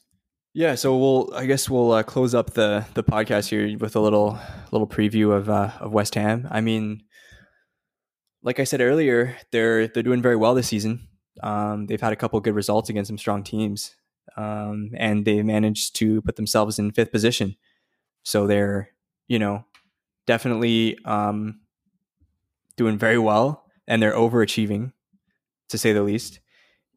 Yeah, 0.54 0.76
so 0.76 0.98
we'll 0.98 1.34
I 1.34 1.46
guess 1.46 1.70
we'll 1.70 1.92
uh, 1.92 2.04
close 2.04 2.34
up 2.34 2.52
the 2.52 2.86
the 2.94 3.04
podcast 3.04 3.50
here 3.50 3.78
with 3.78 3.96
a 3.96 4.00
little 4.00 4.40
little 4.72 4.88
preview 4.88 5.34
of 5.34 5.50
uh, 5.50 5.72
of 5.80 5.92
West 5.92 6.16
Ham. 6.16 6.48
I 6.50 6.62
mean, 6.62 7.04
like 8.42 8.60
I 8.60 8.64
said 8.64 8.80
earlier, 8.80 9.36
they're 9.52 9.88
they're 9.88 10.04
doing 10.04 10.22
very 10.22 10.38
well 10.38 10.56
this 10.56 10.68
season. 10.68 11.08
Um, 11.44 11.88
they've 11.88 12.00
had 12.00 12.14
a 12.14 12.16
couple 12.16 12.40
good 12.40 12.56
results 12.56 12.90
against 12.90 13.10
some 13.10 13.18
strong 13.18 13.44
teams, 13.44 13.94
um, 14.38 14.92
and 14.98 15.26
they 15.26 15.42
managed 15.44 15.96
to 15.98 16.22
put 16.22 16.36
themselves 16.36 16.80
in 16.80 16.92
fifth 16.92 17.12
position. 17.12 17.56
So 18.24 18.48
they're 18.48 18.90
you 19.28 19.40
know 19.40 19.66
definitely 20.28 20.98
um, 21.06 21.60
doing 22.78 22.98
very 22.98 23.18
well, 23.18 23.66
and 23.88 24.02
they're 24.02 24.14
overachieving, 24.16 24.94
to 25.70 25.78
say 25.78 25.94
the 25.94 26.04
least. 26.04 26.40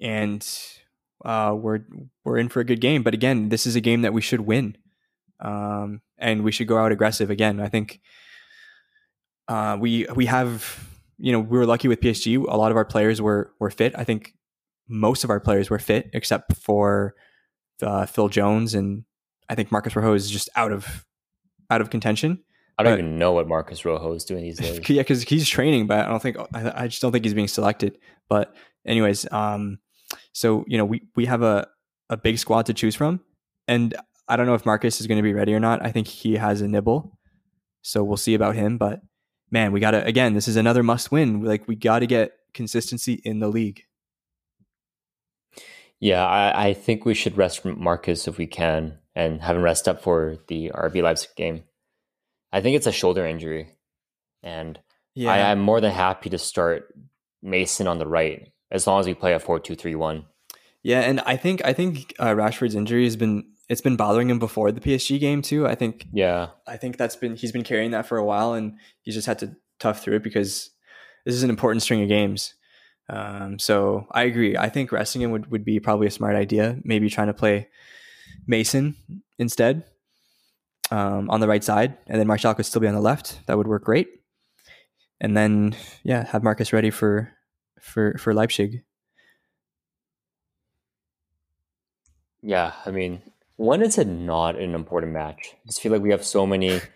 And 0.01 0.47
uh, 1.25 1.55
we're 1.59 1.81
we're 2.25 2.39
in 2.39 2.49
for 2.49 2.61
a 2.61 2.65
good 2.65 2.81
game. 2.81 3.03
But 3.03 3.15
again, 3.15 3.49
this 3.49 3.67
is 3.67 3.77
a 3.77 3.81
game 3.81 4.03
that 4.03 4.13
we 4.13 4.21
should 4.21 4.41
win, 4.41 4.77
um, 5.41 6.01
and 6.19 6.45
we 6.45 6.53
should 6.53 6.69
go 6.69 6.79
out 6.79 6.93
aggressive. 6.93 7.31
Again, 7.31 7.61
I 7.61 7.69
think 7.69 8.01
uh, 9.49 9.77
we 9.81 10.07
we 10.15 10.27
have 10.27 10.89
you 11.19 11.33
know 11.33 11.41
we 11.41 11.59
were 11.59 11.67
lucky 11.67 11.89
with 11.89 12.01
PSG. 12.01 12.37
A 12.37 12.57
lot 12.57 12.71
of 12.71 12.77
our 12.77 12.85
players 12.85 13.21
were 13.21 13.53
were 13.59 13.71
fit. 13.71 13.95
I 13.97 14.05
think 14.05 14.35
most 14.89 15.25
of 15.25 15.31
our 15.31 15.41
players 15.41 15.71
were 15.71 15.79
fit 15.79 16.11
except 16.13 16.57
for 16.57 17.15
uh, 17.83 18.07
Phil 18.07 18.29
Jones, 18.29 18.75
and 18.75 19.05
I 19.49 19.55
think 19.55 19.71
Marcus 19.71 19.95
Rojo 19.95 20.15
is 20.15 20.31
just 20.31 20.49
out 20.57 20.73
of 20.73 21.05
out 21.71 21.81
of 21.81 21.91
contention. 21.91 22.43
I 22.79 22.85
don't 22.85 22.93
but, 22.93 22.99
even 23.01 23.19
know 23.19 23.33
what 23.33 23.49
Marcus 23.49 23.85
Rojo 23.85 24.13
is 24.13 24.25
doing 24.25 24.45
these 24.45 24.59
days. 24.59 24.79
yeah, 24.89 25.03
because 25.03 25.23
he's 25.23 25.49
training, 25.49 25.89
but 25.89 25.99
I 25.99 26.09
don't 26.09 26.23
think 26.23 26.37
I, 26.55 26.85
I, 26.85 26.89
just 26.89 27.03
don't 27.03 27.11
think 27.11 27.25
he's 27.25 27.35
being 27.35 27.49
selected. 27.49 27.99
But 28.29 28.55
anyways, 28.87 29.31
um, 29.33 29.81
so, 30.33 30.65
you 30.69 30.79
know, 30.79 30.85
we, 30.85 31.03
we 31.17 31.27
have 31.27 31.43
a, 31.43 31.67
a 32.09 32.17
big 32.17 32.39
squad 32.39 32.67
to 32.67 32.75
choose 32.75 32.95
from. 32.95 33.21
And 33.67 33.97
I 34.29 34.37
don't 34.37 34.47
know 34.47 34.55
if 34.55 34.65
Marcus 34.65 35.01
is 35.01 35.07
going 35.07 35.19
to 35.19 35.23
be 35.23 35.35
ready 35.35 35.55
or 35.55 35.61
not. 35.61 35.85
I 35.85 35.91
think 35.91 36.07
he 36.07 36.35
has 36.37 36.61
a 36.61 36.69
nibble. 36.69 37.19
So 37.83 38.05
we'll 38.05 38.17
see 38.17 38.35
about 38.35 38.55
him. 38.55 38.79
But 38.79 39.01
man, 39.51 39.73
we 39.73 39.81
got 39.81 39.93
to, 39.93 40.05
again, 40.05 40.35
this 40.35 40.49
is 40.49 40.57
another 40.57 40.83
must 40.83 41.11
win. 41.11 41.43
Like, 41.43 41.67
we 41.67 41.77
got 41.77 42.01
to 42.01 42.07
get 42.07 42.33
consistency 42.55 43.21
in 43.25 43.41
the 43.41 43.49
league. 43.49 43.83
Yeah, 46.01 46.25
I, 46.25 46.69
I 46.69 46.75
think 46.75 47.05
we 47.05 47.15
should 47.15 47.37
rest 47.37 47.65
Marcus 47.65 48.29
if 48.29 48.39
we 48.39 48.47
can 48.47 48.99
and 49.15 49.41
have 49.43 49.57
him 49.57 49.63
rest 49.63 49.89
up 49.89 50.03
for 50.03 50.37
the 50.47 50.71
RB 50.75 51.03
Leipzig 51.03 51.31
game. 51.37 51.65
I 52.53 52.61
think 52.61 52.77
it's 52.77 52.87
a 52.87 52.93
shoulder 52.93 53.27
injury. 53.27 53.75
And 54.43 54.79
yeah. 55.15 55.33
I, 55.33 55.51
I'm 55.51 55.61
more 55.61 55.81
than 55.81 55.91
happy 55.91 56.31
to 56.31 56.39
start 56.39 56.95
Mason 57.43 57.87
on 57.87 57.99
the 57.99 58.07
right 58.07 58.53
as 58.71 58.87
long 58.87 59.01
as 59.01 59.07
we 59.07 59.15
play 59.15 59.35
a 59.35 59.39
four 59.39 59.59
two 59.59 59.75
three 59.75 59.95
one. 59.95 60.27
Yeah, 60.83 61.01
and 61.01 61.21
I 61.21 61.37
think 61.37 61.65
I 61.65 61.73
think 61.73 62.15
uh, 62.19 62.29
Rashford's 62.29 62.75
injury 62.75 63.05
has 63.05 63.17
been 63.17 63.45
it's 63.69 63.81
been 63.81 63.97
bothering 63.97 64.31
him 64.31 64.39
before 64.39 64.73
the 64.73 64.81
PSG 64.81 65.19
game 65.21 65.43
too. 65.43 65.67
I 65.67 65.75
think 65.75 66.07
yeah, 66.13 66.49
I 66.67 66.77
think 66.77 66.97
that's 66.97 67.17
been 67.17 67.37
he's 67.37 67.53
been 67.53 67.65
carrying 67.65 67.91
that 67.91 68.07
for 68.07 68.17
a 68.17 68.25
while, 68.25 68.55
and 68.55 68.79
he's 69.03 69.15
just 69.15 69.27
had 69.27 69.39
to 69.41 69.57
tough 69.79 70.03
through 70.03 70.17
it 70.17 70.23
because 70.23 70.71
this 71.25 71.35
is 71.35 71.43
an 71.43 71.51
important 71.51 71.83
string 71.83 72.03
of 72.03 72.09
games. 72.09 72.55
Um, 73.09 73.59
so 73.59 74.07
I 74.11 74.25
agree. 74.25 74.57
I 74.57 74.69
think 74.69 74.93
resting 74.93 75.23
him 75.23 75.31
would, 75.31 75.51
would 75.51 75.65
be 75.65 75.81
probably 75.81 76.07
a 76.07 76.11
smart 76.11 76.37
idea. 76.37 76.79
Maybe 76.85 77.09
trying 77.09 77.29
to 77.29 77.35
play 77.35 77.69
Mason 78.47 78.97
instead 79.39 79.85
um, 80.91 81.31
on 81.31 81.41
the 81.41 81.49
right 81.49 81.65
side, 81.65 81.97
and 82.07 82.21
then 82.21 82.27
Martial 82.27 82.55
could 82.55 82.67
still 82.67 82.81
be 82.81 82.89
on 82.89 82.95
the 82.95 83.01
left. 83.01 83.41
That 83.47 83.57
would 83.57 83.67
work 83.67 83.85
great. 83.85 84.09
And 85.21 85.37
then 85.37 85.75
yeah, 86.05 86.27
have 86.27 86.43
Marcus 86.43 86.73
ready 86.73 86.91
for 86.91 87.33
for 87.81 88.17
for 88.19 88.35
Leipzig. 88.35 88.83
Yeah, 92.41 92.73
I 92.87 92.93
mean, 92.93 93.21
when 93.57 93.83
is 93.83 93.99
it 93.99 94.07
not 94.07 94.57
an 94.57 94.75
important 94.75 95.13
match? 95.13 95.55
I 95.55 95.67
just 95.67 95.81
feel 95.81 95.91
like 95.93 96.03
we 96.03 96.11
have 96.11 96.25
so 96.25 96.47
many. 96.47 96.81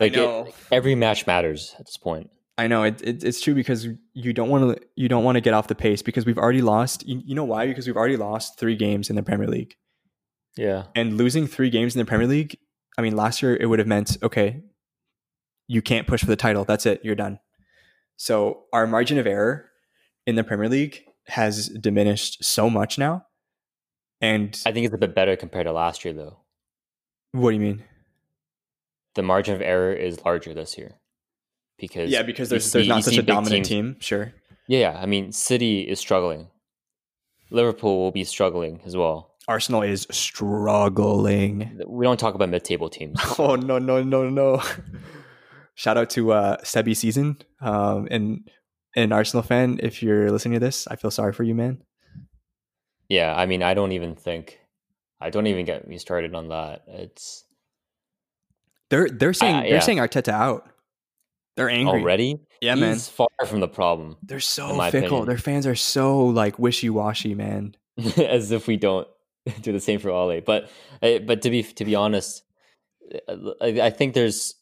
Like 0.00 0.16
it, 0.16 0.54
every 0.72 0.96
match 0.96 1.28
matters 1.28 1.76
at 1.78 1.86
this 1.86 1.96
point. 1.96 2.28
I 2.58 2.66
know 2.66 2.82
it, 2.82 3.00
it, 3.02 3.24
it's 3.24 3.40
true 3.40 3.54
because 3.54 3.88
you 4.12 4.32
don't 4.32 4.50
want 4.50 4.76
to 4.76 4.86
you 4.94 5.08
don't 5.08 5.24
want 5.24 5.36
to 5.36 5.40
get 5.40 5.54
off 5.54 5.68
the 5.68 5.74
pace 5.74 6.02
because 6.02 6.26
we've 6.26 6.38
already 6.38 6.60
lost. 6.60 7.06
You, 7.06 7.22
you 7.24 7.34
know 7.34 7.44
why? 7.44 7.66
Because 7.66 7.86
we've 7.86 7.96
already 7.96 8.16
lost 8.16 8.58
three 8.58 8.76
games 8.76 9.08
in 9.08 9.16
the 9.16 9.22
Premier 9.22 9.46
League. 9.46 9.74
Yeah, 10.56 10.84
and 10.94 11.16
losing 11.16 11.46
three 11.46 11.70
games 11.70 11.94
in 11.94 11.98
the 11.98 12.04
Premier 12.04 12.26
League. 12.26 12.58
I 12.98 13.02
mean, 13.02 13.16
last 13.16 13.42
year 13.42 13.56
it 13.56 13.66
would 13.66 13.78
have 13.78 13.88
meant 13.88 14.18
okay, 14.22 14.62
you 15.66 15.80
can't 15.80 16.06
push 16.06 16.20
for 16.20 16.26
the 16.26 16.36
title. 16.36 16.64
That's 16.64 16.84
it. 16.84 17.00
You're 17.02 17.14
done. 17.14 17.38
So 18.16 18.64
our 18.72 18.86
margin 18.86 19.18
of 19.18 19.26
error 19.26 19.70
in 20.26 20.34
the 20.34 20.44
Premier 20.44 20.68
League 20.68 21.04
has 21.28 21.68
diminished 21.68 22.44
so 22.44 22.68
much 22.68 22.98
now. 22.98 23.26
And 24.20 24.60
I 24.66 24.72
think 24.72 24.86
it's 24.86 24.94
a 24.94 24.98
bit 24.98 25.14
better 25.14 25.36
compared 25.36 25.66
to 25.66 25.72
last 25.72 26.04
year, 26.04 26.14
though. 26.14 26.38
What 27.32 27.50
do 27.50 27.54
you 27.56 27.60
mean? 27.60 27.82
The 29.14 29.22
margin 29.22 29.54
of 29.54 29.62
error 29.62 29.92
is 29.92 30.24
larger 30.24 30.54
this 30.54 30.78
year 30.78 30.98
because 31.82 32.10
yeah, 32.12 32.22
because 32.22 32.48
there's 32.48 32.64
see, 32.64 32.78
there's 32.78 32.88
not 32.88 33.02
such 33.02 33.18
a 33.18 33.22
dominant 33.22 33.66
team. 33.66 33.96
Sure. 33.98 34.32
Yeah, 34.68 34.96
I 35.02 35.06
mean, 35.06 35.32
City 35.32 35.80
is 35.80 35.98
struggling. 35.98 36.46
Liverpool 37.50 37.98
will 37.98 38.12
be 38.12 38.22
struggling 38.22 38.80
as 38.86 38.96
well. 38.96 39.34
Arsenal 39.48 39.82
is 39.82 40.06
struggling. 40.12 41.82
We 41.88 42.04
don't 42.04 42.20
talk 42.20 42.36
about 42.36 42.48
mid-table 42.50 42.88
teams. 42.88 43.18
oh 43.38 43.56
no 43.56 43.78
no 43.78 44.00
no 44.00 44.30
no! 44.30 44.62
Shout 45.74 45.98
out 45.98 46.08
to 46.10 46.32
uh, 46.32 46.58
Sebi 46.58 46.96
Season 46.96 47.36
um, 47.60 48.06
and 48.12 48.48
an 48.94 49.10
Arsenal 49.10 49.42
fan, 49.42 49.80
if 49.82 50.04
you're 50.04 50.30
listening 50.30 50.54
to 50.54 50.60
this, 50.60 50.86
I 50.86 50.94
feel 50.94 51.10
sorry 51.10 51.32
for 51.32 51.42
you, 51.42 51.54
man. 51.54 51.82
Yeah, 53.08 53.34
I 53.34 53.46
mean, 53.46 53.62
I 53.62 53.74
don't 53.74 53.92
even 53.92 54.14
think, 54.14 54.60
I 55.20 55.30
don't 55.30 55.48
even 55.48 55.64
get 55.64 55.88
me 55.88 55.98
started 55.98 56.34
on 56.34 56.48
that. 56.48 56.84
It's 56.86 57.44
they're 58.88 59.08
they're 59.08 59.32
saying 59.32 59.56
uh, 59.56 59.62
yeah. 59.62 59.70
they're 59.70 59.80
saying 59.80 59.98
Arteta 59.98 60.32
out. 60.32 60.68
They're 61.56 61.70
angry 61.70 62.00
already. 62.00 62.40
Yeah, 62.60 62.74
He's 62.74 62.80
man. 62.80 62.98
Far 62.98 63.28
from 63.46 63.60
the 63.60 63.68
problem. 63.68 64.16
They're 64.22 64.40
so 64.40 64.68
fickle. 64.90 65.06
Opinion. 65.08 65.26
Their 65.26 65.38
fans 65.38 65.66
are 65.66 65.74
so 65.74 66.26
like 66.26 66.58
wishy 66.58 66.90
washy, 66.90 67.34
man. 67.34 67.74
As 68.16 68.50
if 68.50 68.66
we 68.66 68.76
don't 68.76 69.06
do 69.60 69.72
the 69.72 69.80
same 69.80 69.98
for 69.98 70.10
Ole. 70.10 70.40
But 70.40 70.70
eh, 71.02 71.18
but 71.18 71.42
to 71.42 71.50
be 71.50 71.62
to 71.62 71.84
be 71.84 71.94
honest, 71.94 72.42
I 73.60 73.90
think 73.90 74.14
there's 74.14 74.54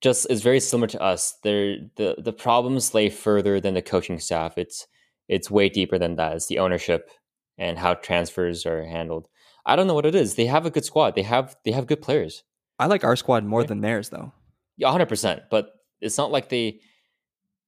just 0.00 0.26
it's 0.30 0.42
very 0.42 0.60
similar 0.60 0.86
to 0.88 1.02
us. 1.02 1.34
There, 1.42 1.76
the 1.96 2.16
the 2.18 2.32
problems 2.32 2.94
lay 2.94 3.10
further 3.10 3.60
than 3.60 3.74
the 3.74 3.82
coaching 3.82 4.18
staff. 4.18 4.56
It's 4.56 4.86
it's 5.28 5.50
way 5.50 5.68
deeper 5.68 5.98
than 5.98 6.16
that. 6.16 6.34
It's 6.36 6.46
the 6.46 6.58
ownership 6.58 7.10
and 7.58 7.78
how 7.78 7.94
transfers 7.94 8.64
are 8.66 8.84
handled. 8.84 9.28
I 9.66 9.76
don't 9.76 9.86
know 9.86 9.94
what 9.94 10.06
it 10.06 10.14
is. 10.14 10.34
They 10.34 10.46
have 10.46 10.66
a 10.66 10.70
good 10.70 10.84
squad. 10.84 11.14
They 11.14 11.22
have 11.22 11.56
they 11.64 11.72
have 11.72 11.86
good 11.86 12.02
players. 12.02 12.42
I 12.78 12.86
like 12.86 13.04
our 13.04 13.16
squad 13.16 13.44
more 13.44 13.62
than 13.62 13.82
theirs, 13.82 14.08
though. 14.08 14.32
Yeah, 14.78 14.90
hundred 14.90 15.08
percent. 15.10 15.42
But 15.50 15.70
it's 16.00 16.18
not 16.18 16.30
like 16.30 16.48
they 16.48 16.80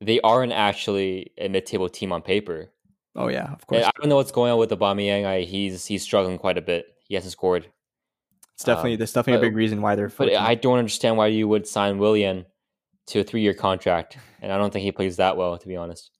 they 0.00 0.20
aren't 0.20 0.52
actually 0.52 1.32
a 1.38 1.48
mid 1.48 1.66
table 1.66 1.88
team 1.88 2.12
on 2.12 2.22
paper. 2.22 2.72
Oh 3.14 3.28
yeah, 3.28 3.52
of 3.52 3.66
course. 3.66 3.84
I 3.84 3.90
don't 3.98 4.08
know 4.08 4.16
what's 4.16 4.32
going 4.32 4.52
on 4.52 4.58
with 4.58 4.70
Aubameyang. 4.70 5.26
I, 5.26 5.40
he's 5.42 5.86
he's 5.86 6.02
struggling 6.02 6.38
quite 6.38 6.58
a 6.58 6.62
bit. 6.62 6.86
He 7.06 7.14
hasn't 7.14 7.32
scored 7.32 7.68
it's 8.62 8.64
definitely 8.64 8.94
um, 8.94 8.98
that's 8.98 9.12
definitely 9.12 9.40
but, 9.40 9.46
a 9.46 9.50
big 9.50 9.56
reason 9.56 9.82
why 9.82 9.96
they're. 9.96 10.08
14. 10.08 10.34
But 10.34 10.40
I 10.40 10.54
don't 10.54 10.78
understand 10.78 11.16
why 11.16 11.28
you 11.28 11.48
would 11.48 11.66
sign 11.66 11.98
Willian 11.98 12.46
to 13.08 13.20
a 13.20 13.24
three-year 13.24 13.54
contract, 13.54 14.18
and 14.40 14.52
I 14.52 14.58
don't 14.58 14.72
think 14.72 14.84
he 14.84 14.92
plays 14.92 15.16
that 15.16 15.36
well, 15.36 15.58
to 15.58 15.68
be 15.68 15.76
honest. 15.76 16.10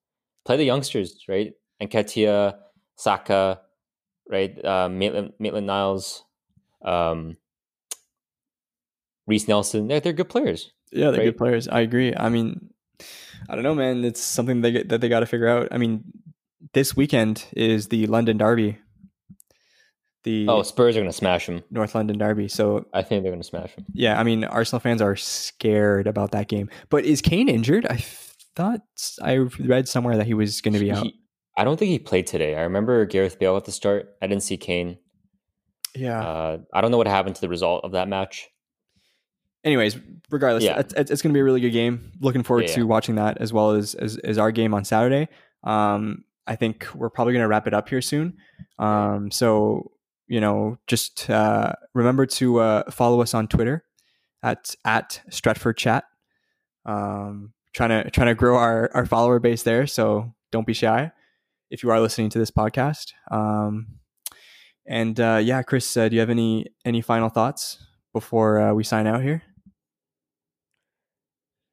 Play 0.45 0.57
the 0.57 0.65
youngsters, 0.65 1.25
right? 1.29 1.53
Nketiah, 1.81 2.55
Saka, 2.97 3.61
right? 4.29 4.65
Uh, 4.65 4.89
Maitland, 4.89 5.35
Maitland 5.39 5.69
Niles, 5.69 6.25
um, 6.85 7.37
Reiss 9.27 9.47
Nelson. 9.47 9.87
They're, 9.87 10.01
they're 10.01 10.13
good 10.13 10.29
players. 10.29 10.73
Yeah, 10.93 11.11
they're 11.11 11.21
right? 11.21 11.25
good 11.27 11.39
players. 11.39 11.69
I 11.69 11.81
agree. 11.81 12.15
I 12.15 12.29
mean, 12.29 12.71
I 13.49 13.55
don't 13.55 13.65
know, 13.65 13.75
man. 13.75 14.05
It's 14.05 14.21
something 14.21 14.61
they 14.61 14.73
get, 14.73 14.89
that 14.91 15.01
they 15.01 15.09
got 15.09 15.21
to 15.21 15.27
figure 15.27 15.49
out. 15.49 15.69
I 15.71 15.79
mean, 15.79 16.05
this 16.75 16.97
weekend 16.97 17.47
is 17.57 17.89
the 17.89 18.07
London 18.07 18.37
Derby 18.39 18.79
the 20.25 20.47
oh 20.49 20.63
Spurs 20.63 20.97
are 20.97 21.01
going 21.01 21.11
to 21.11 21.17
smash 21.17 21.47
them. 21.47 21.63
North 21.71 21.95
London 21.95 22.19
Derby. 22.19 22.49
So 22.49 22.87
I 22.93 23.03
think 23.03 23.23
they're 23.23 23.33
going 23.33 23.43
to 23.43 23.49
smash 23.49 23.75
them. 23.75 23.87
Yeah, 23.93 24.19
I 24.19 24.23
mean 24.23 24.45
Arsenal 24.45 24.81
fans 24.81 25.03
are 25.03 25.17
scared 25.17 26.07
about 26.07 26.33
that 26.33 26.49
game. 26.49 26.71
But 26.91 27.05
is 27.05 27.21
Kane 27.21 27.49
injured? 27.49 27.87
I 27.87 28.05
thought 28.55 28.83
I 29.21 29.37
read 29.59 29.89
somewhere 29.89 30.17
that 30.17 30.27
he 30.27 30.35
was 30.35 30.61
going 30.61 30.75
to 30.75 30.81
be 30.81 30.93
out. 30.93 31.05
He, 31.05 31.19
I 31.57 31.65
don't 31.65 31.79
think 31.79 31.91
he 31.91 31.99
played 31.99 32.27
today. 32.27 32.57
I 32.57 32.63
remember 32.63 33.05
Gareth 33.05 33.39
Bale 33.39 33.57
at 33.57 33.65
the 33.65 33.73
start. 33.73 34.11
I 34.23 34.27
didn't 34.27 34.43
see 34.43 34.57
Kane. 34.57 34.99
Yeah. 35.95 36.21
Uh, 36.21 36.59
I 36.73 36.81
don't 36.81 36.91
know 36.91 36.99
what 36.99 37.09
happened 37.09 37.35
to 37.35 37.41
the 37.41 37.49
result 37.49 37.85
of 37.85 37.93
that 37.93 38.09
match, 38.09 38.49
anyways, 39.65 39.97
regardless, 40.31 40.65
Yeah. 40.65 40.79
it's, 40.81 40.95
it's, 41.11 41.23
going 41.23 41.33
to 41.33 41.37
be 41.37 41.41
a 41.41 41.45
really 41.45 41.61
good 41.61 41.71
game. 41.71 42.13
Looking 42.21 42.43
forward 42.43 42.67
Yeah, 42.69 42.75
to 42.75 42.81
yeah. 42.81 42.87
watching 42.87 43.15
that 43.17 43.39
as 43.39 43.53
well 43.53 43.73
as, 43.73 43.95
as 43.95 44.19
as 44.19 44.39
our 44.39 44.53
game 44.53 44.75
on 44.75 44.85
Saturday. 44.85 45.29
Um, 45.65 46.25
I 46.47 46.57
think 46.57 46.87
we're 46.95 47.11
probably 47.11 47.33
going 47.35 47.43
to 47.43 47.49
wrap 47.49 47.67
it 47.67 47.75
up 47.75 47.89
here 47.89 48.03
soon. 48.03 48.37
Um, 48.79 49.31
so 49.31 49.93
you 50.29 50.41
know, 50.41 50.79
just 50.87 51.29
uh, 51.29 51.73
remember 51.95 52.25
to 52.27 52.59
uh, 52.61 52.91
follow 52.91 53.21
us 53.21 53.35
on 53.35 53.49
Twitter 53.49 53.85
at 54.43 54.75
at 54.85 55.21
Stretford 55.31 55.77
Chat. 55.77 56.05
Um, 56.85 57.53
trying 57.75 57.91
to 57.91 58.11
trying 58.11 58.29
to 58.29 58.35
grow 58.35 58.57
our 58.57 58.91
our 58.95 59.07
follower 59.07 59.39
base 59.39 59.63
there, 59.63 59.87
so 59.87 60.35
don't 60.51 60.67
be 60.67 60.73
shy 60.73 61.13
if 61.71 61.83
you 61.83 61.91
are 61.91 62.01
listening 62.01 62.29
to 62.31 62.39
this 62.39 62.51
podcast. 62.51 63.13
Um, 63.31 63.99
and 64.87 65.19
uh, 65.21 65.41
yeah, 65.43 65.63
Chris, 65.63 65.97
uh, 65.97 66.09
do 66.09 66.15
you 66.15 66.21
have 66.21 66.31
any 66.31 66.67
any 66.85 67.01
final 67.01 67.29
thoughts 67.29 67.79
before 68.13 68.59
uh, 68.61 68.73
we 68.73 68.85
sign 68.85 69.07
out 69.07 69.23
here? 69.23 69.43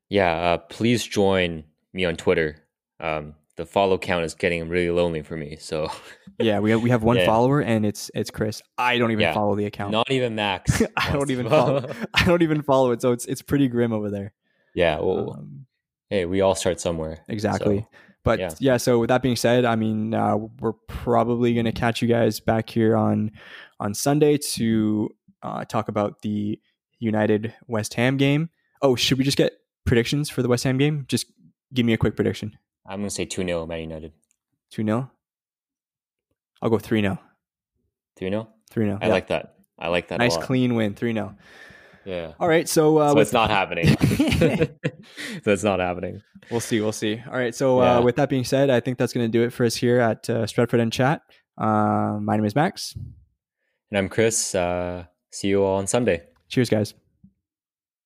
Yeah, 0.09 0.31
uh, 0.31 0.57
please 0.57 1.03
join 1.05 1.63
me 1.93 2.05
on 2.05 2.15
Twitter. 2.15 2.57
Um, 2.99 3.35
the 3.57 3.65
follow 3.65 3.97
count 3.97 4.23
is 4.25 4.33
getting 4.33 4.67
really 4.69 4.89
lonely 4.89 5.21
for 5.21 5.35
me. 5.37 5.57
So 5.59 5.89
Yeah, 6.39 6.59
we 6.59 6.71
have, 6.71 6.81
we 6.81 6.89
have 6.89 7.03
one 7.03 7.17
Yeah. 7.17 7.25
follower, 7.25 7.61
and 7.61 7.85
it's 7.85 8.09
it's 8.15 8.31
Chris. 8.31 8.61
I 8.77 8.97
don't 8.97 9.11
even 9.11 9.21
Yeah. 9.23 9.33
follow 9.33 9.55
the 9.55 9.65
account. 9.65 9.91
not 9.91 10.09
even 10.11 10.35
Max. 10.35 10.81
I 10.97 11.11
don't 11.11 11.29
even 11.29 11.47
follow. 11.49 11.91
I 12.13 12.25
don't 12.25 12.41
even 12.41 12.61
follow 12.63 12.91
it, 12.91 13.01
so 13.01 13.11
it's 13.11 13.25
it's 13.25 13.41
pretty 13.41 13.67
grim 13.67 13.91
over 13.93 14.09
there. 14.09 14.33
yeah, 14.73 14.99
well, 14.99 15.33
Um, 15.37 15.65
hey, 16.09 16.25
we 16.25 16.41
all 16.41 16.55
start 16.55 16.79
somewhere. 16.79 17.23
exactly. 17.27 17.79
So, 17.79 17.87
But 18.23 18.39
yeah. 18.39 18.49
yeah. 18.59 18.77
so 18.77 18.99
with 18.99 19.09
that 19.09 19.21
being 19.21 19.35
said, 19.35 19.65
I 19.65 19.75
mean, 19.75 20.13
uh, 20.13 20.37
we're 20.37 20.73
probably 20.87 21.53
going 21.53 21.65
to 21.65 21.71
catch 21.71 22.01
you 22.01 22.07
guys 22.07 22.39
back 22.39 22.69
here 22.69 22.95
on 22.95 23.31
on 23.79 23.93
Sunday 23.93 24.37
to 24.55 25.09
uh, 25.43 25.65
talk 25.65 25.87
about 25.89 26.21
the 26.21 26.59
United 26.99 27.53
West 27.67 27.93
Ham 27.95 28.17
game. 28.17 28.49
Oh, 28.81 28.95
should 28.95 29.17
we 29.17 29.23
just 29.25 29.37
get 29.37 29.53
predictions 29.85 30.29
for 30.29 30.41
the 30.41 30.47
West 30.47 30.63
Ham 30.63 30.77
game? 30.77 31.05
Just 31.07 31.27
give 31.73 31.85
me 31.85 31.93
a 31.93 31.97
quick 31.97 32.15
prediction. 32.15 32.57
I'm 32.85 32.99
gonna 32.99 33.09
say 33.09 33.25
two 33.25 33.43
0 33.43 33.65
Man 33.65 33.81
United. 33.81 34.13
2 34.71 34.83
0. 34.83 35.09
I'll 36.61 36.69
go 36.69 36.77
3 36.79 37.01
0. 37.01 37.17
Three 38.17 38.29
0 38.29 38.47
3 38.71 38.85
0. 38.85 38.99
I 39.01 39.07
like 39.07 39.27
that. 39.27 39.55
I 39.77 39.87
like 39.87 40.09
that. 40.09 40.19
Nice 40.19 40.37
clean 40.37 40.75
win. 40.75 40.93
3 40.95 41.13
0. 41.13 41.35
Yeah. 42.05 42.33
All 42.39 42.47
right. 42.47 42.67
So, 42.67 42.97
uh, 42.97 43.09
so 43.09 43.15
with- 43.15 43.21
it's 43.23 43.33
not 43.33 43.49
happening. 43.49 43.87
so 43.97 45.51
it's 45.51 45.63
not 45.63 45.79
happening. 45.79 46.21
We'll 46.49 46.59
see. 46.59 46.81
We'll 46.81 46.91
see. 46.91 47.21
All 47.27 47.37
right. 47.37 47.53
So, 47.53 47.81
Yeah. 47.81 47.97
uh, 47.97 48.01
with 48.01 48.15
that 48.15 48.29
being 48.29 48.43
said, 48.43 48.69
I 48.69 48.79
think 48.79 48.97
that's 48.97 49.13
going 49.13 49.25
to 49.25 49.31
do 49.31 49.43
it 49.43 49.51
for 49.53 49.65
us 49.65 49.75
here 49.75 49.99
at 49.99 50.29
uh, 50.29 50.45
Stretford 50.45 50.81
and 50.81 50.91
Chat. 50.91 51.21
Uh, 51.57 52.17
my 52.21 52.35
name 52.35 52.45
is 52.45 52.55
Max. 52.55 52.95
And 53.91 53.97
I'm 53.97 54.09
Chris. 54.09 54.55
Uh, 54.55 55.05
see 55.31 55.49
you 55.49 55.63
all 55.63 55.77
on 55.77 55.87
Sunday. 55.87 56.23
Cheers, 56.47 56.69
guys. 56.69 56.93